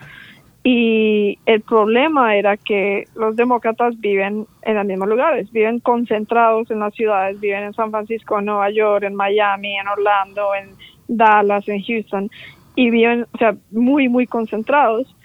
Y 0.63 1.37
el 1.45 1.61
problema 1.61 2.35
era 2.35 2.57
que 2.57 3.05
los 3.13 3.35
demócratas 3.35 3.99
viven 3.99 4.47
en 4.63 4.75
los 4.75 4.85
mismos 4.85 5.07
lugares, 5.07 5.51
viven 5.51 5.79
concentrados 5.79 6.71
en 6.71 6.79
las 6.79 6.93
ciudades, 6.95 7.39
viven 7.39 7.65
en 7.65 7.73
San 7.73 7.91
Francisco, 7.91 8.39
en 8.39 8.45
Nueva 8.45 8.71
York, 8.71 9.03
en 9.03 9.13
Miami, 9.13 9.77
en 9.77 9.87
Orlando, 9.87 10.55
en 10.55 10.71
Dallas, 11.07 11.67
en 11.67 11.83
Houston 11.83 12.31
y 12.75 12.89
viven, 12.89 13.25
o 13.33 13.37
sea, 13.37 13.55
muy, 13.71 14.09
muy 14.09 14.27
concentrados. 14.27 15.15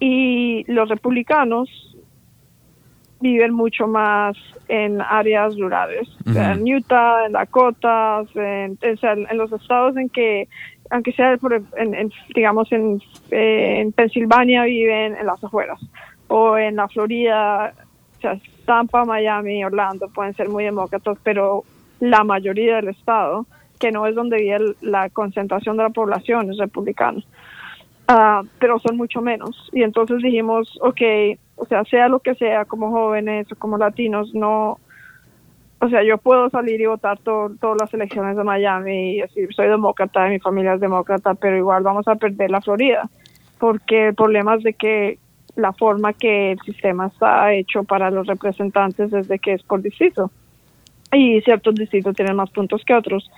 Y 0.00 0.64
los 0.70 0.88
republicanos 0.88 1.68
viven 3.22 3.52
mucho 3.54 3.86
más 3.86 4.36
en 4.68 5.00
áreas 5.00 5.56
rurales, 5.58 6.08
en 6.52 6.74
Utah, 6.74 7.26
en 7.26 7.32
Dakotas, 7.32 8.28
en, 8.34 8.78
los 9.38 9.52
estados 9.52 9.96
en 9.96 10.08
que, 10.08 10.48
aunque 10.90 11.12
sea, 11.12 11.36
por, 11.38 11.54
en, 11.54 11.94
en- 11.94 12.12
digamos, 12.34 12.70
en, 12.72 13.00
eh, 13.30 13.80
en 13.80 13.92
Pensilvania 13.92 14.64
viven 14.64 15.16
en 15.16 15.26
las 15.26 15.42
afueras, 15.42 15.80
o 16.28 16.56
en 16.58 16.76
la 16.76 16.88
Florida, 16.88 17.72
o 18.18 18.20
sea, 18.20 18.38
Tampa, 18.66 19.04
Miami, 19.04 19.64
Orlando, 19.64 20.08
pueden 20.08 20.34
ser 20.34 20.48
muy 20.48 20.64
demócratas, 20.64 21.18
pero 21.22 21.64
la 22.00 22.24
mayoría 22.24 22.76
del 22.76 22.88
estado, 22.88 23.46
que 23.78 23.90
no 23.92 24.06
es 24.06 24.14
donde 24.14 24.36
vive 24.38 24.56
el- 24.56 24.76
la 24.80 25.08
concentración 25.10 25.76
de 25.76 25.82
la 25.84 25.90
población, 25.90 26.50
es 26.50 26.58
republicana. 26.58 27.20
Ah, 28.08 28.42
pero 28.58 28.78
son 28.78 28.96
mucho 28.96 29.20
menos. 29.20 29.68
Y 29.72 29.82
entonces 29.82 30.18
dijimos, 30.22 30.78
ok, 30.80 31.00
o 31.56 31.66
sea, 31.66 31.84
sea 31.84 32.08
lo 32.08 32.20
que 32.20 32.34
sea, 32.34 32.64
como 32.64 32.90
jóvenes 32.90 33.50
o 33.52 33.56
como 33.56 33.78
latinos, 33.78 34.34
no, 34.34 34.78
o 35.80 35.88
sea, 35.88 36.02
yo 36.04 36.18
puedo 36.18 36.48
salir 36.50 36.80
y 36.80 36.86
votar 36.86 37.18
to- 37.20 37.52
todas 37.60 37.76
las 37.78 37.94
elecciones 37.94 38.36
de 38.36 38.44
Miami 38.44 39.16
y 39.16 39.20
decir, 39.20 39.48
soy 39.54 39.68
demócrata, 39.68 40.28
mi 40.28 40.38
familia 40.38 40.74
es 40.74 40.80
demócrata, 40.80 41.34
pero 41.34 41.56
igual 41.56 41.82
vamos 41.82 42.06
a 42.08 42.16
perder 42.16 42.50
la 42.50 42.60
Florida, 42.60 43.08
porque 43.58 44.08
el 44.08 44.14
problema 44.14 44.54
es 44.56 44.62
de 44.62 44.74
que 44.74 45.18
la 45.56 45.72
forma 45.72 46.12
que 46.12 46.52
el 46.52 46.58
sistema 46.60 47.08
está 47.08 47.52
hecho 47.52 47.84
para 47.84 48.10
los 48.10 48.26
representantes 48.26 49.12
es 49.12 49.28
de 49.28 49.38
que 49.38 49.54
es 49.54 49.62
por 49.62 49.82
distrito 49.82 50.30
y 51.12 51.40
ciertos 51.42 51.74
distritos 51.74 52.14
tienen 52.16 52.36
más 52.36 52.50
puntos 52.50 52.82
que 52.86 52.94
otros. 52.94 53.30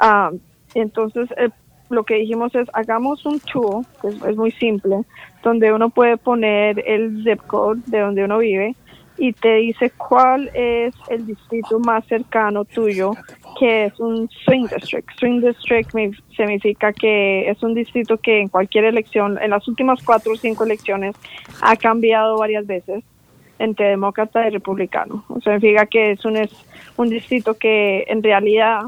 Ah, 0.00 0.30
entonces, 0.74 1.28
eh, 1.36 1.50
lo 1.92 2.04
que 2.04 2.14
dijimos 2.14 2.54
es, 2.54 2.68
hagamos 2.72 3.24
un 3.26 3.40
tool, 3.40 3.84
que 4.00 4.08
es, 4.08 4.36
muy 4.36 4.50
simple, 4.52 5.02
donde 5.42 5.72
uno 5.72 5.90
puede 5.90 6.16
poner 6.16 6.82
el 6.86 7.22
zip 7.24 7.40
code 7.46 7.80
de 7.86 8.00
donde 8.00 8.24
uno 8.24 8.38
vive 8.38 8.74
y 9.18 9.32
te 9.32 9.56
dice 9.56 9.90
cuál 9.90 10.50
es 10.54 10.94
el 11.08 11.26
distrito 11.26 11.78
más 11.78 12.04
cercano 12.06 12.64
tuyo, 12.64 13.12
que 13.58 13.84
es 13.84 14.00
un 14.00 14.28
swing 14.44 14.66
district. 14.66 15.10
Swing 15.18 15.40
district 15.40 15.92
significa 16.36 16.92
que 16.92 17.48
es 17.48 17.62
un 17.62 17.74
distrito 17.74 18.16
que 18.16 18.40
en 18.40 18.48
cualquier 18.48 18.84
elección, 18.84 19.38
en 19.40 19.50
las 19.50 19.68
últimas 19.68 20.02
cuatro 20.02 20.32
o 20.32 20.36
cinco 20.36 20.64
elecciones, 20.64 21.14
ha 21.60 21.76
cambiado 21.76 22.38
varias 22.38 22.66
veces 22.66 23.04
entre 23.58 23.90
demócrata 23.90 24.48
y 24.48 24.50
republicano. 24.50 25.24
O 25.28 25.40
sea, 25.40 25.60
significa 25.60 25.86
que 25.86 26.12
es 26.12 26.24
un, 26.24 26.36
es 26.36 26.50
un 26.96 27.08
distrito 27.08 27.54
que 27.54 28.04
en 28.08 28.22
realidad 28.22 28.82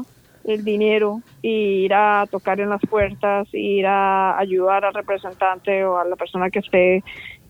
el 0.45 0.63
dinero 0.63 1.21
y 1.41 1.85
ir 1.85 1.93
a 1.93 2.25
tocar 2.29 2.59
en 2.59 2.69
las 2.69 2.81
puertas, 2.81 3.47
ir 3.53 3.85
a 3.87 4.37
ayudar 4.37 4.85
al 4.85 4.93
representante 4.93 5.83
o 5.83 5.97
a 5.97 6.05
la 6.05 6.15
persona 6.15 6.49
que 6.49 6.59
esté 6.59 7.03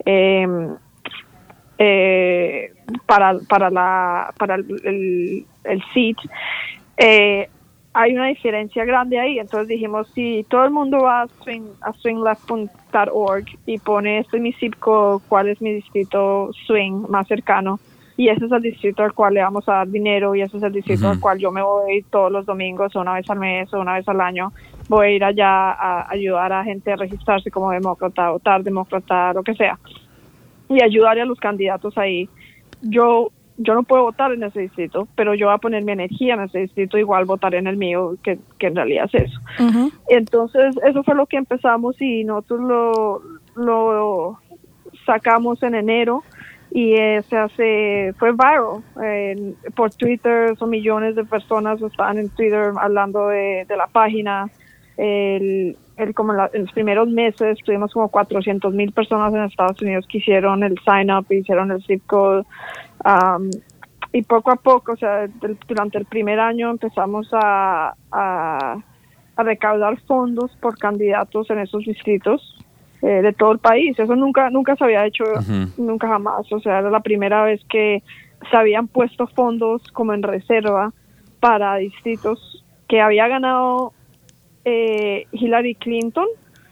eh, 0.06 0.48
eh, 1.78 2.74
para, 3.06 3.38
para, 3.50 3.70
la, 3.70 4.34
para 4.38 4.56
el, 4.56 4.66
el, 4.86 5.46
el 5.66 5.84
seat, 5.94 6.18
eh, 6.98 7.50
hay 7.94 8.14
una 8.14 8.28
diferencia 8.28 8.84
grande 8.84 9.20
ahí. 9.20 9.40
Entonces 9.40 9.70
dijimos, 9.70 10.08
si 10.14 10.46
todo 10.50 10.66
el 10.66 10.72
mundo 10.72 11.00
va 11.00 11.24
a, 11.24 11.28
swing, 11.44 11.68
a 11.82 11.94
swingleft.org 11.94 13.46
y 13.66 13.78
pone 13.80 14.20
este 14.20 14.38
es 14.38 14.44
mi 14.44 14.54
zip 14.54 14.76
cuál 14.80 15.48
es 15.48 15.62
mi 15.62 15.74
distrito 15.76 16.52
swing 16.68 17.06
más 17.10 17.28
cercano, 17.28 17.80
y 18.18 18.30
ese 18.30 18.46
es 18.46 18.52
el 18.52 18.62
distrito 18.62 19.04
al 19.04 19.14
cual 19.14 19.34
le 19.34 19.42
vamos 19.42 19.68
a 19.68 19.74
dar 19.74 19.90
dinero 19.90 20.36
y 20.36 20.42
ese 20.42 20.58
es 20.58 20.64
el 20.64 20.72
distrito 20.72 21.10
al 21.10 21.20
cual 21.20 21.38
yo 21.38 21.52
me 21.52 21.62
voy 21.62 21.92
a 21.92 21.96
ir 21.96 22.06
todos 22.10 22.32
los 22.32 22.46
domingos 22.46 22.96
o 22.96 23.02
una 23.02 23.14
vez 23.14 23.30
al 23.30 23.40
mes 23.40 23.74
o 23.74 23.80
una 23.80 23.96
vez 23.96 24.08
al 24.08 24.22
año. 24.22 24.54
Voy 24.88 25.08
a 25.08 25.10
ir 25.12 25.24
allá 25.24 25.72
a 25.72 26.10
ayudar 26.10 26.54
a 26.54 26.64
gente 26.64 26.94
a 26.94 26.96
registrarse 26.96 27.52
como 27.52 27.72
demócrata, 27.72 28.30
votar 28.30 28.64
demócrata, 28.64 29.34
lo 29.34 29.44
que 29.44 29.54
sea. 29.56 29.78
Y 30.70 30.82
ayudar 30.82 31.20
a 31.20 31.26
los 31.26 31.40
candidatos 31.40 31.98
ahí. 31.98 32.30
Yo 32.82 33.32
yo 33.58 33.74
no 33.74 33.84
puedo 33.84 34.04
votar 34.04 34.34
en 34.34 34.44
ese 34.44 34.62
distrito, 34.62 35.08
pero 35.16 35.34
yo 35.34 35.48
voy 35.48 35.56
a 35.56 35.60
poner 35.60 35.84
mi 35.84 35.94
energía 35.94 36.34
en 36.34 36.42
ese 36.42 36.60
distrito, 36.60 36.98
igual 36.98 37.24
votaré 37.24 37.58
en 37.58 37.68
el 37.68 37.78
mío, 37.78 38.16
que, 38.22 38.38
que 38.60 38.68
en 38.68 38.76
realidad 38.76 39.10
es 39.14 39.30
eso. 39.30 39.40
Entonces, 40.10 40.76
eso 40.86 41.04
fue 41.04 41.16
lo 41.16 41.26
que 41.26 41.38
empezamos 41.38 42.02
y 42.02 42.26
nosotros 42.26 42.60
lo, 42.60 43.22
lo 43.56 44.40
sacamos 45.06 45.64
en 45.64 45.76
enero 45.76 46.24
y 46.76 46.94
eh, 46.96 47.22
se 47.30 47.38
hace, 47.38 48.14
fue 48.20 48.34
viral. 48.34 48.84
Por 49.78 49.92
Twitter, 49.92 50.58
son 50.58 50.72
millones 50.72 51.16
de 51.16 51.24
personas 51.24 51.82
estaban 51.82 52.18
en 52.18 52.28
Twitter 52.28 52.74
hablando 52.78 53.30
de, 53.30 53.66
la 53.78 53.88
página. 53.88 54.50
El, 54.98 55.78
el, 55.96 56.14
como 56.14 56.34
en, 56.34 56.38
la- 56.38 56.50
en 56.54 56.64
los 56.64 56.74
primeros 56.74 57.08
meses 57.08 57.60
tuvimos 57.64 57.94
como 57.94 58.10
400 58.10 58.74
mil 58.74 58.92
personas 58.92 59.34
en 59.34 59.44
Estados 59.46 59.82
Unidos 59.82 60.06
que 60.10 60.18
hicieron 60.18 60.64
el 60.64 60.78
sign 60.80 61.12
up, 61.12 61.26
hicieron 61.30 61.72
el 61.72 61.82
zip 61.86 62.06
code. 62.08 62.44
um, 63.06 63.50
y 64.12 64.24
poco 64.24 64.52
a 64.52 64.58
poco, 64.58 64.92
o 64.92 64.98
sea, 64.98 65.28
durante 65.70 65.98
el 65.98 66.06
primer 66.06 66.42
año 66.42 66.72
empezamos 66.72 67.30
a, 67.32 67.94
a, 68.12 68.76
a 69.38 69.44
recaudar 69.44 69.98
fondos 70.02 70.52
por 70.60 70.78
candidatos 70.78 71.50
en 71.52 71.60
esos 71.60 71.86
distritos 71.86 72.65
eh, 73.02 73.22
de 73.22 73.34
todo 73.34 73.52
el 73.52 73.60
país. 73.60 73.98
Eso 74.00 74.16
nunca 74.16 74.50
nunca 74.50 74.76
se 74.76 74.84
había 74.84 75.06
hecho, 75.06 75.24
nunca 75.78 76.08
jamás. 76.08 76.52
O 76.52 76.60
sea, 76.60 76.80
era 76.80 76.90
la 76.90 77.02
primera 77.02 77.44
vez 77.44 77.62
que 77.70 78.04
se 78.50 78.58
habían 78.58 78.88
puesto 78.88 79.28
fondos 79.28 79.82
como 79.92 80.14
en 80.14 80.24
reserva 80.24 80.94
para 81.40 81.76
distritos 81.78 82.64
que 82.88 83.02
había 83.02 83.28
ganado 83.28 83.94
eh, 84.64 85.28
Hillary 85.32 85.76
Clinton, 85.76 86.28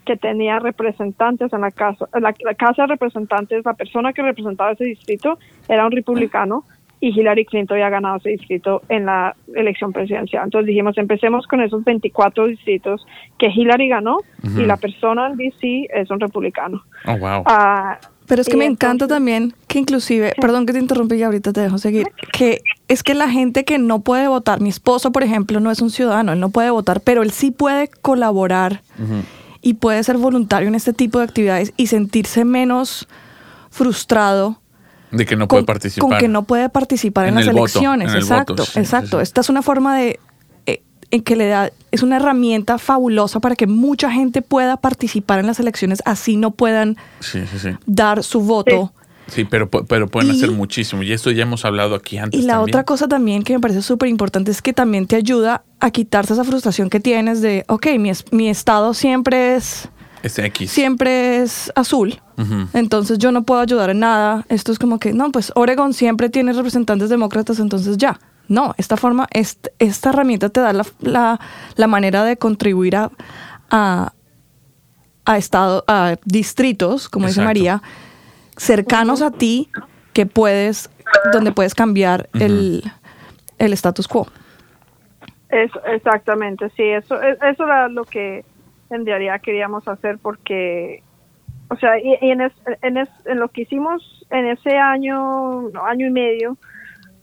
que 0.05 0.17
tenía 0.17 0.59
representantes 0.59 1.51
en 1.53 1.61
la 1.61 1.71
casa. 1.71 2.07
La, 2.13 2.33
la 2.39 2.53
casa 2.55 2.83
de 2.83 2.87
representantes, 2.87 3.65
la 3.65 3.73
persona 3.73 4.13
que 4.13 4.21
representaba 4.21 4.71
ese 4.71 4.85
distrito 4.85 5.37
era 5.67 5.85
un 5.85 5.91
republicano 5.91 6.65
y 7.03 7.09
Hillary 7.09 7.43
Clinton 7.43 7.75
había 7.75 7.89
ganado 7.89 8.15
ese 8.15 8.29
distrito 8.29 8.81
en 8.87 9.05
la 9.07 9.35
elección 9.53 9.91
presidencial. 9.91 10.45
Entonces 10.45 10.67
dijimos, 10.67 10.97
empecemos 10.97 11.45
con 11.47 11.59
esos 11.61 11.83
24 11.83 12.47
distritos 12.47 13.05
que 13.37 13.47
Hillary 13.47 13.89
ganó 13.89 14.19
y 14.55 14.65
la 14.65 14.77
persona 14.77 15.27
en 15.27 15.35
DC 15.35 15.89
es 15.93 16.09
un 16.09 16.21
republicano. 16.21 16.81
Oh, 17.05 17.17
wow. 17.17 17.43
Ah, 17.45 17.99
Pero 18.25 18.41
es 18.41 18.47
que 18.47 18.55
me 18.55 18.63
encanta 18.63 19.03
entonces- 19.03 19.15
también 19.17 19.53
que 19.67 19.79
inclusive, 19.79 20.31
perdón 20.39 20.65
que 20.65 20.71
te 20.71 20.79
interrumpí 20.79 21.15
y 21.15 21.23
ahorita 21.23 21.51
te 21.51 21.59
dejo 21.59 21.77
seguir, 21.77 22.07
que 22.31 22.61
es 22.87 23.03
que 23.03 23.15
la 23.15 23.29
gente 23.29 23.65
que 23.65 23.77
no 23.79 23.99
puede 23.99 24.29
votar, 24.29 24.61
mi 24.61 24.69
esposo 24.69 25.11
por 25.11 25.23
ejemplo 25.23 25.59
no 25.59 25.71
es 25.71 25.81
un 25.81 25.89
ciudadano, 25.89 26.31
él 26.31 26.39
no 26.39 26.51
puede 26.51 26.69
votar, 26.69 27.01
pero 27.01 27.21
él 27.21 27.31
sí 27.31 27.51
puede 27.51 27.89
colaborar 28.01 28.79
y 29.61 29.73
puede 29.73 30.01
ser 30.05 30.17
voluntario 30.17 30.69
en 30.69 30.75
este 30.75 30.93
tipo 30.93 31.19
de 31.19 31.25
actividades 31.25 31.73
y 31.75 31.87
sentirse 31.87 32.45
menos 32.45 33.09
frustrado 33.69 34.62
De 35.13 35.25
que 35.25 35.35
no 35.35 35.47
con, 35.47 35.57
puede 35.59 35.65
participar. 35.65 36.09
con 36.09 36.17
que 36.19 36.27
no 36.27 36.43
puede 36.43 36.67
participar 36.69 37.25
en, 37.25 37.29
En 37.29 37.35
las 37.35 37.43
el 37.47 37.53
voto, 37.53 37.61
elecciones. 37.65 38.11
el 38.11 38.17
exacto, 38.17 38.53
voto, 38.53 38.65
sí, 38.65 38.79
exacto. 38.79 39.17
sí. 39.19 39.23
Esta 39.23 39.41
es 39.41 39.49
una 39.49 39.61
forma 39.61 39.95
de 39.97 40.19
eh, 40.65 40.81
en 41.11 41.21
que 41.21 41.35
le 41.35 41.47
da 41.47 41.71
es 41.91 42.01
una 42.03 42.17
herramienta 42.17 42.77
fabulosa 42.79 43.39
para 43.39 43.55
que 43.55 43.67
mucha 43.67 44.09
gente 44.11 44.41
pueda 44.41 44.77
participar 44.77 45.39
en 45.39 45.45
las 45.47 45.59
elecciones, 45.59 46.01
así 46.05 46.35
no 46.37 46.51
puedan 46.51 46.97
Sí, 47.19 47.41
sí, 47.51 47.59
sí. 47.59 47.69
dar 47.85 48.23
su 48.23 48.41
voto. 48.41 48.91
Sí, 49.27 49.45
pero, 49.45 49.69
pero 49.69 50.07
pueden 50.07 50.33
Y- 50.33 50.35
hacer 50.37 50.51
muchísimo. 50.51 51.01
Y 51.01 51.13
esto 51.13 51.31
ya 51.31 51.43
hemos 51.43 51.63
hablado 51.63 51.95
aquí 51.95 52.17
antes. 52.17 52.37
Y 52.37 52.43
la 52.43 52.53
también. 52.55 52.71
otra 52.73 52.83
cosa 52.83 53.07
también 53.07 53.43
que 53.43 53.53
me 53.53 53.59
parece 53.61 53.81
súper 53.81 54.09
importante 54.09 54.51
es 54.51 54.61
que 54.61 54.73
también 54.73 55.07
te 55.07 55.15
ayuda 55.15 55.63
a 55.79 55.91
quitarse 55.91 56.33
esa 56.33 56.43
frustración 56.43 56.89
que 56.89 56.99
tienes 56.99 57.41
de, 57.41 57.63
ok, 57.69 57.87
mi, 57.99 58.11
mi 58.31 58.49
estado 58.49 58.93
siempre 58.93 59.55
es, 59.55 59.87
Es 60.23 60.37
X. 60.39 60.69
siempre 60.71 61.41
es 61.41 61.71
azul, 61.75 62.19
Entonces 62.73 63.17
yo 63.19 63.31
no 63.31 63.43
puedo 63.43 63.61
ayudar 63.61 63.89
en 63.89 63.99
nada. 63.99 64.45
Esto 64.49 64.71
es 64.71 64.79
como 64.79 64.99
que, 64.99 65.13
no, 65.13 65.31
pues 65.31 65.51
Oregon 65.55 65.93
siempre 65.93 66.29
tiene 66.29 66.53
representantes 66.53 67.09
demócratas, 67.09 67.59
entonces 67.59 67.97
ya. 67.97 68.19
No, 68.47 68.73
esta 68.77 68.97
forma, 68.97 69.27
est- 69.31 69.67
esta 69.79 70.09
herramienta 70.09 70.49
te 70.49 70.59
da 70.59 70.73
la, 70.73 70.85
la- 70.99 71.39
la 71.75 71.87
manera 71.87 72.23
de 72.23 72.35
contribuir 72.37 72.95
a, 72.97 73.09
a, 73.71 74.13
a 75.25 75.37
estado, 75.37 75.83
a 75.87 76.15
distritos, 76.25 77.07
como 77.09 77.27
dice. 77.27 77.39
María, 77.45 77.81
cercanos 78.57 79.21
a 79.21 79.31
ti 79.31 79.69
que 80.13 80.25
puedes, 80.25 80.89
donde 81.31 81.51
puedes 81.51 81.73
cambiar 81.75 82.29
el, 82.33 82.83
el 83.59 83.73
status 83.73 84.07
quo. 84.07 84.27
Eso, 85.49 85.79
exactamente, 85.85 86.69
sí, 86.75 86.83
eso, 86.83 87.21
e- 87.21 87.37
eso 87.49 87.63
era 87.65 87.87
lo 87.87 88.03
que 88.05 88.43
en 88.89 89.05
realidad 89.05 89.39
queríamos 89.41 89.87
hacer 89.87 90.17
porque, 90.19 91.02
o 91.73 91.77
sea, 91.77 91.99
y, 91.99 92.17
y 92.21 92.31
en, 92.31 92.41
es- 92.41 92.53
en, 92.81 92.97
es- 92.97 93.09
en 93.25 93.39
lo 93.39 93.49
que 93.49 93.61
hicimos 93.61 94.25
en 94.29 94.47
ese 94.47 94.77
año, 94.77 95.67
año 95.85 96.07
y 96.07 96.11
medio, 96.11 96.57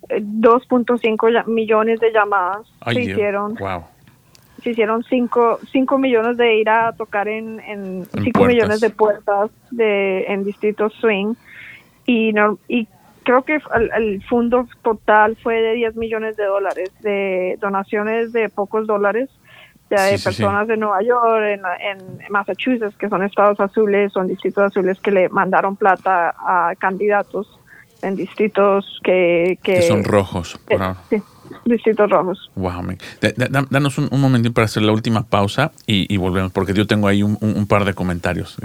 eh, 0.08 0.20
2.5 0.22 1.32
ya- 1.32 1.44
millones 1.44 2.00
de 2.00 2.12
llamadas 2.12 2.66
Ay, 2.80 2.94
se 2.96 3.02
hicieron, 3.02 3.54
Wow. 3.54 3.84
se 4.62 4.70
hicieron 4.70 5.02
5 5.04 5.58
cinco 5.72 5.98
millones 5.98 6.36
de 6.36 6.56
ir 6.56 6.68
a 6.68 6.92
tocar 6.92 7.28
en, 7.28 7.60
en 7.60 8.00
En 8.14 8.24
5 8.24 8.40
puertas. 8.40 8.46
millones 8.48 8.80
de 8.80 8.90
puertas 8.90 9.50
de, 9.70 10.24
en 10.28 10.44
distritos 10.44 10.92
swing 11.00 11.34
y, 12.06 12.32
no, 12.32 12.58
y 12.68 12.86
creo 13.22 13.42
que 13.42 13.54
el, 13.74 13.90
el 13.96 14.22
fondo 14.24 14.66
total 14.82 15.36
fue 15.42 15.60
de 15.60 15.74
10 15.74 15.94
millones 15.96 16.36
de 16.36 16.44
dólares, 16.44 16.90
de 17.00 17.56
donaciones 17.60 18.32
de 18.32 18.48
pocos 18.48 18.86
dólares, 18.86 19.28
Ya 19.90 20.04
hay 20.04 20.18
sí, 20.18 20.24
personas 20.24 20.68
de 20.68 20.76
Nueva 20.76 21.02
York, 21.02 21.42
en, 21.46 21.60
en 21.80 22.32
Massachusetts, 22.32 22.94
que 22.96 23.08
son 23.08 23.22
estados 23.24 23.58
azules, 23.58 24.12
son 24.12 24.28
distritos 24.28 24.62
azules 24.64 24.98
que 25.00 25.10
le 25.10 25.28
mandaron 25.28 25.74
plata 25.76 26.32
a 26.38 26.74
candidatos 26.78 27.48
en 28.02 28.14
distritos 28.16 29.00
que... 29.02 29.58
Que, 29.62 29.74
Que 29.74 29.82
son 29.82 30.04
rojos 30.04 30.58
por 30.66 30.80
eh, 30.80 30.84
ahora. 30.84 30.96
sí, 31.10 31.22
distritos 31.64 32.08
rojos. 32.08 32.50
Wow. 32.54 32.82
Da- 33.20 33.32
da- 33.36 33.48
da- 33.48 33.66
danos 33.68 33.98
un, 33.98 34.08
un 34.10 34.20
momentín 34.20 34.52
para 34.52 34.66
hacer 34.66 34.82
la 34.84 34.92
última 34.92 35.22
pausa 35.24 35.72
y, 35.86 36.06
y 36.12 36.16
volvemos, 36.16 36.52
porque 36.52 36.72
yo 36.72 36.86
tengo 36.86 37.08
ahí 37.08 37.22
un, 37.22 37.36
un- 37.40 37.56
un 37.56 37.66
par 37.66 37.84
de 37.84 37.92
comentarios. 37.92 38.56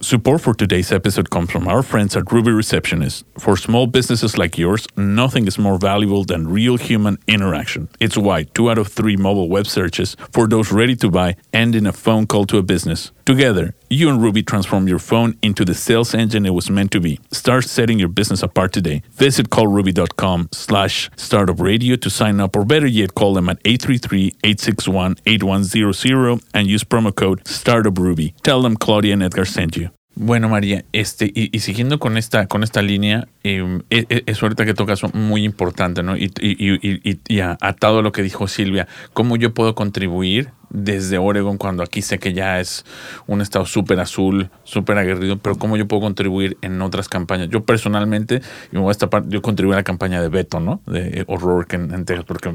Support 0.00 0.42
for 0.42 0.54
today's 0.54 0.92
episode 0.92 1.28
comes 1.28 1.50
from 1.50 1.66
our 1.66 1.82
friends 1.82 2.14
at 2.16 2.30
Ruby 2.30 2.52
Receptionist. 2.52 3.24
For 3.36 3.56
small 3.56 3.88
businesses 3.88 4.38
like 4.38 4.56
yours, 4.56 4.86
nothing 4.96 5.48
is 5.48 5.58
more 5.58 5.76
valuable 5.76 6.22
than 6.22 6.46
real 6.46 6.76
human 6.76 7.18
interaction. 7.26 7.88
It's 7.98 8.16
why 8.16 8.44
two 8.44 8.70
out 8.70 8.78
of 8.78 8.86
three 8.86 9.16
mobile 9.16 9.48
web 9.48 9.66
searches 9.66 10.14
for 10.30 10.46
those 10.46 10.70
ready 10.70 10.94
to 10.96 11.10
buy 11.10 11.34
end 11.52 11.74
in 11.74 11.84
a 11.84 11.92
phone 11.92 12.28
call 12.28 12.46
to 12.46 12.58
a 12.58 12.62
business. 12.62 13.10
Together, 13.26 13.74
you 13.90 14.08
and 14.08 14.22
Ruby 14.22 14.44
transform 14.44 14.86
your 14.88 15.00
phone 15.00 15.36
into 15.42 15.64
the 15.64 15.74
sales 15.74 16.14
engine 16.14 16.46
it 16.46 16.54
was 16.54 16.70
meant 16.70 16.92
to 16.92 17.00
be. 17.00 17.18
Start 17.32 17.64
setting 17.64 17.98
your 17.98 18.08
business 18.08 18.40
apart 18.42 18.72
today. 18.72 19.02
Visit 19.12 19.50
callruby.com 19.50 20.48
slash 20.52 21.10
startup 21.16 21.58
radio 21.60 21.96
to 21.96 22.08
sign 22.08 22.38
up, 22.40 22.54
or 22.56 22.64
better 22.64 22.86
yet, 22.86 23.14
call 23.14 23.34
them 23.34 23.48
at 23.48 23.60
833-861-8100 23.64 26.44
and 26.54 26.68
use 26.68 26.84
promo 26.84 27.12
code 27.14 27.42
StartupRuby. 27.44 28.32
Tell 28.42 28.62
them 28.62 28.76
Claudia 28.76 29.14
and 29.14 29.22
Edgar 29.24 29.44
sent 29.44 29.76
you. 29.76 29.87
Bueno, 30.20 30.48
María, 30.48 30.84
este, 30.92 31.26
y, 31.26 31.56
y 31.56 31.60
siguiendo 31.60 32.00
con 32.00 32.16
esta, 32.16 32.48
con 32.48 32.64
esta 32.64 32.82
línea, 32.82 33.28
eh, 33.44 33.78
e- 33.88 34.04
e- 34.08 34.24
es 34.26 34.42
ahorita 34.42 34.64
que 34.64 34.74
tocas 34.74 35.00
muy 35.14 35.44
importante, 35.44 36.02
¿no? 36.02 36.16
Y, 36.16 36.32
y, 36.40 37.20
y- 37.28 37.40
atado 37.40 38.00
a 38.00 38.02
lo 38.02 38.10
que 38.10 38.24
dijo 38.24 38.48
Silvia, 38.48 38.88
¿cómo 39.12 39.36
yo 39.36 39.54
puedo 39.54 39.76
contribuir 39.76 40.50
desde 40.70 41.18
Oregon 41.18 41.56
cuando 41.56 41.84
aquí 41.84 42.02
sé 42.02 42.18
que 42.18 42.32
ya 42.32 42.58
es 42.58 42.84
un 43.28 43.40
estado 43.42 43.64
súper 43.64 44.00
azul, 44.00 44.50
súper 44.64 44.98
aguerrido, 44.98 45.38
pero 45.38 45.54
cómo 45.54 45.76
yo 45.76 45.86
puedo 45.86 46.00
contribuir 46.02 46.58
en 46.62 46.82
otras 46.82 47.08
campañas? 47.08 47.48
Yo 47.48 47.64
personalmente, 47.64 48.42
y 48.72 48.76
me 48.76 48.82
voy 48.82 48.92
a 49.00 49.22
yo 49.28 49.40
contribuí 49.40 49.74
a 49.74 49.76
la 49.76 49.84
campaña 49.84 50.20
de 50.20 50.30
Beto, 50.30 50.58
¿no? 50.58 50.82
De 50.86 51.22
O'Rourke 51.28 51.74
en, 51.74 51.94
en 51.94 52.04
Texas, 52.04 52.24
porque 52.26 52.52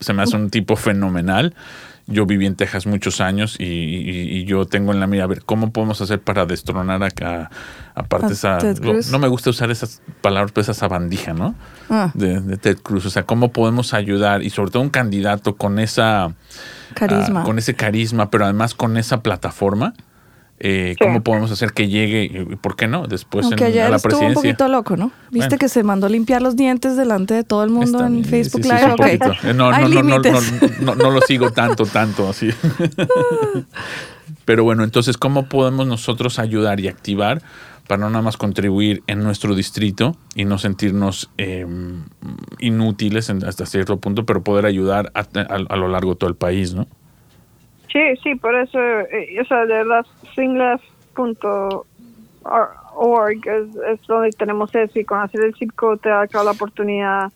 se 0.00 0.12
me 0.12 0.22
hace 0.22 0.36
un 0.36 0.50
tipo 0.50 0.76
fenomenal. 0.76 1.54
Yo 2.06 2.26
viví 2.26 2.44
en 2.44 2.54
Texas 2.54 2.86
muchos 2.86 3.20
años 3.22 3.56
y, 3.58 3.64
y- 3.64 4.38
y 4.38 4.44
yo 4.44 4.66
tengo 4.66 4.92
en 4.92 5.00
la 5.00 5.06
mira 5.06 5.24
a 5.24 5.26
ver 5.26 5.42
cómo 5.42 5.72
podemos 5.72 6.00
hacer 6.02 6.20
para 6.20 6.44
destronar 6.44 7.02
acá, 7.02 7.50
aparte 7.94 8.26
A 8.26 8.30
esa... 8.30 8.58
Ted 8.58 8.78
lo- 8.84 8.92
Cruz. 8.92 9.10
no 9.10 9.18
me 9.18 9.28
gusta 9.28 9.48
usar 9.50 9.70
esas 9.70 10.02
palabras, 10.20 10.52
pero 10.52 10.62
esa 10.62 10.74
sabandija, 10.74 11.32
¿no? 11.32 11.54
Ah. 11.88 12.10
De, 12.12 12.40
de 12.40 12.56
Ted 12.58 12.76
Cruz. 12.82 13.06
O 13.06 13.10
sea, 13.10 13.22
cómo 13.24 13.52
podemos 13.52 13.94
ayudar 13.94 14.42
y 14.42 14.50
sobre 14.50 14.70
todo 14.70 14.82
un 14.82 14.90
candidato 14.90 15.56
con 15.56 15.78
esa... 15.78 16.34
Carisma. 16.94 17.40
ah, 17.40 17.44
con 17.44 17.58
ese 17.58 17.74
carisma, 17.74 18.30
pero 18.30 18.44
además 18.44 18.74
con 18.74 18.96
esa 18.98 19.22
plataforma. 19.22 19.94
Eh, 20.66 20.94
Sí. 20.98 21.04
¿Cómo 21.04 21.22
podemos 21.22 21.50
hacer 21.50 21.72
que 21.72 21.88
llegue, 21.88 22.56
por 22.60 22.74
qué 22.74 22.88
no, 22.88 23.06
después 23.06 23.46
en, 23.52 23.62
ayer 23.62 23.84
a 23.84 23.90
la 23.90 23.96
estuvo 23.96 24.14
un 24.14 24.18
presidencia? 24.20 24.34
poquito 24.52 24.68
loco, 24.68 24.96
¿no? 24.96 25.12
Viste 25.30 25.48
Bueno. 25.48 25.58
que 25.58 25.68
se 25.68 25.82
mandó 25.82 26.08
limpiar 26.08 26.40
los 26.42 26.56
dientes 26.56 26.96
delante 26.96 27.34
de 27.34 27.44
todo 27.44 27.62
el 27.64 27.70
mundo 27.70 27.98
Está 27.98 28.06
en 28.06 28.12
bien, 28.14 28.24
Facebook 28.24 28.62
sí, 28.62 28.68
Live. 28.68 28.78
sí, 28.80 28.84
Ok. 28.86 28.90
un 28.90 28.96
poquito. 28.96 29.48
Eh, 29.48 29.54
No, 29.54 29.70
no, 29.70 29.88
no, 29.88 30.02
no, 30.02 30.18
no, 30.18 30.40
no, 30.80 30.94
no 30.94 31.10
lo 31.10 31.20
sigo 31.20 31.50
tanto, 31.52 31.84
tanto 31.86 32.28
así. 32.28 32.48
Pero 34.44 34.64
bueno, 34.64 34.84
entonces, 34.84 35.16
¿cómo 35.16 35.48
podemos 35.48 35.86
nosotros 35.86 36.38
ayudar 36.38 36.80
y 36.80 36.88
activar 36.88 37.42
para 37.88 38.00
no 38.00 38.10
nada 38.10 38.22
más 38.22 38.36
contribuir 38.36 39.02
en 39.06 39.20
nuestro 39.22 39.54
distrito 39.54 40.16
y 40.34 40.44
no 40.46 40.58
sentirnos 40.58 41.30
eh, 41.38 41.66
inútiles 42.58 43.28
hasta 43.30 43.66
cierto 43.66 43.98
punto, 43.98 44.24
pero 44.24 44.42
poder 44.42 44.64
ayudar 44.66 45.12
a, 45.14 45.20
a- 45.20 45.64
a 45.68 45.76
lo 45.76 45.88
largo 45.88 46.12
de 46.12 46.16
todo 46.16 46.30
el 46.30 46.36
país, 46.36 46.74
¿no? 46.74 46.86
Sí, 47.94 48.00
sí, 48.24 48.34
por 48.34 48.54
eso, 48.56 48.78
eh, 48.80 49.40
o 49.40 49.44
sea, 49.44 49.64
de 49.66 49.84
las 49.84 50.04
singles.org 50.34 51.86
es, 53.46 53.76
es 53.88 54.06
donde 54.08 54.30
tenemos 54.32 54.74
eso 54.74 54.98
y 54.98 55.04
con 55.04 55.20
hacer 55.20 55.42
el 55.44 55.54
circo 55.54 55.96
te 55.96 56.08
da 56.08 56.26
la 56.32 56.50
oportunidad 56.50 57.30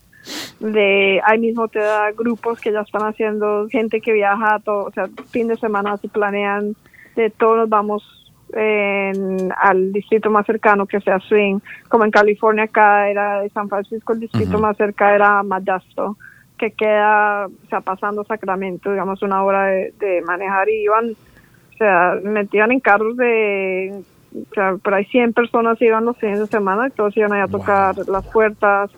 de, 0.58 1.20
ahí 1.24 1.38
mismo 1.38 1.68
te 1.68 1.78
da 1.78 2.10
grupos 2.10 2.60
que 2.60 2.72
ya 2.72 2.80
están 2.80 3.02
haciendo, 3.02 3.68
gente 3.70 4.00
que 4.00 4.12
viaja, 4.12 4.58
todo, 4.64 4.86
o 4.86 4.90
sea, 4.90 5.06
fin 5.30 5.46
de 5.46 5.56
semana 5.56 5.96
se 5.98 6.08
planean, 6.08 6.74
de 7.14 7.30
todos 7.30 7.56
nos 7.58 7.68
vamos 7.68 8.32
en- 8.52 9.52
al 9.58 9.92
distrito 9.92 10.28
más 10.28 10.44
cercano 10.44 10.86
que 10.86 11.00
sea 11.00 11.20
Swing, 11.20 11.60
como 11.88 12.04
en 12.04 12.10
California 12.10 12.64
acá 12.64 13.08
era 13.08 13.42
de 13.42 13.50
San 13.50 13.68
Francisco, 13.68 14.12
el 14.12 14.20
distrito 14.20 14.58
más 14.58 14.76
cerca 14.76 15.14
era 15.14 15.40
Modesto 15.44 16.16
que 16.58 16.72
queda, 16.72 17.46
o 17.48 17.68
sea, 17.70 17.80
pasando 17.82 18.24
Sacramento, 18.24 18.90
digamos, 18.92 19.22
una 19.22 19.44
hora 19.44 19.66
de, 19.66 19.92
de 20.00 20.22
manejar 20.22 20.68
y 20.70 20.84
iban, 20.84 21.12
o 21.12 21.76
sea, 21.78 22.16
metían 22.24 22.72
en 22.72 22.80
carros 22.80 23.16
de, 23.16 24.04
o 24.32 24.44
sea, 24.54 24.76
por 24.82 24.94
ahí 24.94 25.04
100 25.06 25.32
personas 25.32 25.80
iban 25.82 26.04
los 26.04 26.18
fines 26.18 26.40
de 26.40 26.48
semana 26.48 26.88
y 26.88 26.92
todos 26.92 27.16
iban 27.16 27.32
ahí 27.32 27.40
a 27.42 27.48
Wow. 27.48 27.60
tocar 27.60 27.96
las 28.08 28.26
puertas, 28.28 28.90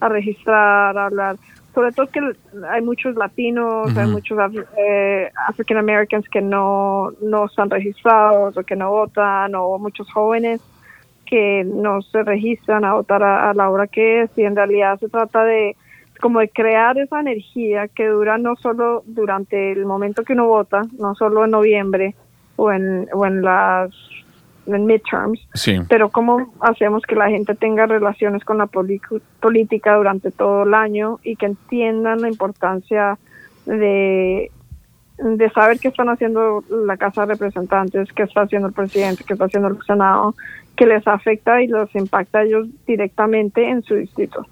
a 0.00 0.08
registrar, 0.08 0.96
a 0.98 1.06
hablar. 1.06 1.38
Sobre 1.74 1.92
todo 1.92 2.08
que 2.12 2.20
hay 2.70 2.82
muchos 2.82 3.14
latinos, 3.16 3.96
hay 3.96 4.06
muchos 4.08 4.38
af- 4.38 4.66
eh, 4.78 5.30
African 5.48 5.78
Americans 5.78 6.26
que 6.30 6.40
no, 6.42 7.10
no 7.22 7.46
están 7.46 7.70
registrados 7.70 8.56
o 8.56 8.64
que 8.64 8.76
no 8.76 8.90
votan, 8.90 9.54
o 9.54 9.78
muchos 9.78 10.08
jóvenes 10.12 10.62
que 11.26 11.64
no 11.66 12.02
se 12.02 12.22
registran 12.22 12.84
a 12.84 12.94
votar 12.94 13.22
a, 13.22 13.50
a 13.50 13.54
la 13.54 13.70
hora 13.70 13.88
que 13.88 14.22
es 14.22 14.30
y 14.36 14.42
en 14.44 14.56
realidad 14.56 14.98
se 15.00 15.08
trata 15.08 15.44
de 15.44 15.76
como 16.18 16.40
de 16.40 16.48
crear 16.48 16.98
esa 16.98 17.20
energía 17.20 17.88
que 17.88 18.06
dura 18.08 18.38
no 18.38 18.56
solo 18.56 19.02
durante 19.06 19.72
el 19.72 19.86
momento 19.86 20.22
que 20.24 20.32
uno 20.34 20.46
vota, 20.46 20.82
no 20.98 21.14
solo 21.14 21.44
en 21.44 21.50
noviembre 21.50 22.14
o 22.56 22.72
en, 22.72 23.08
o 23.12 23.26
en 23.26 23.42
las 23.42 23.90
en 24.66 24.84
midterms, 24.84 25.38
Sí. 25.54 25.78
pero 25.88 26.08
cómo 26.08 26.52
hacemos 26.60 27.02
que 27.04 27.14
la 27.14 27.28
gente 27.28 27.54
tenga 27.54 27.86
relaciones 27.86 28.44
con 28.44 28.58
la 28.58 28.66
política 28.66 29.94
durante 29.94 30.32
todo 30.32 30.64
el 30.64 30.74
año 30.74 31.20
y 31.22 31.36
que 31.36 31.46
entiendan 31.46 32.20
la 32.22 32.28
importancia 32.28 33.16
de, 33.64 34.50
de 35.18 35.50
saber 35.50 35.78
qué 35.78 35.88
están 35.88 36.08
haciendo 36.08 36.64
la 36.68 36.96
Casa 36.96 37.26
de 37.26 37.34
Representantes, 37.34 38.12
qué 38.12 38.24
está 38.24 38.42
haciendo 38.42 38.66
el 38.68 38.74
presidente, 38.74 39.22
qué 39.24 39.34
está 39.34 39.44
haciendo 39.44 39.68
el 39.68 39.78
Senado, 39.86 40.34
que 40.74 40.86
les 40.86 41.06
afecta 41.06 41.62
y 41.62 41.68
los 41.68 41.94
impacta 41.94 42.40
a 42.40 42.42
ellos 42.42 42.66
directamente 42.86 43.68
en 43.68 43.82
su 43.82 43.94
distrito. 43.94 44.46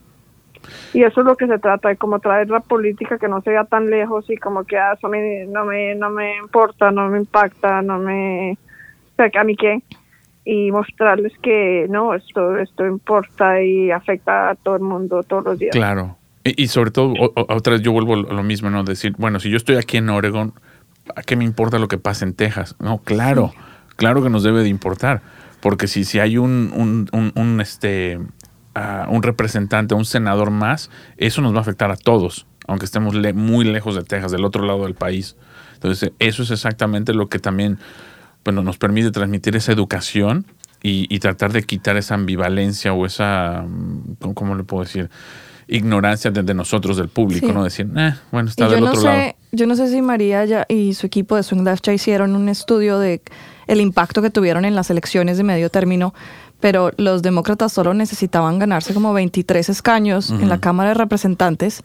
Y 0.93 1.03
eso 1.03 1.21
es 1.21 1.27
lo 1.27 1.37
que 1.37 1.47
se 1.47 1.59
trata, 1.59 1.89
de 1.89 1.97
como 1.97 2.19
traer 2.21 2.49
la 2.51 2.61
política 2.61 3.19
que 3.19 3.29
no 3.29 3.41
se 3.43 3.51
vea 3.51 3.65
tan 3.65 3.91
lejos 3.91 4.29
y 4.31 4.37
como 4.37 4.65
que 4.65 4.79
ah, 4.79 4.93
eso 4.97 5.09
me- 5.09 5.47
no, 5.47 5.65
me, 5.65 5.95
no 5.95 6.11
me 6.11 6.37
importa, 6.39 6.91
no 6.91 7.09
me 7.09 7.19
impacta, 7.19 7.83
no 7.83 7.99
me... 7.99 8.53
O 8.53 9.17
sea, 9.17 9.31
que 9.31 9.39
a 9.39 9.45
mí 9.45 9.57
qué 9.57 9.83
y 10.47 10.71
mostrarles 10.71 11.33
que 11.43 11.87
no, 11.89 12.13
esto, 12.15 12.59
esto 12.59 12.87
importa 12.87 13.63
y 13.63 13.91
afecta 13.91 14.51
a 14.51 14.55
todo 14.55 14.77
el 14.77 14.83
mundo 14.83 15.23
todos 15.23 15.45
los 15.45 15.59
días. 15.59 15.73
Claro. 15.73 16.17
Y, 16.45 16.65
y 16.65 16.69
sobre 16.69 16.91
todo, 16.91 17.15
o- 17.19 17.33
o- 17.35 17.55
otra 17.55 17.73
vez 17.73 17.83
yo 17.83 17.93
vuelvo 17.93 18.15
a 18.15 18.33
lo 18.35 18.43
mismo, 18.43 18.69
¿no? 18.69 18.85
Decir, 18.85 19.15
bueno, 19.17 19.41
si 19.41 19.49
yo 19.51 19.57
estoy 19.57 19.77
aquí 19.77 19.97
en 19.97 20.11
Oregon, 20.11 20.53
¿a 21.17 21.23
qué 21.23 21.35
me 21.37 21.45
importa 21.45 21.79
lo 21.79 21.89
que 21.89 21.97
pasa 21.97 22.27
en 22.27 22.35
Texas? 22.35 22.77
No, 22.79 22.99
claro, 22.99 23.53
claro 23.97 24.23
que 24.23 24.29
nos 24.29 24.43
debe 24.43 24.63
de 24.63 24.69
importar. 24.69 25.23
Porque 25.63 25.87
si, 25.87 26.05
si 26.05 26.19
hay 26.21 26.37
un, 26.37 26.71
un, 26.77 27.09
un, 27.13 27.33
un, 27.43 27.61
este, 27.63 28.19
ah, 28.75 29.07
un 29.11 29.23
representante, 29.23 29.95
un 29.95 30.05
senador 30.05 30.51
más, 30.51 30.91
eso 31.17 31.41
nos 31.43 31.53
va 31.55 31.59
a 31.59 31.61
afectar 31.63 31.91
a 31.91 31.97
todos, 31.97 32.47
aunque 32.67 32.85
estemos 32.87 33.15
le- 33.15 33.33
muy 33.33 33.65
lejos 33.65 33.95
de 33.97 34.03
Texas, 34.05 34.33
del 34.33 34.45
otro 34.45 34.65
lado 34.67 34.85
del 34.85 34.95
país. 34.95 35.37
Entonces, 35.75 36.13
eso 36.19 36.43
es 36.43 36.51
exactamente 36.51 37.13
lo 37.15 37.29
que 37.29 37.39
también 37.39 37.79
bueno, 38.45 38.63
nos 38.63 38.77
permite 38.77 39.11
transmitir 39.11 39.57
esa 39.57 39.73
educación 39.73 40.45
y, 40.83 41.07
y 41.09 41.19
tratar 41.19 41.53
de 41.53 41.63
quitar 41.63 41.97
esa 41.97 42.15
ambivalencia 42.15 42.93
o 42.93 43.07
esa, 43.07 43.65
mm, 43.67 44.33
¿cómo, 44.35 44.55
le 44.55 44.65
puedo 44.65 44.85
decir? 44.85 45.09
Ignorancia 45.67 46.31
de, 46.31 46.43
de 46.43 46.53
nosotros, 46.53 46.99
del 46.99 47.09
público, 47.09 47.47
Sí. 47.47 47.53
¿no? 47.55 47.65
Decir, 47.65 47.89
eh, 47.97 48.13
bueno, 48.31 48.51
está 48.51 48.65
Y 48.67 48.69
yo 48.69 48.75
del 48.75 48.85
no 48.85 48.91
otro 48.91 49.01
sé, 49.01 49.07
lado. 49.07 49.33
yo 49.53 49.67
no 49.67 49.77
sé 49.77 49.89
si 49.89 50.03
María 50.03 50.45
ya 50.45 50.67
y 50.69 50.93
su 50.93 51.07
equipo 51.07 51.37
de 51.37 51.43
Swing 51.43 51.63
Left 51.65 51.83
ya 51.87 51.95
hicieron 51.95 52.37
un 52.37 52.51
estudio 52.51 52.99
de 52.99 53.23
el 53.67 53.81
impacto 53.81 54.21
que 54.21 54.29
tuvieron 54.29 54.67
en 54.67 54.75
las 54.75 54.91
elecciones 54.91 55.39
de 55.39 55.43
medio 55.45 55.71
término, 55.71 56.13
pero 56.65 56.93
los 56.97 57.21
demócratas 57.21 57.75
solo 57.75 57.93
necesitaban 57.93 58.59
ganarse 58.59 58.95
como 58.95 59.13
23 59.13 59.69
escaños 59.69 60.31
en 60.31 60.49
la 60.49 60.61
Cámara 60.61 60.89
de 60.89 60.95
Representantes 60.95 61.83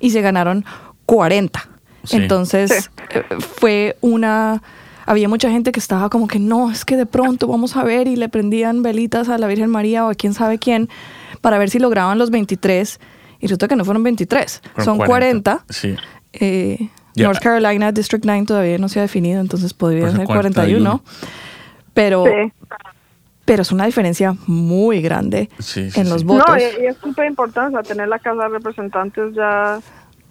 y 0.00 0.08
se 0.08 0.22
ganaron 0.22 0.64
40. 1.04 1.68
Sí. 2.04 2.16
Entonces 2.16 2.88
Sí. 3.10 3.20
fue 3.58 3.98
una 4.00 4.62
había 5.04 5.28
mucha 5.28 5.50
gente 5.50 5.70
que 5.70 5.78
estaba 5.80 6.08
como 6.08 6.28
que 6.28 6.38
no, 6.38 6.70
es 6.70 6.86
que 6.86 6.96
de 6.96 7.04
pronto 7.04 7.46
vamos 7.46 7.76
a 7.76 7.84
ver 7.84 8.08
y 8.08 8.16
le 8.16 8.30
prendían 8.30 8.82
velitas 8.82 9.28
a 9.28 9.36
la 9.36 9.48
Virgen 9.48 9.68
María 9.68 10.06
o 10.06 10.08
a 10.08 10.14
quién 10.14 10.32
sabe 10.32 10.58
quién 10.58 10.88
para 11.42 11.58
ver 11.58 11.68
si 11.68 11.78
lograban 11.78 12.16
los 12.16 12.30
23 12.30 13.00
y 13.38 13.46
resulta 13.48 13.68
que 13.68 13.76
no 13.76 13.84
fueron 13.84 14.02
23, 14.02 14.62
Fueron 14.76 14.84
son 14.96 15.06
40. 15.06 15.62
Sí. 15.68 15.94
Eh. 16.32 16.88
North 17.16 17.40
Carolina 17.42 17.92
District 17.92 18.24
9 18.24 18.46
todavía 18.46 18.78
no 18.78 18.88
se 18.88 18.98
ha 18.98 19.02
definido, 19.02 19.42
entonces 19.42 19.74
podría 19.74 20.04
Pues 20.04 20.14
ser 20.14 20.24
41. 20.24 21.02
41. 21.02 21.02
Pero, 21.92 22.24
Sí. 22.24 22.52
Pero 23.44 23.62
es 23.62 23.72
una 23.72 23.86
diferencia 23.86 24.34
muy 24.46 25.00
grande 25.02 25.48
Sí, 25.58 25.90
sí, 25.90 26.00
en 26.00 26.06
sí. 26.06 26.12
los 26.12 26.24
No, 26.24 26.34
votos. 26.34 26.56
y, 26.58 26.82
y 26.82 26.86
es 26.86 26.96
súper 26.98 27.26
importante 27.26 27.76
o 27.76 27.82
sea, 27.82 27.94
tener 27.94 28.08
la 28.08 28.18
Casa 28.18 28.42
de 28.44 28.48
Representantes 28.48 29.34
ya 29.34 29.80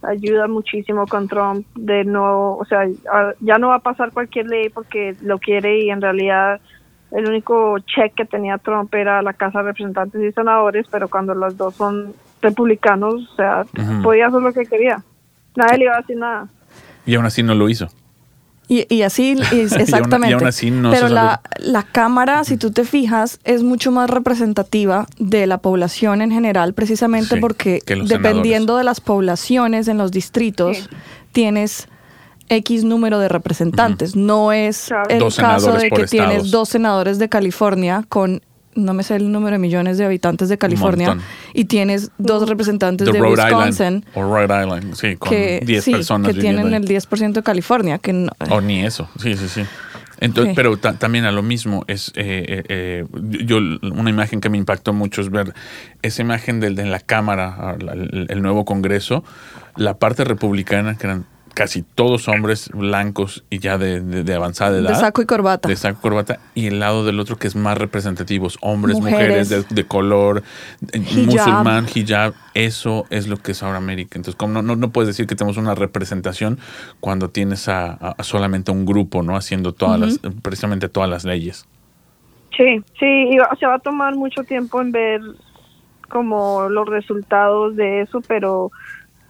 ayuda 0.03 0.47
muchísimo 0.47 1.05
con 1.05 1.27
Trump 1.27 1.65
de 1.75 2.03
no, 2.05 2.53
o 2.55 2.65
sea, 2.65 2.87
a- 3.11 3.33
ya 3.39 3.57
no 3.59 3.67
va 3.69 3.75
a 3.75 3.79
pasar 3.79 4.11
cualquier 4.11 4.47
ley 4.47 4.69
porque 4.69 5.15
lo 5.21 5.37
quiere 5.39 5.83
y 5.83 5.89
en 5.91 6.01
realidad 6.01 6.59
el 7.11 7.27
único 7.27 7.77
check 7.79 8.13
que 8.15 8.25
tenía 8.25 8.57
Trump 8.57 8.93
era 8.95 9.21
la 9.21 9.33
Casa 9.33 9.59
de 9.59 9.65
Representantes 9.65 10.21
y 10.23 10.31
Senadores, 10.31 10.87
pero 10.89 11.09
cuando 11.09 11.35
los 11.35 11.57
dos 11.57 11.75
son 11.75 12.13
republicanos, 12.41 13.29
o 13.31 13.35
sea, 13.35 13.65
podía 14.01 14.27
hacer 14.27 14.41
lo 14.41 14.53
que 14.53 14.65
quería. 14.65 15.03
Nadie 15.55 15.77
le 15.79 15.83
iba 15.83 15.95
a 15.95 16.01
decir 16.01 16.17
nada. 16.17 16.47
Y 17.05 17.13
aún 17.15 17.25
así 17.25 17.43
no 17.43 17.53
lo 17.53 17.67
hizo. 17.69 17.87
Y, 18.73 18.85
y 18.87 19.01
así, 19.01 19.35
y- 19.51 19.59
exactamente. 19.59 20.29
y 20.31 20.33
aún 20.33 20.47
así 20.47 20.71
no 20.71 20.91
Pero 20.91 21.09
la, 21.09 21.41
la 21.57 21.83
Cámara, 21.83 22.45
si 22.45 22.55
tú 22.55 22.71
te 22.71 22.85
fijas, 22.85 23.39
es 23.43 23.63
mucho 23.63 23.91
más 23.91 24.09
representativa 24.09 25.07
de 25.19 25.45
la 25.45 25.57
población 25.57 26.21
en 26.21 26.31
general, 26.31 26.73
precisamente 26.73 27.35
Sí, 27.35 27.41
porque 27.41 27.81
dependiendo 28.07 28.77
de 28.77 28.85
las 28.85 29.01
poblaciones 29.01 29.89
en 29.89 29.97
los 29.97 30.11
distritos, 30.11 30.77
Sí. 30.77 30.83
tienes 31.33 31.89
X 32.47 32.85
número 32.85 33.19
de 33.19 33.27
representantes. 33.27 34.15
No 34.15 34.53
es 34.53 34.85
Claro. 34.87 35.09
el 35.09 35.19
Dos 35.19 35.35
caso 35.35 35.73
de 35.73 35.89
que 35.89 36.05
tienes 36.05 36.29
estados. 36.37 36.51
dos 36.51 36.69
senadores 36.69 37.19
de 37.19 37.27
California 37.27 38.05
con... 38.07 38.41
No 38.73 38.93
me 38.93 39.03
sé 39.03 39.15
el 39.17 39.31
número 39.31 39.55
de 39.55 39.59
millones 39.59 39.97
de 39.97 40.05
habitantes 40.05 40.47
de 40.49 40.57
California. 40.57 41.17
Y 41.53 41.65
tienes 41.65 42.11
dos 42.17 42.47
representantes 42.47 43.05
De 43.07 43.13
de, 43.13 43.19
Rhode 43.19 43.41
Wisconsin 43.43 43.69
Island. 44.03 44.05
O 44.15 44.21
Rhode 44.23 44.61
Island, 44.63 44.93
sí, 44.95 45.15
con 45.17 45.29
que, 45.29 45.61
10 45.65 45.83
sí, 45.83 45.91
personas 45.91 46.27
que 46.27 46.39
tienen 46.39 46.63
viviendo 46.65 46.77
el 46.77 46.83
ahí. 46.83 46.97
10% 46.97 47.33
de 47.33 47.43
California. 47.43 47.97
Que 47.99 48.13
no- 48.13 48.31
O 48.49 48.61
ni 48.61 48.81
eso, 48.85 49.09
sí, 49.19 49.35
sí, 49.35 49.47
sí. 49.49 49.61
Entonces, 50.21 50.51
Sí. 50.51 50.55
Pero 50.55 50.77
ta- 50.77 50.93
también 50.93 51.25
a 51.25 51.31
lo 51.31 51.41
mismo 51.41 51.83
es 51.87 52.09
eh, 52.15 52.45
eh, 52.47 52.63
eh, 52.69 53.05
yo 53.43 53.57
una 53.57 54.09
imagen 54.11 54.39
que 54.39 54.49
me 54.49 54.57
impactó 54.59 54.93
mucho 54.93 55.19
es 55.21 55.31
ver 55.31 55.53
esa 56.03 56.21
imagen 56.21 56.59
del 56.59 56.75
de 56.75 56.85
la 56.85 56.99
cámara, 56.99 57.55
ah, 57.57 57.75
la- 57.79 57.93
el, 57.93 58.27
el 58.29 58.41
nuevo 58.43 58.63
Congreso, 58.63 59.23
la 59.75 59.97
parte 59.97 60.23
republicana 60.23 60.95
que 60.95 61.07
eran 61.07 61.25
casi 61.53 61.81
todos 61.83 62.27
hombres 62.27 62.69
blancos 62.73 63.43
y 63.49 63.59
ya 63.59 63.77
de, 63.77 63.99
de- 64.01 64.23
de 64.23 64.33
avanzada 64.33 64.77
edad. 64.79 64.89
de 64.89 64.95
saco 64.95 65.21
y 65.21 65.25
corbata. 65.25 65.67
de 65.67 65.75
saco 65.75 65.97
y 65.99 66.01
corbata 66.01 66.39
y 66.55 66.67
el 66.67 66.79
lado 66.79 67.05
del 67.05 67.19
otro 67.19 67.37
que 67.37 67.47
es 67.47 67.55
más 67.55 67.77
representativos, 67.77 68.57
hombres, 68.61 68.97
Mujeres. 68.99 69.49
mujeres, 69.49 69.69
de, 69.69 69.75
de 69.75 69.87
color, 69.87 70.43
eh, 70.93 70.99
Hijab. 70.99 71.25
musulmán, 71.25 71.85
hijab, 71.93 72.33
eso 72.53 73.05
es 73.09 73.27
lo 73.27 73.37
que 73.37 73.51
es 73.51 73.63
ahora 73.63 73.77
América. 73.77 74.11
Entonces, 74.17 74.35
como 74.35 74.53
no, 74.53 74.61
no, 74.61 74.75
no 74.75 74.89
puedes 74.91 75.07
decir 75.07 75.27
que 75.27 75.35
tenemos 75.35 75.57
una 75.57 75.75
representación 75.75 76.57
cuando 76.99 77.29
tienes 77.29 77.67
a, 77.67 77.91
a- 77.91 78.15
a 78.17 78.23
solamente 78.23 78.71
un 78.71 78.85
grupo, 78.85 79.21
¿no? 79.23 79.35
Haciendo 79.35 79.73
todas 79.73 79.99
las, 79.99 80.19
precisamente 80.41 80.89
todas 80.89 81.09
las 81.09 81.25
leyes. 81.25 81.65
Sí, 82.57 82.81
sí, 82.99 83.05
y 83.29 83.37
va- 83.37 83.55
se 83.59 83.65
va 83.65 83.75
a 83.75 83.79
tomar 83.79 84.15
mucho 84.15 84.43
tiempo 84.43 84.81
en 84.81 84.91
ver 84.91 85.21
como 86.09 86.67
los 86.69 86.87
resultados 86.87 87.75
de 87.75 88.01
eso, 88.01 88.21
pero 88.27 88.69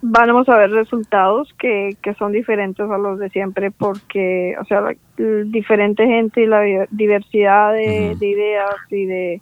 vamos 0.02 0.48
a 0.48 0.58
ver 0.58 0.70
resultados 0.70 1.54
que, 1.58 1.96
que 2.02 2.12
son 2.14 2.32
diferentes 2.32 2.90
a 2.90 2.98
los 2.98 3.18
de 3.18 3.30
siempre 3.30 3.70
porque, 3.70 4.54
o 4.60 4.64
sea, 4.64 4.80
la, 4.80 4.94
diferente 5.16 6.04
gente 6.06 6.42
y 6.42 6.46
la 6.46 6.60
di- 6.60 6.86
diversidad 6.90 7.72
de 7.72 8.16
ideas 8.20 8.74
y 8.90 9.06
de, 9.06 9.40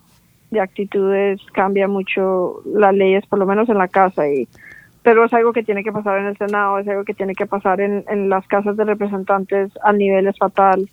de 0.50 0.61
actitudes 0.61 1.40
cambia 1.52 1.88
mucho 1.88 2.62
las 2.66 2.94
leyes, 2.94 3.26
por 3.26 3.38
lo 3.38 3.46
menos 3.46 3.68
en 3.68 3.78
la 3.78 3.88
casa 3.88 4.28
y 4.28 4.46
pero 5.02 5.24
es 5.24 5.32
algo 5.32 5.54
que 5.54 5.62
tiene 5.62 5.82
que 5.82 5.92
pasar 5.92 6.18
en 6.18 6.26
el 6.26 6.36
Senado, 6.36 6.78
es 6.78 6.86
algo 6.86 7.04
que 7.04 7.14
tiene 7.14 7.34
que 7.34 7.46
pasar 7.46 7.80
en, 7.80 8.04
en 8.08 8.28
las 8.28 8.46
casas 8.46 8.76
de 8.76 8.84
representantes 8.84 9.72
a 9.82 9.94
nivel 9.94 10.26
estatal. 10.26 10.86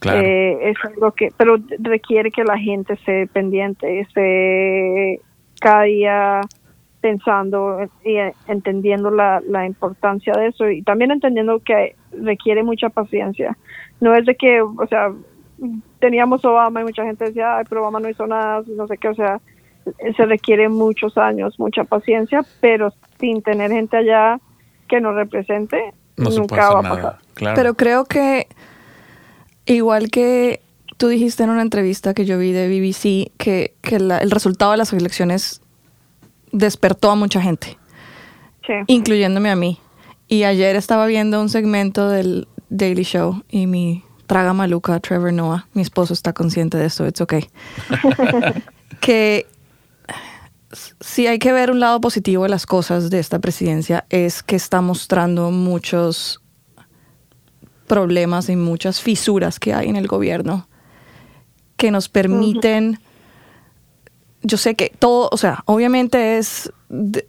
Claro. 0.00 0.20
Eh, 0.20 0.70
es 0.70 0.76
algo 0.84 1.12
que, 1.12 1.28
pero 1.36 1.58
requiere 1.78 2.32
que 2.32 2.42
la 2.42 2.58
gente 2.58 2.94
esté 2.94 3.28
pendiente, 3.28 4.00
esté 4.00 5.20
cada 5.60 5.84
día 5.84 6.40
pensando 7.04 7.78
y 8.02 8.16
eh, 8.16 8.32
entendiendo 8.48 9.10
la, 9.10 9.42
la 9.46 9.66
importancia 9.66 10.32
de 10.32 10.46
eso 10.46 10.70
y 10.70 10.80
también 10.80 11.10
entendiendo 11.10 11.60
que 11.60 11.96
requiere 12.12 12.62
mucha 12.62 12.88
paciencia. 12.88 13.58
No 14.00 14.14
es 14.14 14.24
de 14.24 14.34
que, 14.36 14.62
o 14.62 14.86
sea, 14.88 15.12
teníamos 16.00 16.42
Obama 16.46 16.80
y 16.80 16.84
mucha 16.84 17.04
gente 17.04 17.26
decía, 17.26 17.58
ay, 17.58 17.64
pero 17.68 17.82
Obama 17.82 18.00
no 18.00 18.08
hizo 18.08 18.26
nada, 18.26 18.62
no 18.66 18.86
sé 18.86 18.96
qué, 18.96 19.08
o 19.08 19.14
sea, 19.14 19.38
se 20.16 20.24
requiere 20.24 20.70
muchos 20.70 21.18
años, 21.18 21.58
mucha 21.58 21.84
paciencia, 21.84 22.40
pero 22.62 22.90
sin 23.20 23.42
tener 23.42 23.70
gente 23.70 23.98
allá 23.98 24.40
que 24.88 24.98
nos 25.02 25.14
represente, 25.14 25.92
no 26.16 26.30
nunca 26.30 26.70
va 26.70 26.78
a 26.80 26.82
pasar. 26.94 27.16
Claro. 27.34 27.54
Pero 27.54 27.74
creo 27.74 28.04
que, 28.06 28.46
igual 29.66 30.10
que 30.10 30.60
tú 30.96 31.08
dijiste 31.08 31.42
en 31.42 31.50
una 31.50 31.60
entrevista 31.60 32.14
que 32.14 32.24
yo 32.24 32.38
vi 32.38 32.52
de 32.52 32.66
BBC, 32.68 33.30
que, 33.36 33.74
que 33.82 33.98
la- 33.98 34.18
el 34.18 34.30
resultado 34.30 34.70
de 34.72 34.78
las 34.78 34.90
elecciones 34.94 35.60
despertó 36.54 37.10
a 37.10 37.16
mucha 37.16 37.40
gente, 37.42 37.76
Sí. 38.66 38.72
incluyéndome 38.86 39.50
a 39.50 39.56
mí. 39.56 39.78
Y 40.28 40.44
ayer 40.44 40.76
estaba 40.76 41.06
viendo 41.06 41.40
un 41.40 41.48
segmento 41.48 42.08
del 42.08 42.48
Daily 42.70 43.02
Show 43.02 43.42
y 43.50 43.66
mi 43.66 44.02
traga 44.26 44.54
maluca, 44.54 44.98
Trevor 45.00 45.32
Noah, 45.32 45.66
mi 45.74 45.82
esposo 45.82 46.14
está 46.14 46.32
consciente 46.32 46.78
de 46.78 46.86
esto, 46.86 47.06
it's 47.06 47.20
okay. 47.20 47.46
que 49.00 49.46
si 51.00 51.26
hay 51.26 51.38
que 51.38 51.52
ver 51.52 51.70
un 51.70 51.80
lado 51.80 52.00
positivo 52.00 52.44
de 52.44 52.48
las 52.48 52.66
cosas 52.66 53.10
de 53.10 53.18
esta 53.18 53.38
presidencia 53.38 54.06
es 54.08 54.42
que 54.42 54.56
está 54.56 54.80
mostrando 54.80 55.50
muchos 55.50 56.40
problemas 57.86 58.48
y 58.48 58.56
muchas 58.56 59.00
fisuras 59.00 59.60
que 59.60 59.74
hay 59.74 59.88
en 59.88 59.96
el 59.96 60.06
gobierno 60.06 60.68
que 61.76 61.90
nos 61.90 62.08
permiten 62.08 62.98
yo 64.44 64.56
sé 64.56 64.74
que 64.76 64.92
todo, 64.98 65.28
o 65.32 65.36
sea, 65.36 65.62
obviamente 65.66 66.38
es 66.38 66.72
de- 66.88 67.26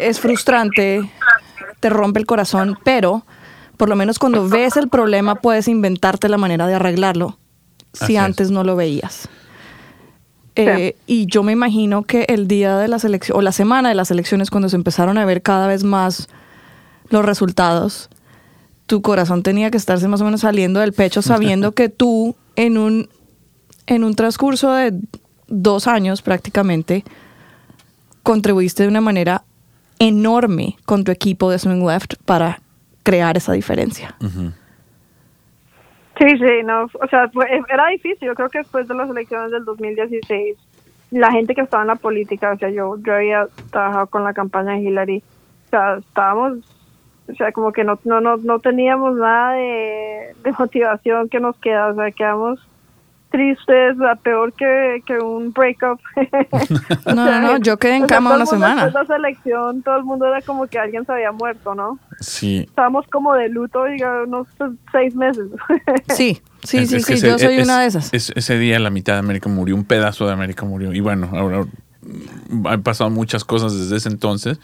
es 0.00 0.20
frustrante, 0.20 1.00
te 1.80 1.90
rompe 1.90 2.20
el 2.20 2.26
corazón, 2.26 2.78
pero 2.84 3.24
por 3.76 3.88
lo 3.88 3.96
menos 3.96 4.18
cuando 4.18 4.48
ves 4.48 4.76
el 4.76 4.88
problema 4.88 5.36
puedes 5.36 5.66
inventarte 5.68 6.28
la 6.28 6.36
manera 6.36 6.66
de 6.66 6.74
arreglarlo 6.74 7.38
Así 7.94 8.06
si 8.06 8.16
es. 8.16 8.20
antes 8.22 8.50
no 8.50 8.62
lo 8.64 8.76
veías. 8.76 9.28
Eh, 10.56 10.96
y 11.06 11.26
yo 11.26 11.42
me 11.42 11.52
imagino 11.52 12.02
que 12.02 12.24
el 12.28 12.46
día 12.48 12.76
de 12.76 12.88
las 12.88 13.04
elecciones, 13.04 13.38
o 13.38 13.42
la 13.42 13.52
semana 13.52 13.88
de 13.88 13.94
las 13.94 14.10
elecciones, 14.10 14.50
cuando 14.50 14.68
se 14.68 14.76
empezaron 14.76 15.16
a 15.16 15.24
ver 15.24 15.40
cada 15.42 15.66
vez 15.66 15.84
más 15.84 16.28
los 17.08 17.24
resultados, 17.24 18.10
tu 18.86 19.00
corazón 19.00 19.42
tenía 19.42 19.70
que 19.70 19.76
estarse 19.78 20.08
más 20.08 20.20
o 20.20 20.24
menos 20.24 20.40
saliendo 20.42 20.80
del 20.80 20.92
pecho 20.92 21.22
sabiendo 21.22 21.72
que 21.74 21.88
tú 21.88 22.34
en 22.56 22.76
un, 22.76 23.08
en 23.86 24.04
un 24.04 24.14
transcurso 24.14 24.72
de 24.72 24.92
dos 25.50 25.86
años 25.86 26.22
prácticamente 26.22 27.04
contribuiste 28.22 28.82
de 28.84 28.88
una 28.88 29.00
manera 29.00 29.42
enorme 29.98 30.76
con 30.86 31.04
tu 31.04 31.10
equipo 31.12 31.50
de 31.50 31.58
Swing 31.58 31.84
Left 31.86 32.14
para 32.24 32.60
crear 33.02 33.36
esa 33.36 33.52
diferencia. 33.52 34.14
Sí, 36.18 36.26
sí, 36.38 36.62
no, 36.64 36.84
o 36.84 37.06
sea, 37.08 37.28
fue- 37.30 37.48
era 37.68 37.86
difícil. 37.88 38.28
Yo 38.28 38.34
creo 38.34 38.50
que 38.50 38.58
después 38.58 38.86
de 38.86 38.94
las 38.94 39.08
elecciones 39.08 39.50
del 39.52 39.64
2016, 39.64 40.56
la 41.10 41.30
gente 41.32 41.54
que 41.54 41.62
estaba 41.62 41.82
en 41.82 41.88
la 41.88 41.96
política, 41.96 42.52
o 42.52 42.58
sea, 42.58 42.68
yo, 42.70 42.96
yo 43.02 43.14
había 43.14 43.46
trabajado 43.70 44.06
con 44.08 44.24
la 44.24 44.34
campaña 44.34 44.72
de 44.72 44.80
Hillary, 44.80 45.22
o 45.66 45.70
sea, 45.70 45.96
estábamos, 45.96 46.58
o 47.30 47.34
sea, 47.34 47.52
como 47.52 47.72
que 47.72 47.84
no, 47.84 47.98
no, 48.04 48.20
no, 48.20 48.36
no 48.36 48.58
teníamos 48.58 49.16
nada 49.16 49.52
de, 49.54 50.34
de 50.44 50.52
motivación 50.58 51.28
que 51.30 51.40
nos 51.40 51.56
queda, 51.56 51.88
o 51.88 51.94
sea, 51.94 52.10
quedamos 52.10 52.60
tristes, 53.30 53.96
o 53.96 54.00
sea, 54.02 54.14
peor 54.16 54.52
que, 54.52 55.02
que 55.06 55.18
un 55.18 55.52
breakup. 55.52 56.00
O 57.06 57.14
No, 57.14 57.24
sea, 57.26 57.40
no, 57.40 57.52
no, 57.52 57.56
yo 57.58 57.78
quedé 57.78 57.96
en 57.96 58.04
o 58.04 58.08
sea, 58.08 58.16
cama 58.16 58.30
todo 58.30 58.36
el 58.36 58.42
una 58.42 58.50
semana. 58.50 58.84
Después 58.86 59.08
de 59.08 59.14
la 59.14 59.16
selección, 59.16 59.82
todo 59.82 59.96
el 59.96 60.04
mundo 60.04 60.26
era 60.26 60.42
como 60.42 60.66
que 60.66 60.78
alguien 60.78 61.06
se 61.06 61.12
había 61.12 61.32
muerto, 61.32 61.74
¿no? 61.74 61.98
Sí. 62.20 62.64
Estábamos 62.68 63.06
como 63.08 63.34
de 63.34 63.48
luto, 63.48 63.84
digamos, 63.84 64.28
unos 64.58 64.74
seis 64.92 65.14
meses. 65.14 65.46
Sí, 66.08 66.40
sí, 66.64 66.78
Es- 66.78 66.88
sí, 66.90 66.96
es 66.96 67.04
sí, 67.06 67.12
ese- 67.14 67.26
yo 67.28 67.38
soy 67.38 67.56
es- 67.58 67.64
una 67.64 67.80
de 67.80 67.86
esas. 67.86 68.12
es- 68.12 68.32
ese 68.34 68.58
día 68.58 68.78
la 68.78 68.90
mitad 68.90 69.14
de 69.14 69.20
América 69.20 69.48
murió, 69.48 69.74
un 69.76 69.84
pedazo 69.84 70.26
de 70.26 70.32
América 70.32 70.64
murió. 70.66 70.92
Y 70.92 71.00
bueno, 71.00 71.30
ahora 71.32 71.64
han 72.64 72.82
pasado 72.82 73.10
muchas 73.10 73.44
cosas 73.44 73.76
desde 73.78 73.96
ese 73.96 74.08
entonces 74.08 74.58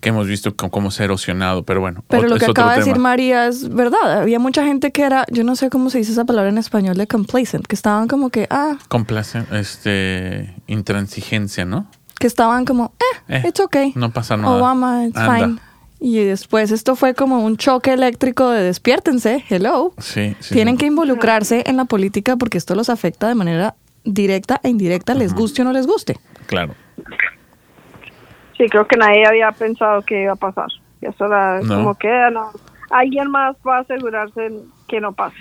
que 0.00 0.08
hemos 0.10 0.26
visto 0.26 0.54
cómo 0.56 0.90
se 0.90 1.02
ha 1.02 1.04
erosionado. 1.06 1.62
Pero 1.64 1.80
bueno, 1.80 2.04
Pero 2.08 2.28
lo 2.28 2.36
que 2.38 2.46
acaba 2.46 2.72
de 2.72 2.78
decir. 2.80 2.98
María 2.98 3.46
es 3.48 3.68
verdad. 3.68 4.20
Había 4.22 4.38
mucha 4.38 4.64
gente 4.64 4.92
que 4.92 5.02
era, 5.02 5.24
yo 5.30 5.44
no 5.44 5.56
sé 5.56 5.70
cómo 5.70 5.90
se 5.90 5.98
dice 5.98 6.12
esa 6.12 6.24
palabra 6.24 6.50
en 6.50 6.58
español 6.58 6.96
de 6.96 7.06
complacent, 7.06 7.66
que 7.66 7.74
estaban 7.74 8.08
como 8.08 8.30
que, 8.30 8.46
ah, 8.50 8.78
Complace, 8.88 9.44
este, 9.52 10.54
intransigencia, 10.66 11.64
¿no? 11.64 11.86
que 12.18 12.26
estaban 12.26 12.64
como, 12.64 12.94
eh, 13.28 13.36
Eh, 13.36 13.48
it's 13.48 13.60
okay. 13.60 13.92
no 13.94 14.10
pasa 14.10 14.36
nada. 14.36 14.56
Obama, 14.56 15.04
it's 15.04 15.16
Anda. 15.18 15.34
fine. 15.46 15.58
Y 16.00 16.18
después 16.24 16.70
esto 16.70 16.94
fue 16.96 17.14
como 17.14 17.44
un 17.44 17.56
choque 17.56 17.92
eléctrico 17.92 18.50
de 18.50 18.62
despiértense, 18.62 19.44
hello. 19.48 19.92
Sí, 19.98 20.36
sí. 20.40 20.54
Tienen 20.54 20.74
sí. 20.74 20.80
que 20.80 20.86
involucrarse 20.86 21.64
en 21.66 21.76
la 21.76 21.84
política 21.86 22.36
porque 22.36 22.58
esto 22.58 22.74
los 22.74 22.88
afecta 22.90 23.28
de 23.28 23.34
manera 23.34 23.74
directa 24.04 24.60
e 24.62 24.68
indirecta, 24.68 25.14
les 25.14 25.34
guste 25.34 25.62
o 25.62 25.64
no 25.64 25.72
les 25.72 25.86
guste. 25.86 26.18
Claro. 26.46 26.74
Sí, 28.56 28.68
creo 28.70 28.86
que 28.86 28.96
nadie 28.96 29.26
había 29.26 29.52
pensado 29.52 30.02
que 30.02 30.22
iba 30.22 30.32
a 30.32 30.36
pasar. 30.36 30.68
Y 31.02 31.06
eso 31.06 31.26
era 31.26 31.60
No. 31.60 31.76
como 31.76 31.94
que 31.96 32.08
no, 32.32 32.50
alguien 32.90 33.30
más 33.30 33.56
va 33.66 33.78
a 33.78 33.80
asegurarse 33.80 34.50
que 34.88 35.00
no 35.00 35.12
pase. 35.12 35.36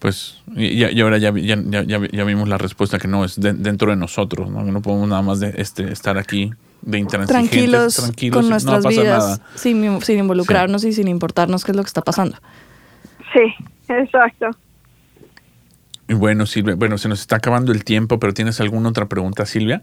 Pues, 0.00 0.42
y, 0.54 0.84
y 0.84 1.00
ahora 1.00 1.18
ya, 1.18 1.30
vi- 1.32 1.44
ya, 1.46 1.56
ya, 1.64 1.82
ya 1.82 1.98
vi- 1.98 2.08
ya 2.12 2.24
vimos 2.24 2.48
la 2.48 2.56
respuesta 2.58 2.98
que 2.98 3.08
no 3.08 3.24
es 3.24 3.40
de- 3.40 3.52
dentro 3.54 3.90
de 3.90 3.96
nosotros, 3.96 4.48
¿no? 4.50 4.62
No 4.62 4.80
podemos 4.82 5.08
nada 5.08 5.22
más 5.22 5.40
de, 5.40 5.54
este, 5.56 5.90
estar 5.92 6.18
aquí 6.18 6.52
de 6.82 6.98
intransigentes, 6.98 7.50
tranquilos, 7.50 7.94
tranquilos 7.96 8.40
con 8.40 8.48
nuestras 8.48 8.76
no 8.84 8.88
pasa 8.90 9.00
vidas 9.00 9.24
nada. 9.38 9.40
sin, 9.56 10.00
sin 10.02 10.18
involucrarnos 10.20 10.84
y 10.84 10.92
sin 10.92 11.08
importarnos 11.08 11.64
qué 11.64 11.72
es 11.72 11.76
lo 11.76 11.82
que 11.82 11.88
está 11.88 12.02
pasando. 12.02 12.36
Sí, 13.32 13.52
exacto. 13.88 14.50
Y 16.06 16.14
bueno, 16.14 16.46
Silvia, 16.46 16.76
bueno, 16.76 16.96
se 16.96 17.08
nos 17.08 17.20
está 17.20 17.36
acabando 17.36 17.72
el 17.72 17.84
tiempo, 17.84 18.18
pero 18.20 18.32
¿tienes 18.32 18.60
alguna 18.60 18.88
otra 18.90 19.06
pregunta, 19.06 19.46
Silvia? 19.46 19.82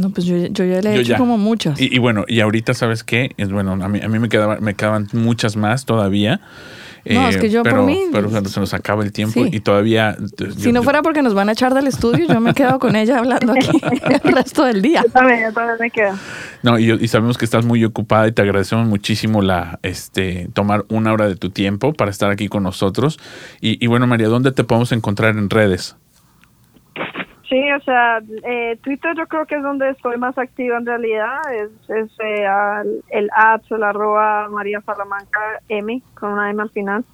No, 0.00 0.10
pues 0.10 0.26
yo, 0.26 0.36
yo 0.36 0.64
ya 0.64 0.80
le 0.80 0.90
he 0.92 0.94
Yo 0.96 1.00
hecho 1.02 1.10
ya. 1.12 1.18
como 1.18 1.36
muchas. 1.38 1.80
Y, 1.80 1.94
y 1.94 1.98
bueno, 1.98 2.24
y 2.26 2.40
ahorita, 2.40 2.74
¿sabes 2.74 3.04
qué? 3.04 3.30
Es 3.36 3.50
bueno, 3.52 3.72
a 3.72 3.88
mí, 3.88 4.00
a 4.02 4.08
mí 4.08 4.18
me, 4.18 4.28
quedaba, 4.28 4.58
me 4.60 4.74
quedaban 4.74 5.08
muchas 5.12 5.56
más 5.56 5.84
todavía. 5.84 6.40
Eh, 7.06 7.14
No, 7.14 7.28
es 7.30 7.38
que 7.38 7.48
yo 7.48 7.62
por 7.62 7.72
pero, 7.72 7.86
mí- 7.86 8.02
pero 8.12 8.28
se 8.46 8.60
nos 8.60 8.74
acaba 8.74 9.02
el 9.02 9.10
tiempo 9.10 9.42
Sí. 9.44 9.50
y 9.52 9.60
todavía... 9.60 10.18
si 10.58 10.70
no 10.70 10.82
fuera 10.82 11.00
porque 11.00 11.22
nos 11.22 11.32
van 11.32 11.48
a 11.48 11.52
echar 11.52 11.72
del 11.72 11.86
estudio, 11.86 12.26
yo 12.28 12.40
me 12.40 12.52
quedo 12.52 12.78
con 12.78 12.94
ella 12.94 13.18
hablando 13.18 13.54
aquí 13.54 13.70
el 14.24 14.32
resto 14.34 14.64
del 14.66 14.82
día. 14.82 15.02
Yo 15.06 15.10
también, 15.12 15.40
yo 15.42 15.52
también 15.52 15.76
me 15.80 15.90
quedo. 15.90 16.12
No, 16.62 16.78
y, 16.78 16.90
y 16.92 17.08
sabemos 17.08 17.38
que 17.38 17.46
estás 17.46 17.64
muy 17.64 17.82
ocupada 17.86 18.28
y 18.28 18.32
te 18.32 18.42
agradecemos 18.42 18.86
muchísimo 18.86 19.40
la 19.40 19.78
este 19.82 20.48
tomar 20.52 20.84
una 20.90 21.12
hora 21.14 21.26
de 21.26 21.36
tu 21.36 21.48
tiempo 21.48 21.94
para 21.94 22.10
estar 22.10 22.30
aquí 22.30 22.48
con 22.48 22.64
nosotros. 22.64 23.18
Y, 23.62 23.82
y 23.82 23.86
bueno, 23.86 24.06
María, 24.06 24.28
¿dónde 24.28 24.52
te 24.52 24.62
podemos 24.64 24.92
encontrar 24.92 25.38
en 25.38 25.48
redes? 25.48 25.96
Sí, 27.50 27.60
o 27.72 27.80
sea, 27.80 28.22
eh, 28.44 28.78
Twitter 28.80 29.12
yo 29.16 29.26
creo 29.26 29.44
que 29.44 29.56
es 29.56 29.62
donde 29.62 29.90
estoy 29.90 30.16
más 30.16 30.38
activa 30.38 30.78
en 30.78 30.86
realidad. 30.86 31.40
Es, 31.52 31.70
es 31.90 32.10
eh, 32.20 32.46
al- 32.46 33.02
el 33.10 33.28
at, 33.36 33.60
el 33.70 33.82
arroba 33.82 34.48
María 34.48 34.80
Salamanca 34.82 35.40
M, 35.68 36.00
con 36.14 36.32
una 36.34 36.48
M 36.50 36.62
al 36.62 36.70
final. 36.70 37.04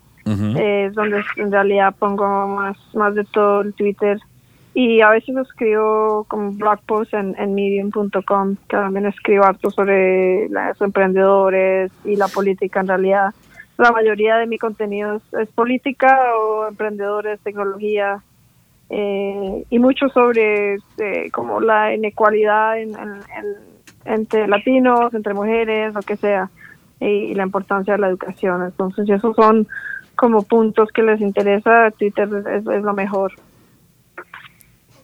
Eh, 0.59 0.87
es 0.87 0.95
donde 0.95 1.24
en 1.37 1.51
realidad 1.51 1.95
pongo 1.99 2.49
más, 2.49 2.76
más 2.95 3.14
de 3.14 3.24
todo 3.24 3.62
el 3.62 3.72
Twitter. 3.72 4.18
Y 4.74 5.01
a 5.01 5.09
veces 5.09 5.34
escribo 5.39 6.24
como 6.28 6.53
blog 6.53 6.80
posts 6.87 7.14
en, 7.14 7.34
en 7.39 7.55
medium.com, 7.55 8.57
que 8.68 8.76
también 8.76 9.07
escribo 9.07 9.45
harto 9.45 9.70
sobre 9.70 10.51
los 10.51 10.78
emprendedores 10.82 11.91
y 12.05 12.16
la 12.16 12.28
política 12.28 12.80
en 12.80 12.89
realidad. 12.89 13.30
La 13.78 13.91
mayoría 13.91 14.37
de 14.37 14.47
mi 14.47 14.59
contenido 14.59 15.16
es, 15.16 15.22
es 15.41 15.49
política 15.55 16.18
o 16.39 16.66
emprendedores, 16.68 17.41
tecnología, 17.41 18.22
eh, 18.91 19.64
y 19.68 19.78
mucho 19.78 20.09
sobre 20.11 20.74
eh, 20.99 21.30
como 21.32 21.61
la 21.61 21.95
inequalidad 21.95 22.78
en- 22.80 22.95
en- 22.95 23.20
en- 23.37 24.12
entre 24.14 24.47
latinos, 24.47 25.12
entre 25.14 25.34
mujeres, 25.34 25.93
lo 25.95 26.01
que 26.03 26.16
sea, 26.16 26.49
y, 27.01 27.34
la 27.34 27.43
importancia 27.43 27.95
de 27.95 27.99
la 28.01 28.09
educación. 28.09 28.62
Entonces, 28.62 29.09
esos 29.09 29.34
son 29.34 29.66
como 30.14 30.43
puntos 30.43 30.89
que 30.95 31.03
les 31.03 31.20
interesa, 31.20 31.91
Twitter 31.99 32.28
es, 32.55 32.64
lo 32.64 32.95
mejor. 32.95 33.32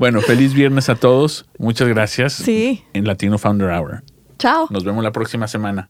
Bueno, 0.00 0.20
feliz 0.20 0.54
viernes 0.54 0.88
a 0.88 0.96
todos. 0.96 1.46
Muchas 1.56 1.86
gracias. 1.86 2.32
Sí. 2.32 2.82
En 2.94 3.06
Latino 3.06 3.38
Founder 3.38 3.68
Hour. 3.70 4.02
Chao. 4.36 4.66
Nos 4.70 4.84
vemos 4.84 5.04
la 5.04 5.12
próxima 5.12 5.46
semana. 5.46 5.88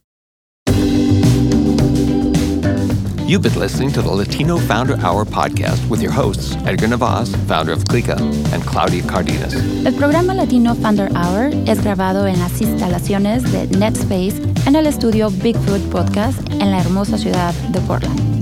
You've 3.33 3.41
been 3.41 3.59
listening 3.59 3.91
to 3.93 4.03
the 4.03 4.11
Latino 4.11 4.59
Founder 4.59 4.99
Hour 4.99 5.25
podcast 5.25 5.89
with 5.89 6.03
your 6.03 6.13
hosts, 6.13 6.55
Edgar 6.67 6.89
Navas, 6.89 7.35
founder 7.49 7.73
of 7.73 7.83
Clica, 7.87 8.21
and 8.53 8.63
Claudia 8.67 9.03
Cardenas. 9.05 9.55
El 9.87 9.95
programa 9.95 10.35
Latino 10.35 10.75
Founder 10.75 11.09
Hour 11.17 11.51
es 11.67 11.83
grabado 11.83 12.27
en 12.27 12.39
las 12.39 12.61
instalaciones 12.61 13.51
de 13.51 13.69
NetSpace 13.79 14.35
en 14.67 14.77
el 14.77 14.87
estudio 14.87 15.31
Bigfoot 15.31 15.81
Podcast 15.91 16.47
en 16.51 16.73
la 16.73 16.81
hermosa 16.83 17.17
ciudad 17.17 17.55
de 17.71 17.81
Portland. 17.81 18.42